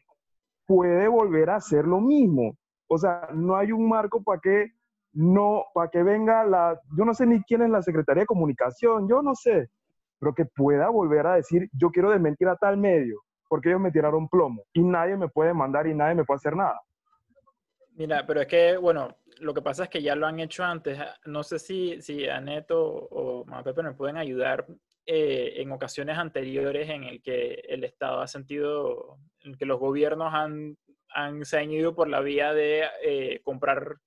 puede 0.67 1.07
volver 1.07 1.49
a 1.49 1.55
hacer 1.55 1.85
lo 1.85 1.99
mismo. 1.99 2.53
O 2.87 2.97
sea, 2.99 3.29
no 3.33 3.55
hay 3.55 3.71
un 3.71 3.89
marco 3.89 4.21
para 4.23 4.39
que 4.39 4.67
no, 5.13 5.63
para 5.73 5.89
que 5.89 6.03
venga 6.03 6.43
la, 6.43 6.79
yo 6.95 7.03
no 7.03 7.15
sé 7.15 7.25
ni 7.25 7.41
quién 7.43 7.63
es 7.63 7.69
la 7.71 7.81
Secretaría 7.81 8.21
de 8.21 8.27
Comunicación, 8.27 9.07
yo 9.09 9.23
no 9.23 9.33
sé, 9.33 9.69
pero 10.19 10.35
que 10.35 10.45
pueda 10.45 10.89
volver 10.89 11.25
a 11.25 11.33
decir, 11.33 11.67
yo 11.73 11.89
quiero 11.89 12.11
desmentir 12.11 12.47
a 12.47 12.55
tal 12.57 12.77
medio, 12.77 13.19
porque 13.47 13.69
ellos 13.69 13.81
me 13.81 13.91
tiraron 13.91 14.29
plomo 14.29 14.61
y 14.71 14.83
nadie 14.83 15.17
me 15.17 15.27
puede 15.29 15.51
mandar 15.55 15.87
y 15.87 15.95
nadie 15.95 16.13
me 16.13 16.25
puede 16.25 16.37
hacer 16.37 16.55
nada. 16.55 16.79
Mira, 17.99 18.25
pero 18.25 18.39
es 18.39 18.47
que, 18.47 18.77
bueno, 18.77 19.17
lo 19.41 19.53
que 19.53 19.61
pasa 19.61 19.83
es 19.83 19.89
que 19.89 20.01
ya 20.01 20.15
lo 20.15 20.25
han 20.25 20.39
hecho 20.39 20.63
antes. 20.63 20.97
No 21.25 21.43
sé 21.43 21.59
si, 21.59 22.01
si 22.01 22.29
Aneto 22.29 22.81
o, 22.81 23.41
o 23.41 23.63
Pepe 23.63 23.83
me 23.83 23.93
pueden 23.93 24.15
ayudar 24.15 24.65
eh, 25.05 25.55
en 25.57 25.69
ocasiones 25.73 26.17
anteriores 26.17 26.89
en 26.89 27.03
el 27.03 27.21
que 27.21 27.55
el 27.67 27.83
Estado 27.83 28.21
ha 28.21 28.27
sentido, 28.27 29.17
en 29.41 29.53
que 29.55 29.65
los 29.65 29.81
gobiernos 29.81 30.33
han, 30.33 30.77
han 31.09 31.43
se 31.43 31.57
han 31.57 31.71
ido 31.71 31.93
por 31.93 32.07
la 32.07 32.21
vía 32.21 32.53
de 32.53 32.85
eh, 33.03 33.41
comprar 33.43 33.97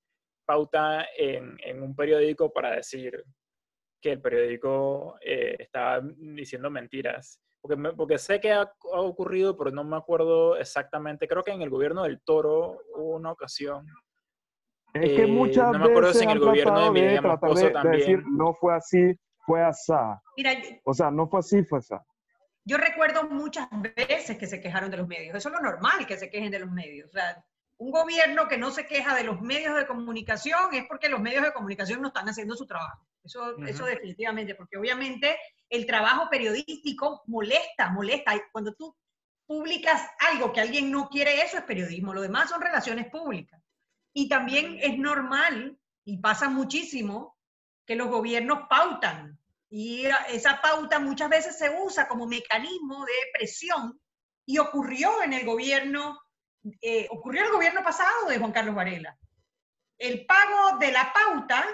pauta 0.47 1.07
en, 1.15 1.59
en 1.63 1.83
un 1.83 1.95
periódico 1.95 2.51
para 2.51 2.75
decir 2.75 3.23
que 4.01 4.13
el 4.13 4.23
periódico 4.23 5.19
eh, 5.21 5.57
estaba 5.59 6.01
diciendo 6.17 6.71
mentiras. 6.71 7.43
Porque, 7.63 7.77
me- 7.77 7.93
porque 7.93 8.19
sé 8.19 8.41
que 8.41 8.53
ha, 8.53 8.63
ha 8.63 9.01
ocurrido, 9.01 9.57
pero 9.57 9.71
no 9.71 9.85
me 9.85 9.97
acuerdo 9.97 10.57
exactamente. 10.57 11.29
Creo 11.29 11.45
que 11.45 11.53
en 11.53 11.63
el 11.63 11.71
gobierno 11.71 12.03
del 12.03 12.21
Toro 12.21 12.81
hubo 12.97 13.15
una 13.17 13.31
ocasión. 13.31 13.87
Es 14.93 15.13
que 15.13 15.23
Eh, 15.23 15.27
muchas 15.27 15.73
no 15.73 15.79
me 15.79 15.85
acuerdo 15.85 16.09
veces 16.09 16.19
si 16.19 16.25
en 16.25 16.31
el 16.31 16.41
gobierno 16.41 16.79
de 16.81 16.85
de 16.87 16.91
Miriam 16.91 17.25
Moscoso 17.25 17.55
de, 17.61 17.67
de 17.69 17.71
también. 17.73 17.99
decir 18.01 18.23
no 18.27 18.53
fue 18.53 18.75
así, 18.75 19.15
fue 19.47 19.63
asá. 19.63 20.21
Mira, 20.37 20.53
O 20.85 20.93
sea, 20.93 21.11
no 21.11 21.29
fue 21.29 21.39
así, 21.41 21.63
fue 21.65 21.79
asá. 21.79 22.05
yo 22.65 22.77
recuerdo 22.77 23.25
muchas 23.29 23.69
veces 23.97 24.37
que 24.37 24.47
se 24.47 24.61
quejaron 24.61 24.91
de 24.91 24.97
los 24.99 25.07
medios. 25.09 25.35
Eso 25.37 25.49
es 25.49 25.55
lo 25.55 25.61
normal, 25.61 26.05
que 26.07 26.17
se 26.19 26.29
quejen 26.31 26.51
de 26.51 26.59
los 26.59 26.71
medios. 26.71 27.09
O 27.09 27.13
sea, 27.13 27.43
un 27.83 27.91
gobierno 27.91 28.47
que 28.47 28.59
no 28.59 28.71
se 28.71 28.87
queja 28.87 29.13
de 29.17 29.25
los 29.25 29.41
medios 29.41 29.75
de 29.75 29.89
comunicación 29.89 30.73
es 30.73 30.85
porque 30.87 31.09
los 31.09 31.21
medios 31.21 31.43
de 31.43 31.53
comunicación 31.53 32.01
no 32.01 32.09
están 32.09 32.29
haciendo 32.29 32.55
su 32.55 32.65
trabajo. 32.65 33.05
Eso, 33.25 33.57
eso 33.67 33.85
definitivamente, 33.85 34.55
porque 34.55 34.77
obviamente 34.77 35.37
el 35.69 35.85
trabajo 35.85 36.31
periodístico 36.31 37.25
molesta, 37.27 37.91
molesta. 37.91 38.41
Cuando 38.53 38.73
tú 38.75 38.97
publicas 39.47 40.01
algo 40.31 40.53
que 40.53 40.61
alguien 40.61 40.93
no 40.93 41.09
quiere, 41.09 41.43
eso 41.43 41.59
es 41.59 41.65
periodismo. 41.65 42.15
Lo 42.15 42.21
demás 42.21 42.51
son 42.51 42.61
relaciones 42.61 43.11
públicas. 43.11 43.61
Y 44.13 44.29
también 44.29 44.79
es 44.81 44.97
normal, 44.97 45.77
y 46.05 46.19
pasa 46.19 46.49
muchísimo, 46.49 47.37
que 47.85 47.97
los 47.97 48.09
gobiernos 48.09 48.69
pautan. 48.71 49.41
Y 49.69 50.07
esa 50.29 50.61
pauta 50.61 51.01
muchas 51.01 51.29
veces 51.29 51.59
se 51.59 51.69
usa 51.85 52.07
como 52.07 52.29
mecanismo 52.29 53.05
de 53.05 53.13
presión 53.33 54.01
y 54.47 54.59
ocurrió 54.59 55.21
en 55.25 55.33
el 55.33 55.45
gobierno, 55.45 56.21
eh, 56.81 57.07
ocurrió 57.11 57.45
el 57.45 57.53
gobierno 57.53 57.83
pasado 57.83 58.29
de 58.29 58.39
Juan 58.39 58.53
Carlos 58.53 58.75
Varela. 58.75 59.17
El 59.99 60.27
pago 60.27 60.79
de 60.79 60.93
la 60.93 61.13
pauta, 61.13 61.65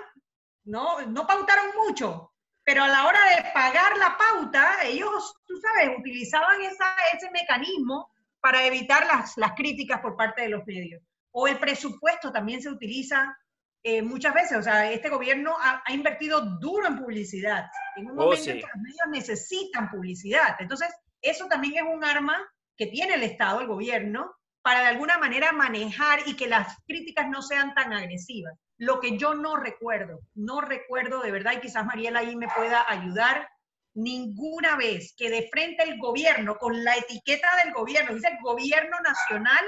no, 0.65 1.01
no 1.03 1.27
pautaron 1.27 1.67
mucho, 1.87 2.33
pero 2.65 2.83
a 2.83 2.89
la 2.89 3.07
hora 3.07 3.21
de 3.35 3.51
pagar 3.55 3.97
la 3.97 4.17
pauta, 4.19 4.85
ellos, 4.85 5.35
tú 5.47 5.55
sabes, 5.57 5.99
utilizaban 5.99 6.61
esa, 6.63 6.95
ese 7.15 7.31
mecanismo 7.31 8.11
para 8.41 8.65
evitar 8.65 9.07
las, 9.07 9.37
las 9.37 9.53
críticas 9.55 10.01
por 10.01 10.17
parte 10.17 10.43
de 10.43 10.51
los 10.51 10.67
medios. 10.67 11.03
O 11.31 11.49
el 11.49 11.59
presupuesto 11.59 12.31
también 12.31 12.61
se 12.61 12.69
utiliza 12.69 13.37
eh, 13.83 14.03
muchas 14.03 14.35
veces. 14.35 14.59
O 14.59 14.63
sea, 14.63 14.91
este 14.91 15.09
gobierno 15.09 15.57
ha, 15.59 15.83
ha 15.85 15.93
invertido 15.93 16.41
duro 16.59 16.87
en 16.87 16.99
publicidad. 16.99 17.67
En 17.97 18.11
un 18.11 18.19
Oh, 18.19 18.25
momento 18.25 18.51
en 18.51 18.57
que 18.57 18.67
los 18.67 18.83
medios 18.83 19.09
necesitan 19.11 19.91
publicidad. 19.91 20.57
Entonces, 20.59 20.89
eso 21.23 21.47
también 21.47 21.77
es 21.77 21.83
un 21.83 22.05
arma 22.05 22.39
que 22.77 22.87
tiene 22.87 23.15
el 23.15 23.23
Estado, 23.23 23.61
el 23.61 23.67
gobierno, 23.67 24.38
para 24.63 24.81
de 24.81 24.87
alguna 24.89 25.19
manera 25.19 25.53
manejar 25.53 26.21
y 26.27 26.37
que 26.37 26.47
las 26.47 26.77
críticas 26.87 27.29
no 27.29 27.43
sean 27.43 27.75
tan 27.75 27.93
agresivas. 27.93 28.55
Lo 28.77 29.01
que 29.01 29.17
yo 29.17 29.35
no 29.35 29.57
recuerdo, 29.57 30.21
no 30.35 30.61
recuerdo 30.61 31.21
de 31.21 31.33
verdad, 31.33 31.55
y 31.57 31.61
quizás 31.61 31.85
Mariela 31.85 32.21
ahí 32.21 32.37
me 32.37 32.49
pueda 32.49 32.85
ayudar, 32.89 33.49
ninguna 33.95 34.77
vez 34.77 35.15
que 35.17 35.31
de 35.31 35.49
frente 35.51 35.83
el 35.83 35.99
gobierno, 35.99 36.57
con 36.57 36.85
la 36.85 36.97
etiqueta 36.97 37.49
del 37.65 37.73
gobierno, 37.73 38.15
dice 38.15 38.29
el 38.29 38.39
gobierno 38.43 39.01
nacional, 39.01 39.65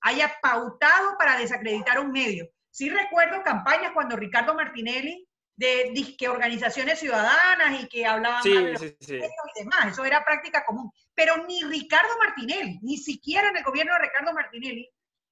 haya 0.00 0.32
pautado 0.42 1.16
para 1.18 1.38
desacreditar 1.38 2.00
un 2.00 2.10
medio. 2.10 2.48
Sí 2.70 2.88
recuerdo 2.88 3.42
campañas 3.42 3.92
cuando 3.92 4.16
Ricardo 4.16 4.54
Martinelli, 4.54 5.26
de 5.60 5.90
disque 5.92 6.26
organizaciones 6.26 6.98
ciudadanas 6.98 7.82
y 7.82 7.86
que 7.86 8.06
hablaban 8.06 8.42
Sí, 8.42 8.54
mal 8.54 8.64
de 8.64 8.72
los 8.72 8.80
sí, 8.80 8.96
y 9.16 9.58
demás, 9.62 9.88
eso 9.92 10.04
era 10.06 10.24
práctica 10.24 10.64
común. 10.64 10.90
Pero 11.14 11.36
ni 11.46 11.62
Ricardo 11.64 12.16
Martinelli, 12.18 12.78
ni 12.82 12.96
siquiera 12.96 13.50
en 13.50 13.58
el 13.58 13.62
gobierno 13.64 13.92
de 13.92 13.98
Ricardo 13.98 14.32
Martinelli, 14.32 14.88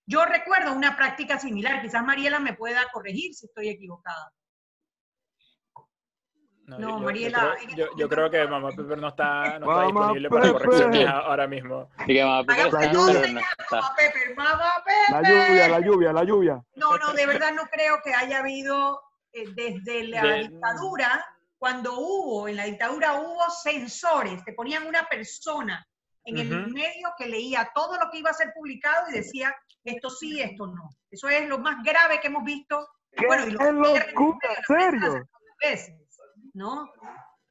yo 0.06 0.26
recuerdo 0.26 0.74
una 0.74 0.94
práctica 0.96 1.38
similar. 1.38 1.80
Quizás 1.80 2.04
Mariela 2.04 2.40
me 2.40 2.52
pueda 2.52 2.86
corregir 2.92 3.32
si 3.34 3.46
estoy 3.46 3.70
equivocada. 3.70 4.30
No, 6.66 6.78
No, 6.78 6.88
yo- 6.88 6.98
yo, 6.98 7.04
Mariela, 7.06 7.56
creo, 7.64 7.76
yo, 7.76 7.96
yo 7.96 8.08
creo 8.10 8.30
que 8.30 8.46
Mamá 8.46 8.68
Pepper 8.76 8.98
no 8.98 9.08
está, 9.08 9.58
no 9.58 9.70
está 9.72 9.84
disponible 9.86 10.28
para 10.28 10.52
correcciones 10.52 11.06
ahora 11.08 11.46
mismo. 11.46 11.88
Y 12.06 12.12
que 12.14 12.22
mamá 12.22 12.44
Pepe 12.44 12.58
La 12.58 12.66
está, 12.66 12.92
lluvia. 12.92 13.20
pero 13.22 13.32
no 13.32 13.40
está. 13.40 13.80
Mamá 14.36 14.52
mamá 14.52 15.22
La 15.22 15.22
lluvia, 15.30 15.68
la 15.68 15.80
lluvia, 15.80 16.12
la 16.12 16.24
lluvia. 16.24 16.62
No, 16.74 16.98
no, 16.98 17.14
de 17.14 17.24
verdad 17.24 17.52
no 17.54 17.62
creo 17.72 18.02
que 18.04 18.12
haya 18.12 18.40
habido 18.40 19.00
eh, 19.32 19.44
desde 19.54 20.04
la 20.08 20.22
De- 20.22 20.38
dictadura, 20.48 21.24
cuando 21.58 21.98
hubo, 21.98 22.48
en 22.48 22.56
la 22.56 22.64
dictadura 22.64 23.14
hubo 23.20 23.50
censores, 23.50 24.44
te 24.44 24.52
ponían 24.52 24.86
una 24.86 25.06
persona 25.08 25.84
en 26.24 26.38
el 26.38 26.52
Ujú. 26.64 26.70
medio 26.72 27.12
que 27.18 27.26
leía 27.26 27.70
todo 27.74 27.96
lo 27.98 28.10
que 28.10 28.18
iba 28.18 28.30
a 28.30 28.34
ser 28.34 28.52
publicado 28.54 29.08
y 29.10 29.14
decía 29.14 29.54
esto 29.84 30.10
sí, 30.10 30.40
esto 30.40 30.66
no. 30.66 30.90
Eso 31.10 31.28
es 31.28 31.48
lo 31.48 31.58
más 31.58 31.82
grave 31.82 32.20
que 32.20 32.26
hemos 32.28 32.44
visto. 32.44 32.86
¡Qué 33.12 33.26
Bueno, 33.26 33.46
y 33.46 33.50
lo 33.52 33.72
locura! 33.72 34.06
que 34.06 34.64
¿Serio? 34.66 35.28
veces, 35.60 35.94
¿no? 36.52 36.92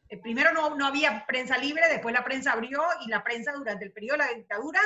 Eh, 0.10 0.18
Primero 0.22 0.54
no, 0.54 0.76
no 0.76 0.86
había 0.86 1.26
prensa 1.26 1.58
libre, 1.58 1.88
después 1.90 2.14
la 2.14 2.24
prensa 2.24 2.54
abrió 2.54 2.84
y 3.06 3.10
la 3.10 3.24
prensa 3.24 3.52
durante 3.54 3.86
el 3.86 3.92
periodo 3.92 4.20
de 4.20 4.26
la 4.26 4.34
dictadura 4.38 4.80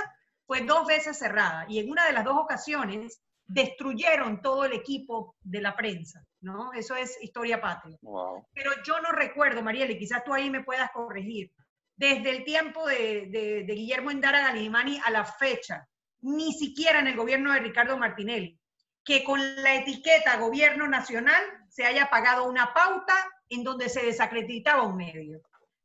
fue 0.47 0.61
dos 0.61 0.87
veces 0.87 1.17
cerrada. 1.19 1.65
Y 1.67 1.79
en 1.79 1.91
una 1.91 2.05
de 2.05 2.13
las 2.13 2.23
dos 2.23 2.37
ocasiones 2.37 3.21
destruyeron 3.53 4.41
todo 4.41 4.63
el 4.65 4.73
equipo 4.73 5.35
de 5.41 5.61
la 5.61 5.75
prensa, 5.75 6.23
¿no? 6.41 6.71
Eso 6.73 6.95
es 6.95 7.21
historia 7.21 7.59
patria. 7.59 7.97
Wow. 8.01 8.45
Pero 8.53 8.71
yo 8.83 8.99
no 9.01 9.11
recuerdo, 9.11 9.61
Mariela, 9.61 9.91
y 9.91 9.97
quizás 9.99 10.23
tú 10.23 10.33
ahí 10.33 10.49
me 10.49 10.63
puedas 10.63 10.89
corregir, 10.91 11.51
desde 11.95 12.29
el 12.29 12.43
tiempo 12.45 12.87
de, 12.87 13.27
de- 13.29 13.63
de 13.65 13.73
Guillermo 13.73 14.09
Endara 14.11 14.41
Galimani 14.41 14.99
a 15.03 15.11
la 15.11 15.25
fecha, 15.25 15.87
ni 16.21 16.53
siquiera 16.53 16.99
en 16.99 17.07
el 17.07 17.15
gobierno 17.15 17.51
de 17.51 17.59
Ricardo 17.59 17.97
Martinelli, 17.97 18.57
que 19.03 19.23
con 19.23 19.39
la 19.61 19.75
etiqueta 19.75 20.37
gobierno 20.37 20.87
nacional 20.87 21.43
se 21.69 21.85
haya 21.85 22.09
pagado 22.09 22.47
una 22.47 22.73
pauta 22.73 23.15
en 23.49 23.63
donde 23.63 23.89
se 23.89 24.05
desacreditaba 24.05 24.83
un 24.83 24.95
medio. 24.95 25.41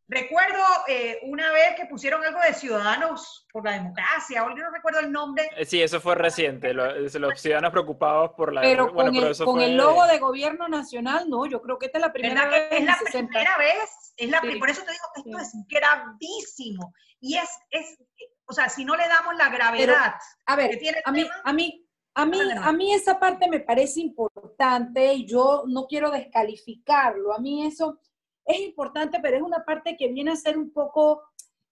Recuerdo 0.09 0.63
eh, 0.87 1.19
una 1.25 1.51
vez 1.51 1.75
que 1.77 1.87
pusieron 1.87 2.25
algo 2.25 2.39
de 2.41 2.55
Ciudadanos 2.55 3.45
por 3.53 3.65
la 3.65 3.73
Democracia, 3.73 4.45
o 4.45 4.51
yo 4.51 4.63
no 4.63 4.71
recuerdo 4.71 5.01
el 5.01 5.11
nombre, 5.11 5.51
Eh, 5.57 5.65
Sí, 5.65 5.83
eso 5.83 6.01
fue 6.01 6.15
reciente. 6.15 6.73
lo- 6.73 6.93
los 7.01 7.41
ciudadanos 7.41 7.73
preocupados 7.73 8.31
por 8.37 8.53
la. 8.53 8.61
Pero 8.61 8.93
bueno, 8.93 9.11
con, 9.11 9.15
pero 9.15 9.27
el, 9.27 9.33
eso 9.33 9.45
con 9.45 9.55
fue 9.57 9.65
el 9.67 9.77
logo 9.77 10.07
de 10.07 10.19
gobierno 10.19 10.69
nacional, 10.69 11.29
no, 11.29 11.45
yo 11.47 11.61
creo 11.61 11.77
que 11.79 11.87
esta 11.87 11.99
es 11.99 12.03
la 12.03 12.13
primera 12.13 12.45
¿verdad 12.45 12.51
vez 12.61 12.69
que 12.71 12.77
es 12.79 12.85
la 12.85 12.99
60. 12.99 13.29
primera 13.31 13.59
vez? 13.59 14.13
Es 14.17 14.31
la, 14.31 14.41
Sí. 14.41 14.57
Por 14.59 14.71
eso 14.71 14.83
te 14.85 14.93
digo 14.93 15.05
que 15.15 15.21
esto 15.23 15.39
es 15.41 15.53
gravísimo. 15.69 16.93
Y 17.21 17.37
es, 17.39 17.49
es, 17.71 17.99
o 18.47 18.53
sea, 18.53 18.69
si 18.69 18.85
no 18.85 18.95
le 18.97 19.09
damos 19.09 19.35
la 19.37 19.49
gravedad 19.49 20.15
A 20.47 20.55
ver, 20.57 20.71
que 20.71 20.77
tiene 20.77 20.99
el 20.99 21.03
a 21.05 21.11
mí, 21.13 21.23
tema, 21.23 21.35
a 21.45 21.53
mí, 21.53 21.87
a 22.15 22.27
mí, 22.27 22.39
a 22.63 22.73
mí 22.73 22.95
esa 22.95 23.19
parte 23.19 23.49
me 23.51 23.61
parece 23.61 24.01
importante 24.01 25.13
y 25.15 25.27
yo 25.27 25.65
no 25.67 25.87
quiero 25.87 26.11
descalificarlo. 26.11 27.35
A 27.35 27.39
mí 27.39 27.67
eso 27.67 27.99
es 28.47 28.61
importante, 28.61 29.19
pero 29.21 29.37
es 29.37 29.43
una 29.43 29.65
parte 29.65 29.97
que 29.97 30.09
viene 30.09 30.31
a 30.31 30.37
ser 30.37 30.57
un 30.57 30.73
poco, 30.73 31.23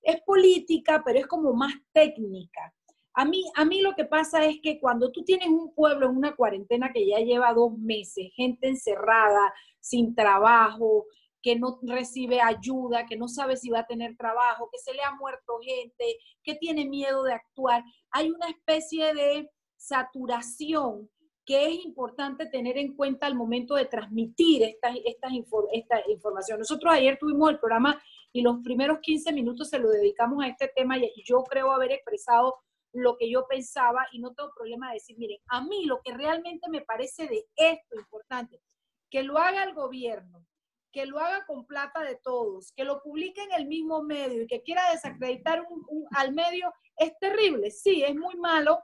es 0.03 0.20
política, 0.22 1.03
pero 1.05 1.20
es 1.20 1.27
como 1.27 1.53
más 1.55 1.72
técnica. 1.93 2.75
A 3.14 3.25
mí, 3.25 3.45
a 3.55 3.64
mí 3.64 3.81
lo 3.81 3.95
que 3.95 4.05
pasa 4.05 4.45
es 4.45 4.59
que 4.61 4.81
cuando 4.81 5.12
tú 5.12 5.22
tienes 5.22 5.49
un 5.49 5.72
pueblo 5.72 6.07
en 6.07 6.16
una 6.16 6.35
cuarentena 6.35 6.93
que 6.93 7.07
ya 7.07 7.20
lleva 7.20 7.55
dos 7.55 7.79
meses, 7.79 8.33
gente 8.35 8.68
encerrada, 8.68 9.55
sin 9.79 10.16
trabajo, 10.16 11.07
que 11.41 11.57
no 11.57 11.79
recibe 11.83 12.41
ayuda, 12.41 13.07
que 13.07 13.16
no 13.16 13.29
sabe 13.29 13.57
si 13.57 13.70
va 13.70 13.81
a 13.81 13.87
tener 13.87 14.16
trabajo, 14.16 14.68
que 14.72 14.79
se 14.79 14.95
le 14.95 15.03
ha 15.03 15.14
muerto 15.14 15.61
gente, 15.62 16.18
que 16.43 16.57
tiene 16.57 16.87
miedo 16.87 17.22
de 17.22 17.35
actuar, 17.35 17.85
hay 18.11 18.31
una 18.31 18.49
especie 18.49 19.14
de 19.14 19.49
saturación 19.77 21.09
que 21.45 21.66
es 21.66 21.84
importante 21.84 22.47
tener 22.47 22.78
en 22.78 22.95
cuenta 22.97 23.26
al 23.26 23.34
momento 23.34 23.74
de 23.74 23.84
transmitir 23.84 24.62
estas 24.62 24.95
infor- 25.32 25.68
esta 25.72 26.03
información. 26.09 26.59
Nosotros 26.59 26.92
ayer 26.92 27.18
tuvimos 27.18 27.51
el 27.51 27.59
programa 27.59 28.01
y 28.32 28.40
los 28.42 28.59
primeros 28.64 28.99
15 29.01 29.32
minutos 29.32 29.68
se 29.68 29.78
lo 29.78 29.90
dedicamos 29.90 30.42
a 30.42 30.49
este 30.49 30.68
tema 30.74 30.97
y 30.99 31.11
yo 31.24 31.42
creo 31.45 31.70
haber 31.70 31.92
expresado 31.92 32.57
lo 32.92 33.16
que 33.16 33.28
yo 33.30 33.47
pensaba 33.49 34.07
y 34.12 34.20
no 34.20 34.32
tengo 34.34 34.53
problema 34.57 34.88
de 34.88 34.95
decir, 34.95 35.18
miren, 35.18 35.38
a 35.49 35.62
mí 35.64 35.84
lo 35.84 36.01
que 36.03 36.14
realmente 36.14 36.68
me 36.70 36.80
parece 36.80 37.26
de 37.26 37.45
esto 37.57 37.97
importante, 37.99 38.61
que 39.11 39.22
lo 39.22 39.36
haga 39.38 39.64
el 39.64 39.74
gobierno, 39.74 40.47
que 40.92 41.05
lo 41.05 41.18
haga 41.18 41.45
con 41.45 41.66
plata 41.66 42.03
de 42.03 42.16
todos, 42.22 42.72
que 42.72 42.84
lo 42.84 43.03
publique 43.03 43.42
en 43.42 43.53
el 43.53 43.66
mismo 43.66 44.03
medio 44.03 44.42
y 44.42 44.47
que 44.47 44.62
quiera 44.62 44.90
desacreditar 44.92 45.66
un- 45.68 45.84
un- 45.88 46.07
al 46.16 46.32
medio, 46.32 46.72
es 46.97 47.18
terrible, 47.18 47.70
sí, 47.72 48.03
es 48.05 48.14
muy 48.14 48.36
malo 48.36 48.80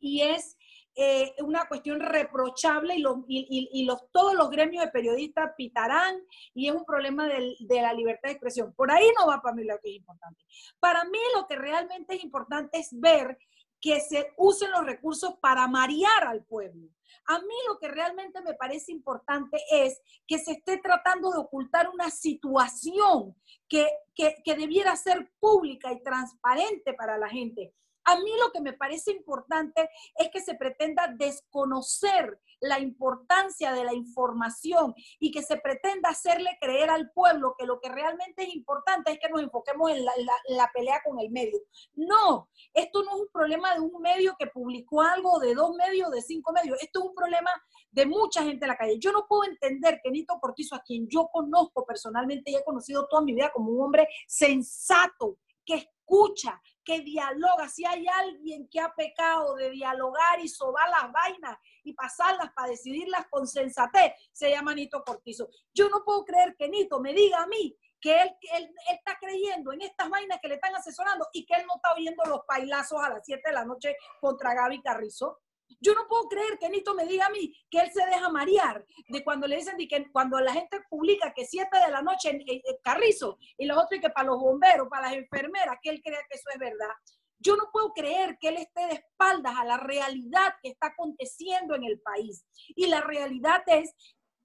y 0.00 0.22
es 0.22 0.56
eh, 0.96 1.34
una 1.40 1.68
cuestión 1.68 2.00
reprochable 2.00 2.96
y, 2.96 3.00
los, 3.00 3.18
y, 3.28 3.68
y- 3.72 3.84
los, 3.84 4.10
todos 4.12 4.34
los 4.34 4.48
gremios 4.50 4.82
de 4.84 4.90
periodistas 4.90 5.52
pitarán 5.56 6.16
y 6.54 6.68
es 6.68 6.74
un 6.74 6.84
problema 6.86 7.28
del- 7.28 7.54
de 7.60 7.82
la 7.82 7.92
libertad 7.92 8.28
de 8.28 8.32
expresión. 8.32 8.72
Por 8.74 8.90
ahí 8.90 9.06
no 9.18 9.26
va 9.26 9.42
para 9.42 9.54
mí 9.54 9.64
lo 9.64 9.78
que 9.80 9.90
es 9.90 9.96
importante. 9.96 10.42
Para 10.80 11.04
mí 11.04 11.18
lo 11.34 11.46
que 11.46 11.56
realmente 11.56 12.14
es 12.16 12.24
importante 12.24 12.78
es 12.78 12.88
ver 12.98 13.38
que 13.78 14.00
se 14.00 14.32
usen 14.38 14.70
los 14.70 14.86
recursos 14.86 15.34
para 15.40 15.68
marear 15.68 16.24
al 16.26 16.42
pueblo. 16.44 16.88
A 17.26 17.38
mí 17.40 17.54
lo 17.68 17.78
que 17.78 17.88
realmente 17.88 18.40
me 18.40 18.54
parece 18.54 18.90
importante 18.90 19.58
es 19.70 20.00
que 20.26 20.38
se 20.38 20.52
esté 20.52 20.78
tratando 20.78 21.30
de 21.30 21.38
ocultar 21.38 21.88
una 21.90 22.08
situación 22.10 23.34
que, 23.68 23.86
que, 24.14 24.36
que 24.44 24.54
debiera 24.54 24.96
ser 24.96 25.30
pública 25.40 25.92
y 25.92 26.02
transparente 26.02 26.94
para 26.94 27.18
la 27.18 27.28
gente. 27.28 27.74
A 28.06 28.16
mí 28.20 28.30
lo 28.40 28.52
que 28.52 28.60
me 28.60 28.72
parece 28.72 29.10
importante 29.10 29.90
es 30.16 30.30
que 30.30 30.40
se 30.40 30.54
pretenda 30.54 31.08
desconocer 31.08 32.40
la 32.60 32.78
importancia 32.78 33.72
de 33.72 33.84
la 33.84 33.94
información 33.94 34.94
y 35.18 35.30
que 35.30 35.42
se 35.42 35.56
pretenda 35.56 36.10
hacerle 36.10 36.56
creer 36.60 36.88
al 36.88 37.10
pueblo 37.10 37.54
que 37.58 37.66
lo 37.66 37.80
que 37.80 37.88
realmente 37.88 38.44
es 38.44 38.54
importante 38.54 39.12
es 39.12 39.18
que 39.18 39.28
nos 39.28 39.42
enfoquemos 39.42 39.90
en 39.90 40.04
la, 40.04 40.70
pelea 40.72 41.02
con 41.04 41.18
el 41.18 41.30
medio. 41.30 41.58
No, 41.94 42.48
esto 42.72 43.02
no 43.02 43.16
es 43.16 43.22
un 43.22 43.28
problema 43.32 43.74
de 43.74 43.80
un 43.80 44.00
medio 44.00 44.36
que 44.38 44.46
publicó 44.46 45.02
algo, 45.02 45.38
de 45.38 45.54
dos 45.54 45.74
medios, 45.74 46.10
de 46.10 46.22
cinco 46.22 46.52
medios. 46.52 46.78
Esto 46.80 47.00
es 47.00 47.06
un 47.06 47.14
problema 47.14 47.50
de 47.90 48.06
mucha 48.06 48.42
gente 48.42 48.64
en 48.64 48.68
la 48.68 48.76
calle. 48.76 48.98
Yo 48.98 49.12
no 49.12 49.26
puedo 49.26 49.44
entender 49.44 50.00
que 50.02 50.10
Nito 50.10 50.38
Cortizo, 50.40 50.76
a 50.76 50.82
quien 50.82 51.08
yo 51.08 51.28
conozco 51.32 51.84
personalmente 51.84 52.50
y 52.50 52.56
he 52.56 52.64
conocido 52.64 53.08
toda 53.08 53.22
mi 53.22 53.34
vida 53.34 53.50
como 53.52 53.70
un 53.70 53.82
hombre 53.82 54.08
sensato, 54.26 55.38
que 55.64 55.74
escucha, 55.74 56.62
que 56.86 57.00
dialoga. 57.00 57.68
Si 57.68 57.84
hay 57.84 58.06
alguien 58.06 58.68
que 58.68 58.80
ha 58.80 58.94
pecado 58.94 59.56
de 59.56 59.70
dialogar 59.70 60.40
y 60.40 60.48
sobar 60.48 60.88
las 60.88 61.12
vainas 61.12 61.58
y 61.82 61.92
pasarlas 61.92 62.52
para 62.54 62.68
decidirlas 62.68 63.26
con 63.28 63.46
sensatez, 63.46 64.12
se 64.32 64.50
llama 64.50 64.74
Nito 64.74 65.02
Cortizo. 65.04 65.48
Yo 65.74 65.88
no 65.90 66.04
puedo 66.04 66.24
creer 66.24 66.54
que 66.56 66.68
Nito 66.68 67.00
me 67.00 67.12
diga 67.12 67.42
a 67.42 67.46
mí 67.48 67.76
que 68.00 68.22
él, 68.22 68.30
él, 68.54 68.70
está 68.92 69.18
creyendo 69.18 69.72
en 69.72 69.82
estas 69.82 70.08
vainas 70.08 70.38
que 70.40 70.48
le 70.48 70.54
están 70.54 70.74
asesorando 70.76 71.26
y 71.32 71.44
que 71.44 71.54
él 71.54 71.66
no 71.66 71.74
está 71.76 71.94
oyendo 71.94 72.22
los 72.26 72.40
bailazos 72.46 73.02
a 73.02 73.08
las 73.08 73.22
7 73.24 73.42
de 73.44 73.52
la 73.52 73.64
noche 73.64 73.96
contra 74.20 74.54
Gaby 74.54 74.80
Carrizo. 74.80 75.40
Yo 75.80 75.94
no 75.94 76.06
puedo 76.08 76.28
creer 76.28 76.58
que 76.58 76.68
Nito 76.68 76.94
me 76.94 77.06
diga 77.06 77.26
a 77.26 77.30
mí 77.30 77.52
que 77.70 77.80
él 77.80 77.90
se 77.92 78.04
deja 78.06 78.28
marear 78.28 78.84
de 79.08 79.24
cuando 79.24 79.46
le 79.46 79.56
dicen 79.56 79.76
que 79.76 80.10
cuando 80.10 80.40
la 80.40 80.52
gente 80.52 80.80
publica 80.88 81.32
que 81.34 81.44
7 81.44 81.68
de 81.78 81.92
la 81.92 82.02
noche 82.02 82.30
en, 82.30 82.42
Carrizo 82.82 83.38
y 83.58 83.66
los 83.66 83.76
otros 83.76 84.00
que 84.00 84.10
para 84.10 84.28
los 84.28 84.40
bomberos, 84.40 84.88
para 84.88 85.08
las 85.08 85.16
enfermeras, 85.16 85.76
que 85.82 85.90
él 85.90 86.00
crea 86.02 86.20
que 86.28 86.36
eso 86.36 86.48
es 86.52 86.58
verdad. 86.58 86.94
Yo 87.38 87.56
no 87.56 87.70
puedo 87.70 87.92
creer 87.92 88.38
que 88.40 88.48
él 88.48 88.56
esté 88.56 88.86
de 88.86 88.94
espaldas 88.94 89.54
a 89.56 89.64
la 89.64 89.76
realidad 89.76 90.54
que 90.62 90.70
está 90.70 90.88
aconteciendo 90.88 91.74
en 91.74 91.84
el 91.84 92.00
país. 92.00 92.46
Y 92.68 92.86
la 92.86 93.02
realidad 93.02 93.62
es, 93.66 93.92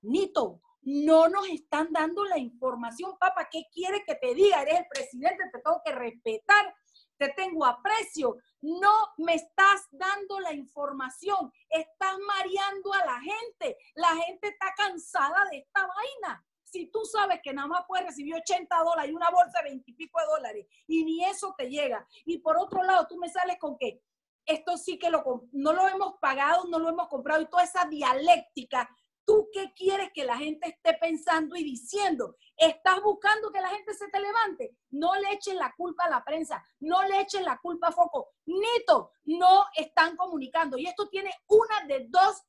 Nito, 0.02 0.62
no 0.82 1.30
nos 1.30 1.48
están 1.48 1.92
dando 1.92 2.26
la 2.26 2.38
información, 2.38 3.18
papá. 3.20 3.48
¿Qué 3.50 3.64
quiere 3.72 4.04
que 4.06 4.16
te 4.16 4.34
diga? 4.34 4.62
Eres 4.62 4.80
el 4.80 4.88
presidente, 4.90 5.44
te 5.52 5.60
tengo 5.60 5.82
que 5.86 5.92
respetar 5.94 6.76
te 7.22 7.30
tengo 7.34 7.64
aprecio. 7.66 8.38
No 8.62 9.14
me 9.18 9.36
estás 9.36 9.88
dando 9.92 10.40
la 10.40 10.54
información, 10.54 11.54
estás 11.70 12.18
mareando 12.26 12.94
a 12.94 13.06
la 13.06 13.20
gente. 13.22 13.78
La 13.94 14.16
gente 14.16 14.48
está 14.48 14.74
cansada 14.76 15.46
de 15.52 15.60
esta 15.60 15.82
vaina. 15.86 16.44
Si 16.64 16.88
tú 16.88 17.06
sabes 17.06 17.42
que 17.44 17.54
nada 17.54 17.68
más 17.68 17.86
puedes 17.88 18.08
recibir 18.08 18.34
80 18.34 18.76
dólares 18.78 19.12
y 19.12 19.14
una 19.14 19.30
bolsa 19.30 19.60
de 19.60 19.70
20 19.70 19.92
y 19.92 19.94
pico 19.94 20.20
de 20.20 20.26
dólares 20.26 20.68
y 20.88 21.04
ni 21.04 21.24
eso 21.24 21.54
te 21.56 21.70
llega. 21.70 22.08
Y 22.26 22.40
por 22.40 22.58
otro 22.58 22.82
lado, 22.82 23.06
tú 23.08 23.18
me 23.18 23.30
sales 23.30 23.60
con 23.60 23.78
que 23.78 24.02
esto 24.46 24.78
sí 24.78 24.98
que 24.98 25.12
lo, 25.12 25.24
no 25.52 25.74
lo 25.74 25.88
hemos 25.88 26.16
pagado, 26.20 26.66
no 26.66 26.80
lo 26.80 26.90
hemos 26.90 27.08
comprado 27.08 27.42
y 27.42 27.50
toda 27.50 27.64
esa 27.64 27.86
dialéctica 27.86 28.90
¿Tú 29.26 29.50
qué 29.54 29.72
quieres 29.76 30.10
que 30.14 30.26
la 30.26 30.38
gente 30.38 30.70
esté 30.70 30.98
pensando 31.00 31.56
y 31.56 31.64
diciendo? 31.64 32.36
¿Estás 32.58 33.02
buscando 33.02 33.52
que 33.52 33.62
la 33.62 33.70
gente 33.70 33.94
se 33.94 34.08
te 34.10 34.20
levante? 34.20 34.76
No 34.90 35.16
le 35.16 35.32
echen 35.32 35.58
la 35.58 35.74
culpa 35.76 36.06
a 36.06 36.10
la 36.10 36.24
prensa, 36.24 36.64
no 36.80 37.04
le 37.04 37.22
echen 37.22 37.46
la 37.46 37.58
culpa 37.58 37.88
a 37.88 37.92
Foco. 37.92 38.30
Nito, 38.46 39.12
no 39.26 39.66
están 39.76 40.16
comunicando. 40.18 40.78
Y 40.78 40.88
esto 40.88 41.08
tiene 41.10 41.32
una 41.48 41.86
de 41.88 42.08
dos 42.10 42.44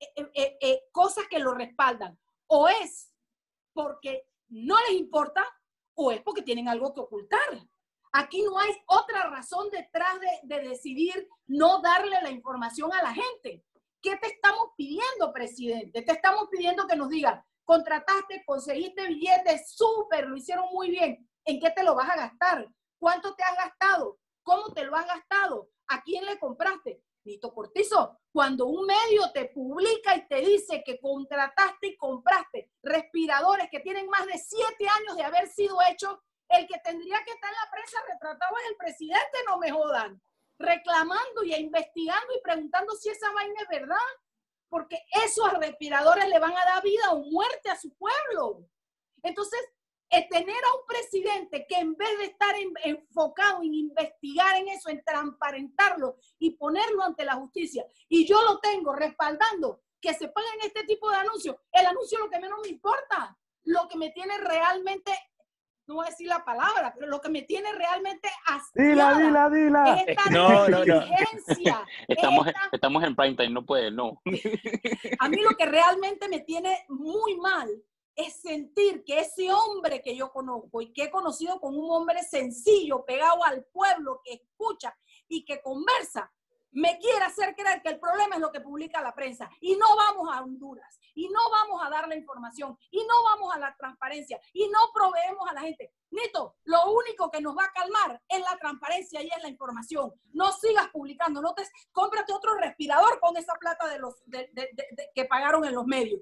eh, 0.00 0.30
eh, 0.34 0.58
eh, 0.60 0.82
cosas 0.92 1.26
que 1.28 1.38
lo 1.38 1.54
respaldan. 1.54 2.18
O 2.48 2.68
es 2.68 3.12
porque 3.72 4.28
no 4.48 4.76
les 4.88 4.98
importa 4.98 5.44
o 5.94 6.10
es 6.10 6.20
porque 6.22 6.42
tienen 6.42 6.68
algo 6.68 6.92
que 6.92 7.00
ocultar. 7.00 7.68
Aquí 8.12 8.42
no 8.42 8.58
hay 8.58 8.72
otra 8.86 9.28
razón 9.30 9.70
detrás 9.70 10.18
de, 10.20 10.56
de 10.56 10.68
decidir 10.68 11.28
no 11.46 11.80
darle 11.80 12.20
la 12.22 12.30
información 12.30 12.92
a 12.92 13.02
la 13.02 13.14
gente. 13.14 13.64
¿Qué 14.06 14.16
te 14.18 14.28
estamos 14.28 14.68
pidiendo, 14.76 15.32
presidente? 15.32 16.00
Te 16.00 16.12
estamos 16.12 16.46
pidiendo 16.48 16.86
que 16.86 16.94
nos 16.94 17.08
diga, 17.08 17.44
contrataste, 17.64 18.44
conseguiste 18.46 19.04
billetes, 19.08 19.74
súper, 19.74 20.28
lo 20.28 20.36
hicieron 20.36 20.66
muy 20.72 20.90
bien. 20.90 21.28
¿En 21.44 21.58
qué 21.58 21.72
te 21.72 21.82
lo 21.82 21.96
vas 21.96 22.10
a 22.10 22.14
gastar? 22.14 22.68
¿Cuánto 23.00 23.34
te 23.34 23.42
has 23.42 23.56
gastado? 23.56 24.20
¿Cómo 24.44 24.72
te 24.72 24.84
lo 24.84 24.94
has 24.94 25.08
gastado? 25.08 25.70
¿A 25.88 26.04
quién 26.04 26.24
le 26.24 26.38
compraste? 26.38 27.02
Nito 27.24 27.52
Cortizo, 27.52 28.20
cuando 28.30 28.66
un 28.66 28.86
medio 28.86 29.32
te 29.34 29.46
publica 29.46 30.14
y 30.14 30.28
te 30.28 30.36
dice 30.36 30.84
que 30.86 31.00
contrataste 31.00 31.88
y 31.88 31.96
compraste 31.96 32.70
respiradores 32.84 33.68
que 33.72 33.80
tienen 33.80 34.06
más 34.08 34.24
de 34.26 34.38
siete 34.38 34.86
años 35.00 35.16
de 35.16 35.24
haber 35.24 35.48
sido 35.48 35.78
hechos, 35.90 36.16
el 36.50 36.68
que 36.68 36.78
tendría 36.78 37.24
que 37.24 37.32
estar 37.32 37.50
en 37.50 37.56
la 37.56 37.70
prensa 37.72 37.98
retratado 38.08 38.56
es 38.58 38.70
el 38.70 38.76
presidente, 38.76 39.38
no 39.48 39.58
me 39.58 39.72
jodan 39.72 40.22
reclamando 40.58 41.44
y 41.44 41.54
investigando 41.54 42.34
y 42.34 42.42
preguntando 42.42 42.94
si 42.94 43.08
esa 43.10 43.30
vaina 43.32 43.60
es 43.60 43.68
verdad, 43.68 43.96
porque 44.68 44.98
esos 45.24 45.52
respiradores 45.58 46.28
le 46.28 46.38
van 46.38 46.56
a 46.56 46.64
dar 46.64 46.82
vida 46.82 47.12
o 47.12 47.24
muerte 47.30 47.70
a 47.70 47.78
su 47.78 47.94
pueblo. 47.96 48.66
Entonces, 49.22 49.60
tener 50.30 50.64
a 50.64 50.76
un 50.76 50.86
presidente 50.86 51.66
que 51.68 51.76
en 51.76 51.94
vez 51.94 52.18
de 52.18 52.24
estar 52.26 52.54
enfocado 52.84 53.62
en 53.62 53.74
investigar 53.74 54.56
en 54.56 54.68
eso, 54.68 54.88
en 54.88 55.02
transparentarlo 55.04 56.16
y 56.38 56.50
ponerlo 56.56 57.02
ante 57.02 57.24
la 57.24 57.34
justicia, 57.34 57.84
y 58.08 58.26
yo 58.26 58.40
lo 58.42 58.58
tengo 58.60 58.94
respaldando 58.94 59.82
que 60.00 60.14
se 60.14 60.28
paguen 60.28 60.60
este 60.62 60.84
tipo 60.84 61.10
de 61.10 61.16
anuncios, 61.16 61.56
el 61.72 61.86
anuncio 61.86 62.18
lo 62.18 62.30
que 62.30 62.40
menos 62.40 62.60
me 62.62 62.68
importa. 62.68 63.36
Lo 63.64 63.88
que 63.88 63.98
me 63.98 64.10
tiene 64.10 64.38
realmente 64.38 65.12
no 65.86 65.94
voy 65.94 66.06
a 66.06 66.10
decir 66.10 66.26
la 66.26 66.44
palabra, 66.44 66.92
pero 66.94 67.06
lo 67.06 67.20
que 67.20 67.28
me 67.28 67.42
tiene 67.42 67.72
realmente 67.72 68.28
dila, 68.74 69.16
dila, 69.16 69.48
dila. 69.48 69.94
esta 70.06 70.30
no, 70.30 70.68
no, 70.68 70.84
no. 70.84 71.02
Estamos, 72.08 72.46
estamos 72.72 73.04
en 73.04 73.14
prime 73.14 73.36
time, 73.36 73.50
no 73.50 73.64
puede, 73.64 73.90
no. 73.90 74.20
A 75.20 75.28
mí 75.28 75.40
lo 75.42 75.56
que 75.56 75.66
realmente 75.66 76.28
me 76.28 76.40
tiene 76.40 76.84
muy 76.88 77.36
mal 77.36 77.68
es 78.16 78.40
sentir 78.40 79.04
que 79.04 79.20
ese 79.20 79.52
hombre 79.52 80.02
que 80.02 80.16
yo 80.16 80.32
conozco 80.32 80.80
y 80.80 80.92
que 80.92 81.04
he 81.04 81.10
conocido 81.10 81.60
como 81.60 81.78
un 81.78 81.90
hombre 81.90 82.22
sencillo, 82.22 83.04
pegado 83.04 83.44
al 83.44 83.64
pueblo, 83.66 84.22
que 84.24 84.32
escucha 84.34 84.96
y 85.28 85.44
que 85.44 85.60
conversa, 85.60 86.32
me 86.76 86.98
quiere 86.98 87.24
hacer 87.24 87.56
creer 87.56 87.80
que 87.80 87.88
el 87.88 87.98
problema 87.98 88.34
es 88.34 88.40
lo 88.40 88.52
que 88.52 88.60
publica 88.60 89.00
la 89.00 89.14
prensa. 89.14 89.48
Y 89.60 89.76
no 89.76 89.96
vamos 89.96 90.28
a 90.30 90.42
Honduras, 90.42 91.00
y 91.14 91.26
no 91.30 91.40
vamos 91.50 91.82
a 91.82 91.88
dar 91.88 92.06
la 92.06 92.14
información, 92.14 92.76
y 92.90 92.98
no 92.98 93.24
vamos 93.24 93.54
a 93.54 93.58
la 93.58 93.74
transparencia, 93.76 94.38
y 94.52 94.68
no 94.68 94.78
proveemos 94.92 95.48
a 95.48 95.54
la 95.54 95.62
gente. 95.62 95.90
Nito, 96.10 96.56
lo 96.64 96.92
único 96.92 97.30
que 97.30 97.40
nos 97.40 97.56
va 97.56 97.64
a 97.64 97.72
calmar 97.72 98.20
es 98.28 98.40
la 98.40 98.58
transparencia 98.58 99.22
y 99.22 99.26
es 99.26 99.42
la 99.42 99.48
información. 99.48 100.12
No 100.34 100.52
sigas 100.52 100.88
publicando, 100.88 101.40
no 101.40 101.54
te 101.54 101.62
cómprate 101.92 102.34
otro 102.34 102.54
respirador 102.56 103.20
con 103.20 103.36
esa 103.38 103.54
plata 103.54 103.88
de 103.88 103.98
los 103.98 104.14
que 105.14 105.24
pagaron 105.24 105.64
en 105.64 105.74
los 105.74 105.86
medios. 105.86 106.20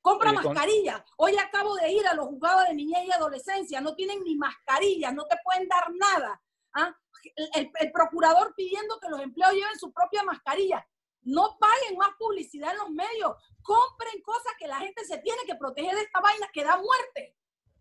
Compra 0.00 0.32
mascarilla. 0.32 1.04
Hoy 1.16 1.36
acabo 1.36 1.74
de 1.74 1.90
ir 1.90 2.06
a 2.06 2.14
los 2.14 2.26
juzgados 2.26 2.68
de 2.68 2.74
niñez 2.74 3.06
y 3.06 3.12
adolescencia, 3.12 3.80
no 3.80 3.96
tienen 3.96 4.22
ni 4.22 4.36
mascarilla, 4.36 5.10
no 5.10 5.24
te 5.24 5.36
pueden 5.42 5.66
dar 5.66 5.92
nada. 5.92 6.40
¿Ah? 6.74 6.94
El, 7.34 7.92
procurador 7.92 8.54
pidiendo 8.56 8.98
que 9.00 9.08
los 9.08 9.20
empleados 9.20 9.56
lleven 9.56 9.78
su 9.78 9.92
propia 9.92 10.22
mascarilla. 10.22 10.86
No 11.22 11.56
paguen 11.58 11.98
más 11.98 12.10
publicidad 12.18 12.70
en 12.72 12.78
los 12.78 12.90
medios. 12.90 13.34
Compren 13.62 14.22
cosas 14.22 14.52
que 14.58 14.68
la 14.68 14.76
gente 14.76 15.04
se 15.04 15.18
tiene 15.18 15.42
que 15.46 15.56
proteger 15.56 15.94
de 15.94 16.02
esta 16.02 16.20
vaina 16.20 16.46
que 16.52 16.64
da 16.64 16.76
muerte. 16.76 17.34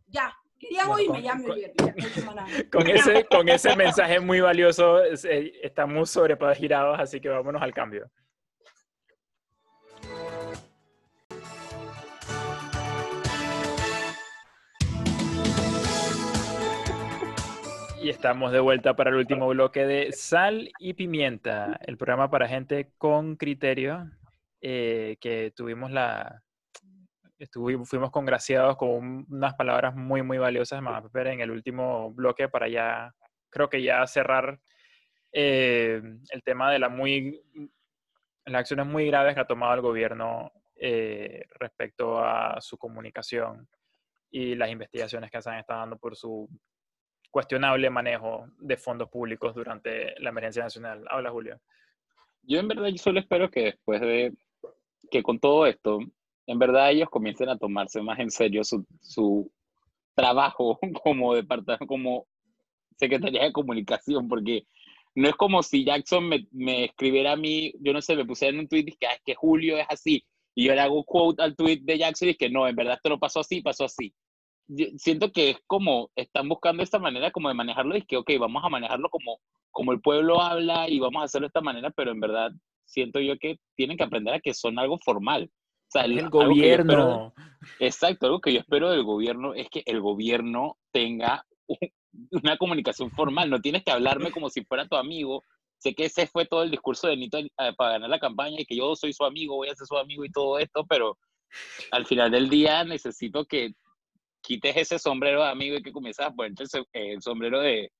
Ya, 0.07 0.35
quería 0.59 0.87
oírme, 0.87 1.21
ya 1.21 1.35
me 1.35 1.45
con, 2.69 2.87
ese, 2.87 3.25
con 3.25 3.49
ese 3.49 3.75
mensaje 3.75 4.19
muy 4.19 4.39
valioso, 4.39 5.03
eh, 5.03 5.59
estamos 5.61 6.09
sobrepagirados, 6.09 6.99
así 6.99 7.19
que 7.19 7.29
vámonos 7.29 7.61
al 7.61 7.73
cambio. 7.73 8.09
Y 18.05 18.09
estamos 18.09 18.51
de 18.51 18.59
vuelta 18.59 18.95
para 18.95 19.09
el 19.09 19.15
último 19.15 19.47
bloque 19.47 19.83
de 19.83 20.11
Sal 20.11 20.69
y 20.77 20.93
Pimienta, 20.93 21.79
el 21.87 21.97
programa 21.97 22.29
para 22.29 22.47
gente 22.47 22.91
con 22.99 23.35
criterio, 23.35 24.11
eh, 24.61 25.17
que 25.19 25.51
tuvimos 25.55 25.89
la... 25.89 26.43
Estuvimos, 27.39 27.89
fuimos 27.89 28.11
congraciados 28.11 28.77
con 28.77 29.25
unas 29.27 29.55
palabras 29.55 29.95
muy, 29.95 30.21
muy 30.21 30.37
valiosas, 30.37 30.83
más 30.83 31.03
en 31.15 31.39
el 31.39 31.49
último 31.49 32.13
bloque 32.13 32.47
para 32.47 32.67
ya, 32.67 33.11
creo 33.49 33.69
que 33.69 33.81
ya 33.81 34.05
cerrar 34.05 34.59
eh, 35.31 35.99
el 36.29 36.43
tema 36.43 36.71
de 36.71 36.77
la 36.77 36.89
muy, 36.89 37.41
las 38.45 38.59
acciones 38.59 38.85
muy 38.85 39.07
graves 39.07 39.33
que 39.33 39.41
ha 39.41 39.47
tomado 39.47 39.73
el 39.73 39.81
gobierno 39.81 40.51
eh, 40.75 41.43
respecto 41.55 42.23
a 42.23 42.61
su 42.61 42.77
comunicación 42.77 43.67
y 44.29 44.53
las 44.53 44.69
investigaciones 44.69 45.31
que 45.31 45.41
se 45.41 45.49
han 45.49 45.57
estado 45.57 45.79
dando 45.79 45.97
por 45.97 46.15
su 46.15 46.47
cuestionable 47.35 47.89
manejo 47.89 48.47
de 48.59 48.77
fondos 48.77 49.09
públicos 49.09 49.53
durante 49.53 50.17
la 50.21 50.29
emergencia 50.29 50.63
nacional. 50.63 51.03
Habla 51.09 51.31
Julio. 51.31 51.59
Yo 52.43 52.61
en 52.61 52.69
verdad 52.69 52.87
yo 52.87 52.97
solo 52.97 53.19
espero 53.19 53.51
que 53.51 53.63
después 53.63 53.99
de 53.99 54.33
que 55.11 55.21
con 55.21 55.37
todo 55.37 55.65
esto, 55.65 55.99
en 56.47 56.59
verdad 56.59 56.91
ellos 56.91 57.09
comiencen 57.09 57.49
a 57.49 57.57
tomarse 57.57 58.01
más 58.01 58.19
en 58.19 58.31
serio 58.31 58.63
su, 58.63 58.85
su 59.01 59.51
trabajo 60.15 60.79
como 61.03 61.35
departamento, 61.35 61.85
como 61.87 62.25
Secretaría 62.95 63.43
de 63.43 63.51
Comunicación, 63.51 64.29
porque 64.29 64.65
no 65.13 65.27
es 65.27 65.35
como 65.35 65.61
si 65.61 65.83
Jackson 65.83 66.29
me, 66.29 66.47
me 66.53 66.85
escribiera 66.85 67.33
a 67.33 67.35
mí, 67.35 67.73
yo 67.81 67.91
no 67.91 68.01
sé, 68.01 68.15
me 68.15 68.23
pusiera 68.23 68.53
en 68.53 68.61
un 68.61 68.69
tweet 68.69 68.85
que, 68.97 69.07
es 69.07 69.21
que 69.25 69.35
Julio 69.35 69.77
es 69.77 69.87
así, 69.89 70.23
y 70.55 70.67
yo 70.67 70.73
le 70.73 70.79
hago 70.79 71.03
quote 71.03 71.43
al 71.43 71.53
tweet 71.53 71.81
de 71.81 71.97
Jackson 71.97 72.29
y 72.29 72.35
que 72.35 72.49
no, 72.49 72.65
en 72.65 72.77
verdad 72.77 72.93
esto 72.93 73.09
no 73.09 73.19
pasó 73.19 73.41
así, 73.41 73.59
pasó 73.59 73.83
así. 73.83 74.13
Siento 74.97 75.31
que 75.31 75.51
es 75.51 75.57
como, 75.67 76.09
están 76.15 76.49
buscando 76.49 76.83
esta 76.83 76.99
manera 76.99 77.31
como 77.31 77.49
de 77.49 77.55
manejarlo, 77.55 77.95
y 77.95 78.01
que, 78.03 78.17
ok, 78.17 78.31
vamos 78.39 78.63
a 78.63 78.69
manejarlo 78.69 79.09
como, 79.09 79.39
como 79.71 79.91
el 79.91 80.01
pueblo 80.01 80.41
habla 80.41 80.89
y 80.89 80.99
vamos 80.99 81.21
a 81.21 81.25
hacerlo 81.25 81.45
de 81.45 81.49
esta 81.49 81.61
manera, 81.61 81.91
pero 81.91 82.11
en 82.11 82.19
verdad 82.19 82.51
siento 82.85 83.19
yo 83.19 83.37
que 83.37 83.57
tienen 83.75 83.97
que 83.97 84.03
aprender 84.03 84.33
a 84.33 84.39
que 84.39 84.53
son 84.53 84.79
algo 84.79 84.97
formal. 85.03 85.51
O 85.87 85.91
sea, 85.91 86.05
el 86.05 86.29
gobierno. 86.29 87.33
exacto, 87.79 88.25
algo 88.25 88.41
que 88.41 88.53
yo 88.53 88.59
espero 88.59 88.89
del 88.89 89.03
gobierno 89.03 89.53
es 89.53 89.69
que 89.69 89.83
el 89.85 90.01
gobierno 90.01 90.77
tenga 90.91 91.45
una 92.31 92.57
comunicación 92.57 93.11
formal. 93.11 93.49
No 93.49 93.61
tienes 93.61 93.83
que 93.83 93.91
hablarme 93.91 94.31
como 94.31 94.49
si 94.49 94.63
fuera 94.63 94.87
tu 94.87 94.95
amigo. 94.95 95.43
Sé 95.77 95.93
que 95.93 96.05
ese 96.05 96.27
fue 96.27 96.45
todo 96.45 96.63
el 96.63 96.71
discurso 96.71 97.07
de 97.07 97.17
Nito 97.17 97.37
eh, 97.37 97.49
para 97.77 97.91
ganar 97.91 98.09
la 98.09 98.19
campaña 98.19 98.59
y 98.59 98.65
que 98.65 98.75
yo 98.75 98.95
soy 98.95 99.13
su 99.13 99.25
amigo, 99.25 99.55
voy 99.55 99.69
a 99.69 99.75
ser 99.75 99.85
su 99.85 99.97
amigo 99.97 100.25
y 100.25 100.31
todo 100.31 100.57
esto, 100.57 100.85
pero 100.87 101.17
al 101.91 102.05
final 102.05 102.31
del 102.31 102.49
día 102.49 102.83
necesito 102.83 103.45
que 103.45 103.73
quites 104.45 104.75
ese 104.75 104.99
sombrero 104.99 105.43
de 105.43 105.49
amigo 105.49 105.77
y 105.77 105.81
que 105.81 105.91
comiences 105.91 106.25
a 106.25 106.31
ponerte 106.31 106.63
el, 106.93 107.21
sombrero 107.21 107.59
de, 107.59 107.91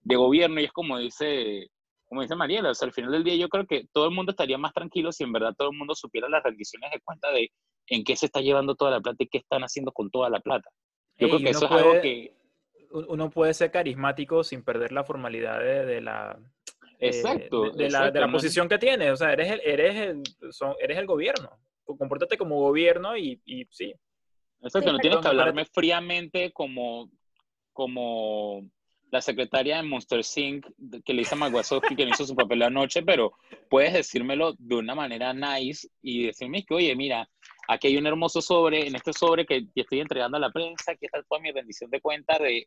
de, 0.00 0.16
gobierno. 0.16 0.60
Y 0.60 0.64
es 0.64 0.72
como 0.72 0.98
dice, 0.98 1.68
como 2.06 2.22
dice 2.22 2.34
Mariela, 2.34 2.70
o 2.70 2.74
sea, 2.74 2.86
al 2.86 2.94
final 2.94 3.12
del 3.12 3.24
día 3.24 3.36
yo 3.36 3.48
creo 3.48 3.66
que 3.66 3.86
todo 3.92 4.06
el 4.06 4.14
mundo 4.14 4.32
estaría 4.32 4.58
más 4.58 4.72
tranquilo 4.72 5.12
si 5.12 5.24
en 5.24 5.32
verdad 5.32 5.54
todo 5.56 5.70
el 5.70 5.76
mundo 5.76 5.94
supiera 5.94 6.28
las 6.28 6.42
rendiciones 6.42 6.90
de 6.90 7.00
cuenta 7.00 7.30
de 7.32 7.50
en 7.88 8.04
qué 8.04 8.16
se 8.16 8.26
está 8.26 8.40
llevando 8.40 8.74
toda 8.74 8.90
la 8.90 9.00
plata 9.00 9.22
y 9.22 9.28
qué 9.28 9.38
están 9.38 9.62
haciendo 9.62 9.92
con 9.92 10.10
toda 10.10 10.30
la 10.30 10.40
plata. 10.40 10.70
Yo 11.18 11.28
creo 11.28 11.40
que 11.40 11.50
eso 11.50 11.66
es 11.66 11.70
algo 11.70 12.00
que 12.00 12.34
uno 12.90 13.30
puede 13.30 13.54
ser 13.54 13.70
carismático 13.70 14.44
sin 14.44 14.62
perder 14.62 14.92
la 14.92 15.04
formalidad 15.04 15.60
de, 15.60 16.00
la... 16.00 16.38
Eh, 16.98 17.08
exacto, 17.08 17.70
de, 17.70 17.90
la, 17.90 18.10
de, 18.10 18.20
la, 18.20 18.30
posición 18.30 18.68
que 18.68 18.78
tiene. 18.78 19.10
O 19.10 19.16
sea, 19.16 19.32
eres 19.32 19.50
el, 19.50 19.60
eres 19.64 19.96
el, 19.96 20.22
eres 20.80 20.98
el 20.98 21.06
gobierno. 21.06 21.50
Compórtate 21.84 22.38
como 22.38 22.60
gobierno 22.60 23.16
y, 23.16 23.40
y 23.44 23.66
sí. 23.70 23.94
Exacto, 24.62 24.92
no 24.92 24.98
tienes 24.98 25.18
que 25.18 25.28
hablarme 25.28 25.64
fríamente 25.64 26.52
como, 26.52 27.10
como 27.72 28.62
la 29.12 29.20
secretaria 29.20 29.76
de 29.76 29.82
Monster 29.82 30.24
Sync 30.24 30.66
que 31.04 31.12
le 31.12 31.22
hizo 31.22 31.34
a 31.34 31.80
que 31.80 32.02
hizo 32.04 32.24
su 32.24 32.34
papel 32.34 32.62
anoche, 32.62 33.02
pero 33.02 33.34
puedes 33.68 33.92
decírmelo 33.92 34.54
de 34.58 34.76
una 34.76 34.94
manera 34.94 35.34
nice 35.34 35.88
y 36.00 36.26
decirme 36.26 36.64
que, 36.64 36.74
oye, 36.74 36.96
mira, 36.96 37.28
aquí 37.68 37.88
hay 37.88 37.96
un 37.98 38.06
hermoso 38.06 38.40
sobre, 38.40 38.86
en 38.86 38.94
este 38.94 39.12
sobre 39.12 39.44
que 39.44 39.66
estoy 39.74 40.00
entregando 40.00 40.38
a 40.38 40.40
la 40.40 40.50
prensa, 40.50 40.92
aquí 40.92 41.06
está 41.06 41.22
toda 41.24 41.42
mi 41.42 41.52
rendición 41.52 41.90
de 41.90 42.00
cuenta 42.00 42.38
de, 42.38 42.66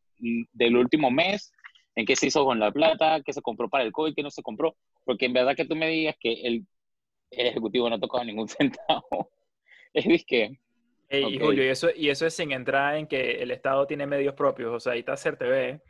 del 0.54 0.78
último 0.78 1.10
mes, 1.10 1.52
en 1.96 2.06
qué 2.06 2.16
se 2.16 2.28
hizo 2.28 2.46
con 2.46 2.60
la 2.60 2.72
plata, 2.72 3.22
qué 3.26 3.34
se 3.34 3.42
compró 3.42 3.68
para 3.68 3.84
el 3.84 3.92
COVID, 3.92 4.14
qué 4.14 4.22
no 4.22 4.30
se 4.30 4.44
compró, 4.44 4.76
porque 5.04 5.26
en 5.26 5.34
verdad 5.34 5.56
que 5.56 5.66
tú 5.66 5.76
me 5.76 5.88
digas 5.88 6.16
que 6.20 6.34
el, 6.34 6.68
el 7.32 7.48
ejecutivo 7.48 7.90
no 7.90 7.96
ha 7.96 8.00
tocado 8.00 8.24
ningún 8.24 8.48
centavo, 8.50 9.32
es 9.94 10.26
que... 10.26 10.60
y 11.10 11.40
Julio, 11.40 11.64
y 11.64 11.68
eso, 11.68 11.90
y 11.96 12.10
eso 12.10 12.26
es 12.26 12.36
sin 12.36 12.52
entrar 12.52 12.96
en 12.96 13.08
que 13.08 13.42
el 13.42 13.52
Estado 13.52 13.86
tiene 13.86 14.08
medios 14.08 14.34
propios, 14.34 14.74
o 14.74 14.80
sea, 14.80 14.94
ahí 14.94 15.00
está 15.00 15.16
CERTV, 15.16 15.82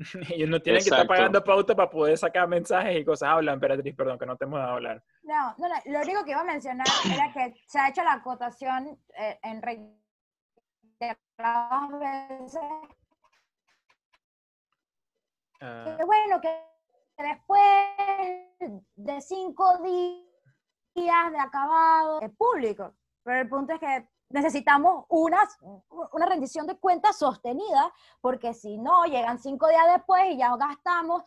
Ellos 0.34 0.48
no 0.48 0.60
tienen 0.60 0.82
que 0.82 0.88
estar 0.88 1.06
pagando 1.06 1.44
pauta 1.44 1.74
para 1.74 1.90
poder 1.90 2.16
sacar 2.16 2.48
mensajes 2.48 2.98
y 2.98 3.04
cosas. 3.04 3.28
Hablan, 3.28 3.54
Emperatriz, 3.54 3.94
perdón, 3.94 4.18
que 4.18 4.26
no 4.26 4.36
te 4.36 4.44
hemos 4.44 4.60
hablar. 4.60 5.02
No, 5.22 5.54
no, 5.58 5.68
lo 5.86 6.00
único 6.00 6.24
que 6.24 6.30
iba 6.30 6.40
a 6.40 6.44
mencionar 6.44 6.86
era 7.12 7.32
que 7.32 7.54
se 7.66 7.78
ha 7.78 7.88
hecho 7.88 8.02
la 8.02 8.14
acotación 8.14 8.98
eh, 9.18 9.38
en 9.42 9.62
reiteradas 9.62 9.98
veces. 11.98 12.62
Uh, 15.60 15.96
que 15.98 16.04
bueno, 16.04 16.40
que 16.40 16.58
después 17.18 18.80
de 18.96 19.20
cinco 19.20 19.78
días 19.82 21.32
de 21.32 21.38
acabado 21.38 22.22
es 22.22 22.30
público. 22.30 22.94
Pero 23.22 23.42
el 23.42 23.48
punto 23.50 23.74
es 23.74 23.80
que 23.80 24.08
necesitamos 24.30 25.04
una, 25.08 25.40
una 26.12 26.26
rendición 26.26 26.66
de 26.66 26.78
cuentas 26.78 27.18
sostenida, 27.18 27.92
porque 28.20 28.54
si 28.54 28.78
no, 28.78 29.04
llegan 29.04 29.38
cinco 29.38 29.68
días 29.68 29.92
después 29.92 30.22
y 30.30 30.38
ya 30.38 30.56
gastamos 30.56 31.24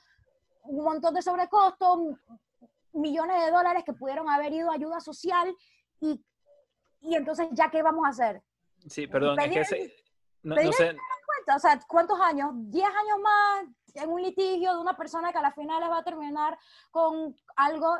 un 0.63 0.83
montón 0.83 1.13
de 1.13 1.21
sobrecostos, 1.21 1.99
millones 2.93 3.43
de 3.45 3.51
dólares 3.51 3.83
que 3.83 3.93
pudieron 3.93 4.29
haber 4.29 4.53
ido 4.53 4.71
a 4.71 4.75
ayuda 4.75 4.99
social 4.99 5.53
y, 5.99 6.23
y 7.01 7.15
entonces 7.15 7.47
ya 7.51 7.69
qué 7.69 7.81
vamos 7.81 8.05
a 8.05 8.09
hacer. 8.09 8.41
Sí, 8.87 9.07
perdón, 9.07 9.39
es 9.39 9.69
que 9.69 9.93
no, 10.43 10.55
sé. 10.73 10.97
o 11.55 11.59
sea, 11.59 11.79
¿cuántos 11.87 12.19
años? 12.19 12.51
¿10 12.53 12.83
años 12.83 13.19
más 13.21 13.65
en 13.95 14.09
un 14.09 14.21
litigio 14.21 14.73
de 14.73 14.81
una 14.81 14.95
persona 14.95 15.31
que 15.31 15.37
a 15.37 15.41
la 15.41 15.53
final 15.53 15.83
va 15.89 15.99
a 15.99 16.03
terminar 16.03 16.57
con 16.91 17.35
algo 17.55 17.97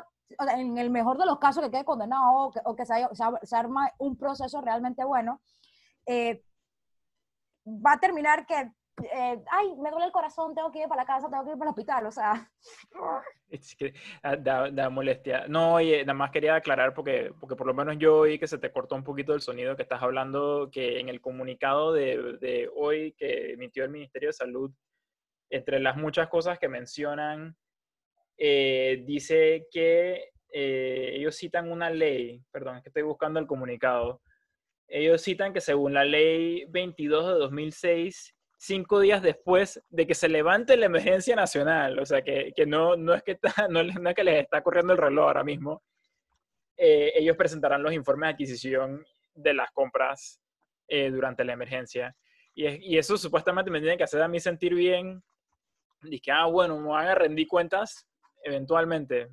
en 0.56 0.78
el 0.78 0.90
mejor 0.90 1.18
de 1.18 1.26
los 1.26 1.38
casos 1.38 1.62
que 1.64 1.70
quede 1.70 1.84
condenado 1.84 2.52
o 2.64 2.76
que, 2.76 2.86
se, 2.86 2.94
se, 3.42 3.56
arma 3.56 3.90
un 3.98 4.16
proceso 4.16 4.60
realmente 4.60 5.04
bueno, 5.04 5.40
eh, 6.06 6.42
va 7.66 7.92
a 7.92 8.00
terminar 8.00 8.46
que, 8.46 8.54
eh, 8.54 9.44
ay, 9.50 9.76
me 9.76 9.90
duele 9.90 10.06
el 10.06 10.12
corazón, 10.12 10.54
tengo 10.54 10.70
que 10.70 10.80
ir 10.80 10.88
para 10.88 11.02
la 11.02 11.06
casa, 11.06 11.28
tengo 11.28 11.44
que 11.44 11.50
ir 11.50 11.58
para 11.58 11.70
el 11.70 11.74
hospital, 11.74 12.06
o 12.06 12.10
sea. 12.10 12.50
Es 13.48 13.76
que 13.76 13.94
ah, 14.22 14.36
da, 14.36 14.90
molestia. 14.90 15.46
No, 15.48 15.74
oye, 15.74 16.04
nada 16.04 16.14
más 16.14 16.30
quería 16.30 16.56
aclarar 16.56 16.92
porque, 16.94 17.32
porque 17.38 17.56
por 17.56 17.66
lo 17.66 17.74
menos 17.74 17.96
yo 17.98 18.18
oí 18.18 18.38
que 18.38 18.48
se 18.48 18.58
te 18.58 18.72
cortó 18.72 18.94
un 18.94 19.04
poquito 19.04 19.34
el 19.34 19.40
sonido 19.40 19.76
que 19.76 19.82
estás 19.82 20.02
hablando, 20.02 20.70
que 20.72 20.98
en 20.98 21.08
el 21.08 21.20
comunicado 21.20 21.92
de, 21.92 22.38
de 22.40 22.70
hoy 22.74 23.12
que 23.12 23.52
emitió 23.52 23.84
el 23.84 23.90
Ministerio 23.90 24.30
de 24.30 24.34
Salud, 24.34 24.72
entre 25.50 25.78
las 25.78 25.96
muchas 25.96 26.28
cosas 26.28 26.58
que 26.58 26.68
mencionan, 26.68 27.56
eh, 28.36 29.02
dice 29.06 29.68
que 29.70 30.30
eh, 30.52 31.12
ellos 31.14 31.36
citan 31.36 31.70
una 31.70 31.90
ley, 31.90 32.42
perdón, 32.50 32.76
es 32.76 32.82
que 32.82 32.88
estoy 32.88 33.02
buscando 33.02 33.38
el 33.38 33.46
comunicado, 33.46 34.20
ellos 34.88 35.22
citan 35.22 35.52
que 35.52 35.60
según 35.60 35.94
la 35.94 36.04
ley 36.04 36.64
22 36.68 37.26
de 37.26 37.32
2006, 37.34 38.34
cinco 38.56 39.00
días 39.00 39.22
después 39.22 39.82
de 39.88 40.06
que 40.06 40.14
se 40.14 40.28
levante 40.28 40.76
la 40.76 40.86
emergencia 40.86 41.36
nacional, 41.36 41.98
o 41.98 42.06
sea 42.06 42.22
que, 42.22 42.52
que 42.54 42.66
no, 42.66 42.96
no, 42.96 43.14
es 43.14 43.22
que 43.22 43.38
no, 43.70 43.80
es 43.80 44.14
que 44.14 44.24
les 44.24 44.42
está 44.42 44.62
corriendo 44.62 44.92
el 44.92 44.98
reloj 44.98 45.26
ahora 45.26 45.44
mismo, 45.44 45.82
eh, 46.76 47.12
ellos 47.14 47.36
presentarán 47.36 47.82
los 47.82 47.92
informes 47.92 48.28
de 48.28 48.32
adquisición 48.32 49.04
de 49.34 49.54
las 49.54 49.70
compras 49.72 50.40
durante 50.86 51.44
la 51.44 51.54
emergencia. 51.54 52.14
Y, 52.54 52.66
y, 52.94 52.98
eso 52.98 53.16
supuestamente 53.16 53.70
me 53.70 53.80
tiene 53.80 53.96
que 53.96 54.04
hacer 54.04 54.20
a 54.22 54.28
mí 54.28 54.38
sentir 54.38 54.74
bien. 54.74 55.24
Dije, 56.02 56.30
ah, 56.30 56.44
bueno, 56.44 56.78
me 56.78 56.88
van 56.88 57.08
a 57.08 57.14
rendir 57.14 57.48
cuentas 57.48 58.06
eventualmente, 58.44 59.28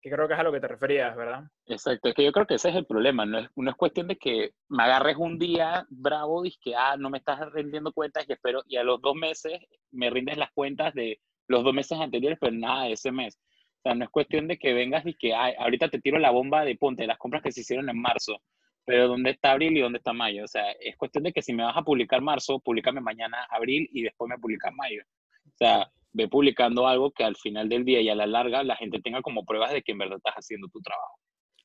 que 0.00 0.10
creo 0.10 0.28
que 0.28 0.34
es 0.34 0.40
a 0.40 0.42
lo 0.42 0.52
que 0.52 0.60
te 0.60 0.68
referías, 0.68 1.16
¿verdad? 1.16 1.44
Exacto, 1.66 2.08
es 2.08 2.14
que 2.14 2.24
yo 2.24 2.32
creo 2.32 2.46
que 2.46 2.54
ese 2.54 2.68
es 2.68 2.76
el 2.76 2.86
problema, 2.86 3.26
no 3.26 3.38
es, 3.38 3.48
no 3.56 3.70
es 3.70 3.76
cuestión 3.76 4.06
de 4.08 4.16
que 4.16 4.52
me 4.68 4.84
agarres 4.84 5.16
un 5.16 5.38
día 5.38 5.86
bravo 5.88 6.44
y 6.44 6.54
que, 6.60 6.74
ah, 6.76 6.96
no 6.96 7.10
me 7.10 7.18
estás 7.18 7.40
rendiendo 7.52 7.92
cuentas 7.92 8.24
y 8.28 8.32
espero, 8.32 8.62
y 8.66 8.76
a 8.76 8.84
los 8.84 9.00
dos 9.00 9.14
meses 9.14 9.58
me 9.90 10.10
rindes 10.10 10.36
las 10.36 10.52
cuentas 10.52 10.94
de 10.94 11.20
los 11.48 11.64
dos 11.64 11.74
meses 11.74 11.98
anteriores, 11.98 12.38
pero 12.40 12.52
nada 12.52 12.84
de 12.84 12.92
ese 12.92 13.10
mes. 13.10 13.38
O 13.78 13.80
sea, 13.82 13.94
no 13.94 14.04
es 14.04 14.10
cuestión 14.10 14.48
de 14.48 14.58
que 14.58 14.74
vengas 14.74 15.06
y 15.06 15.14
que, 15.14 15.34
ah, 15.34 15.52
ahorita 15.58 15.88
te 15.88 16.00
tiro 16.00 16.18
la 16.18 16.30
bomba 16.30 16.64
de 16.64 16.76
ponte, 16.76 17.06
las 17.06 17.18
compras 17.18 17.42
que 17.42 17.52
se 17.52 17.62
hicieron 17.62 17.88
en 17.88 18.00
marzo, 18.00 18.40
pero 18.84 19.08
¿dónde 19.08 19.30
está 19.30 19.50
abril 19.52 19.76
y 19.76 19.80
dónde 19.80 19.98
está 19.98 20.12
mayo? 20.12 20.44
O 20.44 20.48
sea, 20.48 20.70
es 20.80 20.96
cuestión 20.96 21.24
de 21.24 21.32
que 21.32 21.42
si 21.42 21.52
me 21.52 21.64
vas 21.64 21.76
a 21.76 21.82
publicar 21.82 22.22
marzo, 22.22 22.60
públicame 22.60 23.00
mañana 23.00 23.44
abril 23.50 23.88
y 23.92 24.02
después 24.02 24.28
me 24.28 24.38
publicas 24.38 24.72
mayo. 24.72 25.02
O 25.46 25.56
sea, 25.58 25.90
ve 26.16 26.28
publicando 26.28 26.88
algo 26.88 27.10
que 27.12 27.24
al 27.24 27.36
final 27.36 27.68
del 27.68 27.84
día 27.84 28.00
y 28.00 28.08
a 28.08 28.14
la 28.14 28.26
larga 28.26 28.64
la 28.64 28.76
gente 28.76 29.00
tenga 29.00 29.20
como 29.20 29.44
pruebas 29.44 29.72
de 29.72 29.82
que 29.82 29.92
en 29.92 29.98
verdad 29.98 30.16
estás 30.16 30.34
haciendo 30.34 30.68
tu 30.68 30.80
trabajo. 30.80 31.18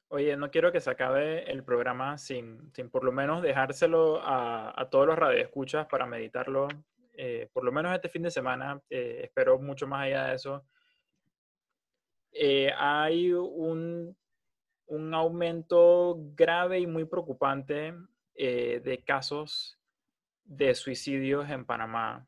Oye, 0.10 0.36
no 0.36 0.52
quiero 0.52 0.74
que 0.74 0.82
se 0.82 0.90
acabe 0.90 1.50
el 1.50 1.64
programa 1.64 2.18
sin, 2.18 2.70
sin 2.74 2.90
por 2.90 3.06
lo 3.06 3.14
menos 3.14 3.42
dejárselo 3.42 4.22
a, 4.22 4.74
a 4.80 4.90
todos 4.90 5.08
los 5.08 5.18
radioescuchas 5.18 5.88
para 5.88 6.06
meditarlo, 6.06 6.68
eh, 7.14 7.50
por 7.54 7.64
lo 7.64 7.72
menos 7.72 7.94
este 7.94 8.10
fin 8.10 8.24
de 8.24 8.32
semana. 8.32 8.82
Eh, 8.90 9.22
espero 9.24 9.58
mucho 9.58 9.88
más 9.88 10.04
allá 10.04 10.26
de 10.26 10.36
eso. 10.36 10.66
Eh, 12.34 12.72
hay 12.78 13.32
un, 13.32 14.18
un, 14.88 15.14
aumento 15.14 16.18
grave 16.36 16.80
y 16.80 16.88
muy 16.88 17.06
preocupante 17.06 17.94
de 18.36 19.04
casos 19.06 19.78
de 20.44 20.74
suicidios 20.74 21.50
en 21.50 21.64
Panamá, 21.66 22.28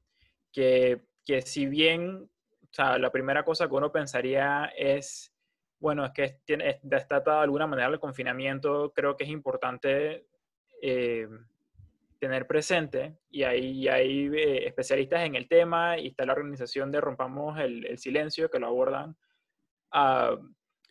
que 0.51 1.01
que 1.25 1.41
si 1.41 1.65
bien, 1.65 2.29
o 2.77 2.97
la 2.97 3.11
primera 3.11 3.43
cosa 3.43 3.67
que 3.67 3.75
uno 3.75 3.91
pensaría 3.91 4.71
es, 4.77 5.33
bueno, 5.79 6.05
es 6.05 6.11
que 6.11 6.39
tiene, 6.45 6.79
está 6.91 7.19
de 7.19 7.31
alguna 7.31 7.67
manera 7.67 7.89
el 7.89 7.99
confinamiento, 7.99 8.91
creo 8.93 9.15
que 9.15 9.23
es 9.23 9.29
importante 9.29 10.27
eh, 10.81 11.27
tener 12.19 12.47
presente, 12.47 13.17
y 13.29 13.43
hay, 13.43 13.87
eh, 13.87 14.67
especialistas 14.67 15.21
en 15.25 15.35
el 15.35 15.47
tema, 15.47 15.97
y 15.97 16.07
está 16.07 16.25
la 16.25 16.33
organización 16.33 16.91
de 16.91 17.01
Rompamos 17.01 17.59
el, 17.59 17.97
Silencio, 17.97 18.49
que 18.49 18.59
lo 18.59 18.67
abordan, 18.67 19.17
ah, 19.91 20.37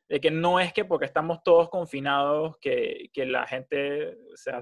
de 0.08 0.20
que 0.20 0.30
no 0.30 0.60
es 0.60 0.74
que 0.74 0.84
porque 0.84 1.06
estamos 1.06 1.42
todos 1.42 1.70
confinados 1.70 2.58
que, 2.58 3.08
que 3.14 3.24
la 3.24 3.46
gente 3.46 4.18
sea 4.34 4.60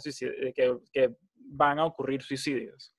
que, 0.55 0.79
que 0.93 1.17
van 1.35 1.81
a 1.81 1.85
ocurrir 1.85 2.23
suicidios. 2.23 2.95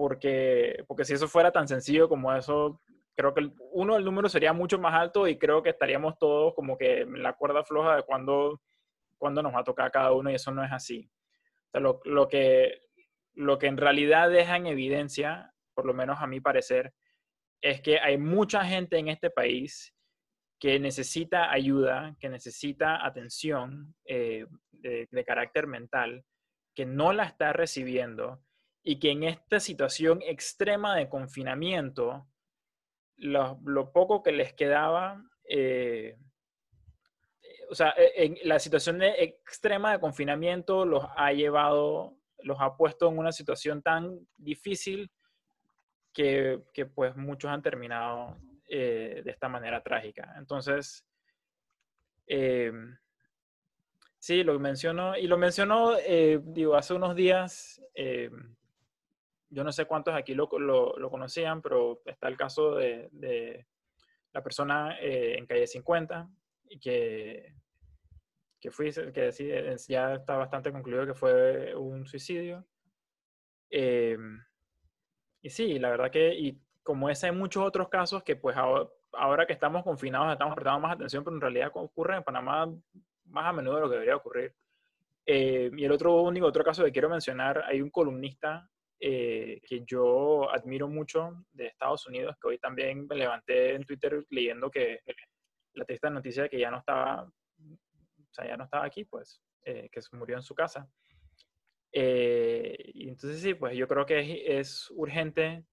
Porque, 0.00 0.82
porque 0.88 1.04
si 1.04 1.12
eso 1.12 1.28
fuera 1.28 1.52
tan 1.52 1.68
sencillo 1.68 2.08
como 2.08 2.34
eso, 2.34 2.80
creo 3.14 3.34
que 3.34 3.50
uno, 3.72 3.98
el 3.98 4.04
número 4.06 4.30
sería 4.30 4.54
mucho 4.54 4.78
más 4.78 4.94
alto 4.94 5.28
y 5.28 5.36
creo 5.36 5.62
que 5.62 5.68
estaríamos 5.68 6.18
todos 6.18 6.54
como 6.54 6.78
que 6.78 7.02
en 7.02 7.22
la 7.22 7.34
cuerda 7.34 7.62
floja 7.64 7.96
de 7.96 8.02
cuando, 8.04 8.62
cuando 9.18 9.42
nos 9.42 9.54
va 9.54 9.60
a 9.60 9.64
tocar 9.64 9.88
a 9.88 9.90
cada 9.90 10.12
uno 10.12 10.30
y 10.30 10.36
eso 10.36 10.52
no 10.52 10.64
es 10.64 10.72
así. 10.72 11.10
O 11.66 11.70
sea, 11.72 11.80
lo, 11.82 12.00
lo, 12.06 12.28
que, 12.28 12.80
lo 13.34 13.58
que 13.58 13.66
en 13.66 13.76
realidad 13.76 14.30
deja 14.30 14.56
en 14.56 14.68
evidencia, 14.68 15.52
por 15.74 15.84
lo 15.84 15.92
menos 15.92 16.22
a 16.22 16.26
mi 16.26 16.40
parecer, 16.40 16.94
es 17.60 17.82
que 17.82 18.00
hay 18.00 18.16
mucha 18.16 18.64
gente 18.64 18.96
en 18.96 19.08
este 19.08 19.28
país 19.28 19.94
que 20.58 20.80
necesita 20.80 21.52
ayuda, 21.52 22.16
que 22.18 22.30
necesita 22.30 23.04
atención 23.04 23.94
eh, 24.06 24.46
de, 24.72 25.24
carácter 25.26 25.66
mental, 25.66 26.24
que 26.74 26.86
no 26.86 27.12
la 27.12 27.24
está 27.24 27.52
recibiendo 27.52 28.42
y 28.82 28.98
que 28.98 29.10
en 29.10 29.24
esta 29.24 29.60
situación 29.60 30.20
extrema 30.22 30.96
de 30.96 31.08
confinamiento, 31.08 32.26
lo, 33.16 33.92
poco 33.92 34.22
que 34.22 34.32
les 34.32 34.54
quedaba, 34.54 35.22
eh, 35.48 36.16
o 37.70 37.74
sea, 37.74 37.94
e, 37.96 38.24
en 38.24 38.38
la 38.44 38.58
situación 38.58 39.02
extrema 39.02 39.92
de 39.92 40.00
confinamiento 40.00 40.84
los 40.84 41.04
ha 41.16 41.32
llevado, 41.32 42.16
los 42.42 42.58
ha 42.60 42.76
puesto 42.76 43.08
en 43.08 43.18
una 43.18 43.32
situación 43.32 43.82
tan 43.82 44.26
difícil 44.36 45.10
que, 46.12 46.62
que 46.72 46.86
pues 46.86 47.14
muchos 47.16 47.50
han 47.50 47.62
terminado 47.62 48.36
eh, 48.72 49.22
de 49.24 49.30
esta 49.32 49.48
manera 49.48 49.82
trágica. 49.82 50.32
Entonces, 50.38 51.04
eh, 52.28 52.72
sí, 54.16 54.44
lo 54.44 54.56
mencionó, 54.60 55.16
y 55.16 55.26
lo 55.26 55.36
mencionó, 55.36 55.96
eh, 55.98 56.40
digo, 56.40 56.76
hace 56.76 56.94
unos 56.94 57.16
días, 57.16 57.82
yo 59.50 59.64
no 59.64 59.72
sé 59.72 59.84
cuántos 59.84 60.14
aquí 60.14 60.34
lo, 60.34 60.48
lo, 60.58 61.10
conocían, 61.10 61.60
pero 61.60 62.00
está 62.04 62.28
el 62.28 62.36
caso 62.36 62.76
de, 62.76 63.66
la 64.32 64.42
persona 64.42 64.96
en 65.00 65.44
calle 65.46 65.66
50, 65.66 66.28
y 66.68 66.78
que, 66.78 67.52
que, 68.60 68.70
fui, 68.70 68.92
que 68.92 69.76
ya 69.88 70.14
está 70.14 70.36
bastante 70.36 70.70
concluido 70.70 71.04
que 71.04 71.14
fue 71.14 71.74
un 71.74 72.06
suicidio. 72.06 72.64
y 73.68 75.50
sí, 75.50 75.78
la 75.80 75.90
verdad 75.90 76.10
que, 76.10 76.56
como 76.82 77.10
ese 77.10 77.26
hay 77.26 77.32
muchos 77.32 77.64
otros 77.64 77.88
casos 77.88 78.22
que 78.22 78.36
pues 78.36 78.56
ahora, 78.56 79.46
que 79.46 79.52
estamos 79.52 79.84
confinados 79.84 80.32
estamos 80.32 80.54
prestando 80.54 80.80
más 80.80 80.94
atención, 80.94 81.24
pero 81.24 81.36
en 81.36 81.40
realidad 81.40 81.70
ocurren 81.74 82.18
en 82.18 82.24
Panamá 82.24 82.66
más 83.26 83.46
a 83.46 83.52
menudo 83.52 83.76
de 83.76 83.80
lo 83.82 83.88
que 83.88 83.94
debería 83.94 84.16
ocurrir. 84.16 84.54
Eh, 85.26 85.70
y 85.76 85.84
el 85.84 85.92
otro 85.92 86.22
único 86.22 86.46
otro 86.46 86.64
caso 86.64 86.84
que 86.84 86.92
quiero 86.92 87.08
mencionar, 87.08 87.62
hay 87.66 87.80
un 87.80 87.90
columnista 87.90 88.68
eh, 89.00 89.60
que 89.66 89.82
yo 89.86 90.50
admiro 90.50 90.88
mucho 90.88 91.44
de 91.52 91.66
Estados 91.66 92.06
Unidos, 92.06 92.36
que 92.40 92.48
hoy 92.48 92.58
también 92.58 93.06
me 93.06 93.16
levanté 93.16 93.74
en 93.74 93.84
Twitter 93.84 94.24
leyendo 94.30 94.70
que 94.70 95.00
la 95.74 95.84
triste 95.84 96.10
noticia 96.10 96.44
de 96.44 96.50
que 96.50 96.60
ya 96.60 96.70
no 96.70 96.78
estaba, 96.78 97.22
o 97.24 98.32
sea, 98.32 98.46
ya 98.46 98.56
no 98.56 98.64
estaba 98.64 98.84
aquí, 98.84 99.04
pues, 99.04 99.40
eh, 99.64 99.88
que 99.90 100.02
se 100.02 100.14
murió 100.16 100.36
en 100.36 100.42
su 100.42 100.54
casa. 100.54 100.88
y 101.92 103.08
entonces 103.08 103.40
sí, 103.40 103.54
pues 103.54 103.76
yo 103.76 103.88
creo 103.88 104.06
que 104.06 104.20
es, 104.20 104.38
es 104.46 104.90
urgente 104.90 105.64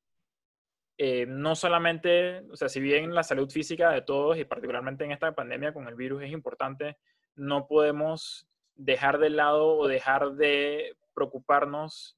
eh, 1.00 1.28
no 1.28 1.56
solamente, 1.56 2.40
o 2.52 2.56
sea, 2.56 2.70
si 2.70 2.80
bien 2.80 3.14
la 3.14 3.22
salud 3.22 3.50
física 3.52 3.92
de 3.92 4.02
todos 4.02 4.38
y 4.38 4.46
particularmente 4.46 5.04
en 5.04 5.12
esta 5.12 5.36
pandemia 5.36 5.72
con 5.72 5.88
el 5.88 5.94
virus 5.94 6.24
es 6.24 6.32
importante, 6.32 6.98
no 7.36 7.68
podemos 7.68 8.48
dejar 8.74 9.20
de 9.20 9.30
lado 9.30 9.78
o 9.78 9.88
dejar 9.88 10.32
de 10.34 10.96
preocuparnos 11.14 12.17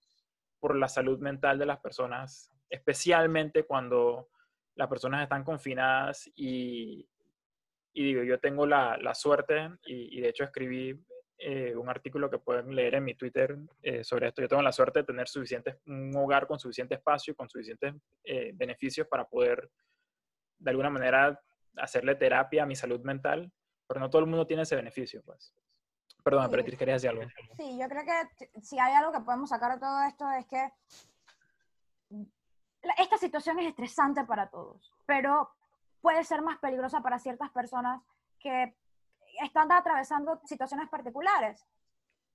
por 0.59 0.75
la 0.75 0.87
salud 0.87 1.19
mental 1.19 1.57
de 1.57 1.65
las 1.65 1.79
personas, 1.79 2.51
especialmente 2.69 3.63
cuando 3.63 4.29
las 4.75 4.87
personas 4.87 5.23
están 5.23 5.43
confinadas 5.43 6.29
y, 6.35 7.07
digo, 7.93 8.23
yo 8.23 8.39
tengo 8.39 8.65
la, 8.65 9.13
suerte 9.13 9.69
y, 9.85 10.21
de 10.21 10.29
hecho 10.29 10.43
escribí 10.43 10.97
eh, 11.37 11.75
un 11.75 11.89
artículo 11.89 12.29
que 12.29 12.39
pueden 12.39 12.75
leer 12.75 12.95
en 12.95 13.05
mi 13.05 13.15
Twitter 13.15 13.57
eh, 13.81 14.03
sobre 14.03 14.27
esto. 14.27 14.41
Yo 14.41 14.47
tengo 14.47 14.61
la 14.61 14.71
suerte 14.71 14.99
de 14.99 15.05
tener 15.05 15.27
suficiente, 15.27 15.79
un 15.85 16.15
hogar 16.15 16.47
con 16.47 16.59
suficiente 16.59 16.95
espacio 16.95 17.31
y 17.31 17.35
con 17.35 17.49
suficientes 17.49 17.93
eh, 18.23 18.51
beneficios 18.53 19.07
para 19.07 19.25
poder, 19.25 19.69
de 20.57 20.69
alguna 20.69 20.89
manera, 20.89 21.41
hacerle 21.77 22.15
terapia 22.15 22.63
a 22.63 22.65
mi 22.65 22.75
salud 22.75 23.01
mental, 23.01 23.51
pero 23.87 23.99
no 23.99 24.09
todo 24.09 24.21
el 24.21 24.27
mundo 24.27 24.45
tiene 24.45 24.63
ese 24.63 24.75
beneficio, 24.75 25.21
pues. 25.23 25.53
Perdón, 26.29 26.45
sí. 26.45 26.51
pero 26.51 26.77
querías 26.77 27.01
decir 27.01 27.09
algo. 27.09 27.31
Sí, 27.57 27.77
yo 27.79 27.87
creo 27.87 28.03
que 28.05 28.61
si 28.61 28.79
hay 28.79 28.93
algo 28.93 29.11
que 29.11 29.21
podemos 29.21 29.49
sacar 29.49 29.73
de 29.73 29.79
todo 29.79 30.03
esto 30.03 30.29
es 30.31 30.45
que 30.45 30.71
esta 32.97 33.17
situación 33.17 33.59
es 33.59 33.67
estresante 33.67 34.23
para 34.23 34.49
todos, 34.49 34.93
pero 35.05 35.49
puede 36.01 36.23
ser 36.23 36.41
más 36.41 36.57
peligrosa 36.59 37.01
para 37.01 37.19
ciertas 37.19 37.49
personas 37.51 38.01
que 38.39 38.75
están 39.43 39.71
atravesando 39.71 40.39
situaciones 40.45 40.89
particulares. 40.89 41.65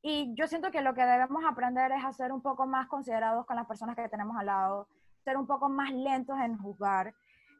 Y 0.02 0.34
yo 0.34 0.46
siento 0.46 0.70
que 0.70 0.82
lo 0.82 0.94
que 0.94 1.04
debemos 1.04 1.42
aprender 1.44 1.92
es 1.92 2.04
a 2.04 2.12
ser 2.12 2.30
un 2.30 2.42
poco 2.42 2.66
más 2.66 2.88
considerados 2.88 3.46
con 3.46 3.56
las 3.56 3.66
personas 3.66 3.96
que 3.96 4.08
tenemos 4.08 4.36
al 4.36 4.46
lado, 4.46 4.88
ser 5.24 5.38
un 5.38 5.46
poco 5.46 5.68
más 5.70 5.90
lentos 5.92 6.38
en 6.40 6.58
juzgar 6.58 7.14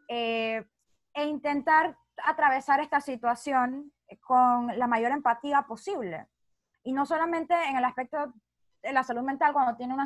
eh, 0.08 0.62
e 1.14 1.24
intentar 1.24 1.96
atravesar 2.22 2.80
esta 2.80 3.00
situación 3.00 3.92
con 4.20 4.78
la 4.78 4.86
mayor 4.86 5.12
empatía 5.12 5.62
posible. 5.62 6.28
Y 6.82 6.92
no 6.92 7.06
solamente 7.06 7.54
en 7.68 7.76
el 7.76 7.84
aspecto 7.84 8.32
de 8.82 8.92
la 8.92 9.02
salud 9.02 9.22
mental 9.22 9.52
cuando 9.52 9.76
tiene 9.76 9.96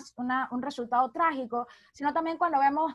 un 0.51 0.63
resultado 0.63 1.11
trágico, 1.11 1.67
sino 1.93 2.13
también 2.13 2.39
cuando 2.39 2.61
vemos 2.61 2.95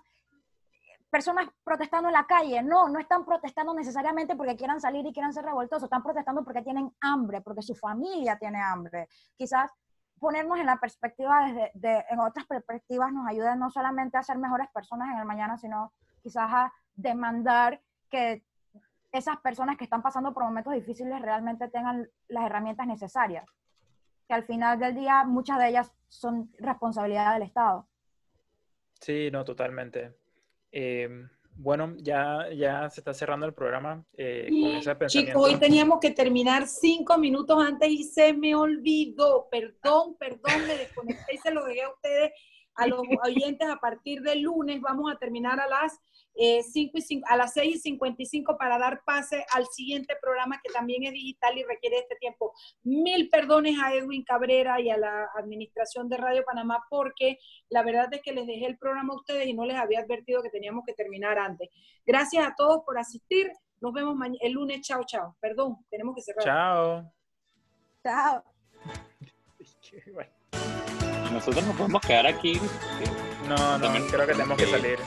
personas 1.14 1.48
protestando 1.64 2.10
en 2.10 2.14
la 2.14 2.26
calle. 2.26 2.64
No, 2.64 2.90
no 2.90 3.00
están 3.00 3.24
protestando 3.24 3.74
necesariamente 3.76 4.36
porque 4.36 4.56
quieran 4.56 4.82
salir 4.82 5.06
y 5.06 5.14
quieran 5.14 5.32
ser 5.32 5.46
revoltosos, 5.46 5.84
están 5.84 6.02
protestando 6.02 6.44
porque 6.44 6.64
tienen 6.64 6.92
hambre, 7.02 7.42
porque 7.42 7.62
su 7.62 7.76
familia 7.76 8.36
tiene 8.40 8.60
hambre. 8.60 9.08
Quizás 9.36 9.70
ponernos 10.20 10.58
en 10.58 10.66
la 10.66 10.78
perspectiva 10.78 11.46
desde, 11.46 11.72
de, 11.76 12.06
en 12.10 12.20
otras 12.20 12.48
perspectivas 12.48 13.12
nos 13.12 13.28
ayuda 13.28 13.56
no 13.56 13.70
solamente 13.70 14.18
a 14.18 14.24
ser 14.24 14.40
mejores 14.40 14.70
personas 14.72 15.12
en 15.12 15.20
el 15.20 15.26
mañana, 15.26 15.56
sino 15.58 15.92
quizás 16.24 16.50
a 16.52 16.74
demandar 16.96 17.80
que 18.10 18.44
esas 19.14 19.38
personas 19.38 19.78
que 19.78 19.84
están 19.84 20.02
pasando 20.02 20.34
por 20.34 20.44
momentos 20.44 20.74
difíciles 20.74 21.22
realmente 21.22 21.70
tengan 21.70 22.10
las 22.28 22.46
herramientas 22.46 22.88
necesarias. 22.88 23.46
Que 24.28 24.34
al 24.34 24.44
final 24.44 24.80
del 24.80 24.96
día 24.96 25.24
muchas 25.24 25.60
de 25.60 25.70
ellas 25.70 25.92
son 26.08 26.52
responsabilidad 26.58 27.34
del 27.34 27.44
Estado. 27.44 27.88
Sí, 29.00 29.30
no, 29.32 29.46
totalmente. 29.46 30.16
Eh, 30.72 31.28
bueno, 31.56 31.94
ya, 31.98 32.50
ya 32.52 32.90
se 32.90 33.02
está 33.02 33.14
cerrando 33.14 33.46
el 33.46 33.54
programa. 33.54 34.04
Eh, 34.18 34.48
con 34.50 34.72
ese 34.72 34.96
pensamiento. 34.96 35.32
Chicos, 35.32 35.44
hoy 35.44 35.60
teníamos 35.60 36.00
que 36.00 36.10
terminar 36.10 36.68
cinco 36.68 37.18
minutos 37.18 37.64
antes 37.64 37.90
y 37.90 38.04
se 38.04 38.34
me 38.34 38.56
olvidó. 38.56 39.48
Perdón, 39.52 40.16
perdón, 40.18 40.66
me 40.68 40.78
desconecté 40.78 41.36
y 41.36 41.38
se 41.38 41.52
lo 41.52 41.64
dejé 41.66 41.84
a 41.84 41.90
ustedes, 41.90 42.32
a 42.76 42.88
los 42.88 43.02
oyentes, 43.24 43.70
a 43.70 43.78
partir 43.78 44.22
del 44.22 44.42
lunes. 44.42 44.82
Vamos 44.82 45.12
a 45.12 45.18
terminar 45.18 45.60
a 45.60 45.68
las 45.68 46.00
eh, 46.36 46.62
y 46.74 47.22
a 47.28 47.38
las 47.38 47.54
6 47.54 47.76
y 47.76 47.80
55 47.80 48.58
para 48.58 48.80
dar 48.80 49.04
pase 49.06 49.46
al 49.54 49.68
siguiente 49.68 50.16
programa 50.22 50.60
que 50.64 50.72
también 50.74 51.04
es 51.04 51.14
digital 51.14 51.58
y 51.58 51.64
requiere 51.64 52.00
este 52.00 52.16
tiempo. 52.16 52.54
Mil 52.84 53.30
perdones 53.30 53.78
a 53.80 53.94
Edwin 53.94 54.24
Cabrera 54.24 54.82
y 54.82 54.90
a 54.90 54.98
la 54.98 55.30
administración 55.36 56.10
de 56.10 56.18
Radio 56.18 56.44
Panamá 56.44 56.84
porque 56.90 57.38
la 57.70 57.84
verdad 57.84 58.12
es 58.14 58.22
que 58.22 58.34
les 58.34 58.48
dejé 58.48 58.66
el 58.66 58.78
programa 58.78 59.14
a 59.14 59.18
ustedes 59.18 59.48
y 59.48 59.54
no 59.54 59.66
les 59.66 59.78
había 59.78 60.00
advertido 60.00 60.42
que 60.42 60.50
teníamos 60.50 60.84
que 60.86 60.94
terminar 60.94 61.38
antes. 61.38 61.70
Gracias 62.06 62.46
a 62.46 62.56
todos 62.56 62.84
por 62.84 62.98
asistir. 62.98 63.52
Nos 63.80 63.94
vemos 63.94 64.18
el 64.42 64.54
lunes. 64.54 64.82
Chao, 64.82 65.04
chao. 65.06 65.36
Perdón, 65.40 65.86
tenemos 65.90 66.16
que 66.16 66.22
cerrar. 66.22 66.44
Chao. 66.44 67.12
Chao. 68.04 68.44
Nosotros 71.34 71.66
nos 71.66 71.76
podemos 71.76 72.02
quedar 72.02 72.28
aquí. 72.28 72.60
No, 73.48 73.78
no, 73.78 74.08
creo 74.08 74.28
que 74.28 74.34
tenemos 74.34 74.58
que 74.58 74.68
salir. 74.68 75.00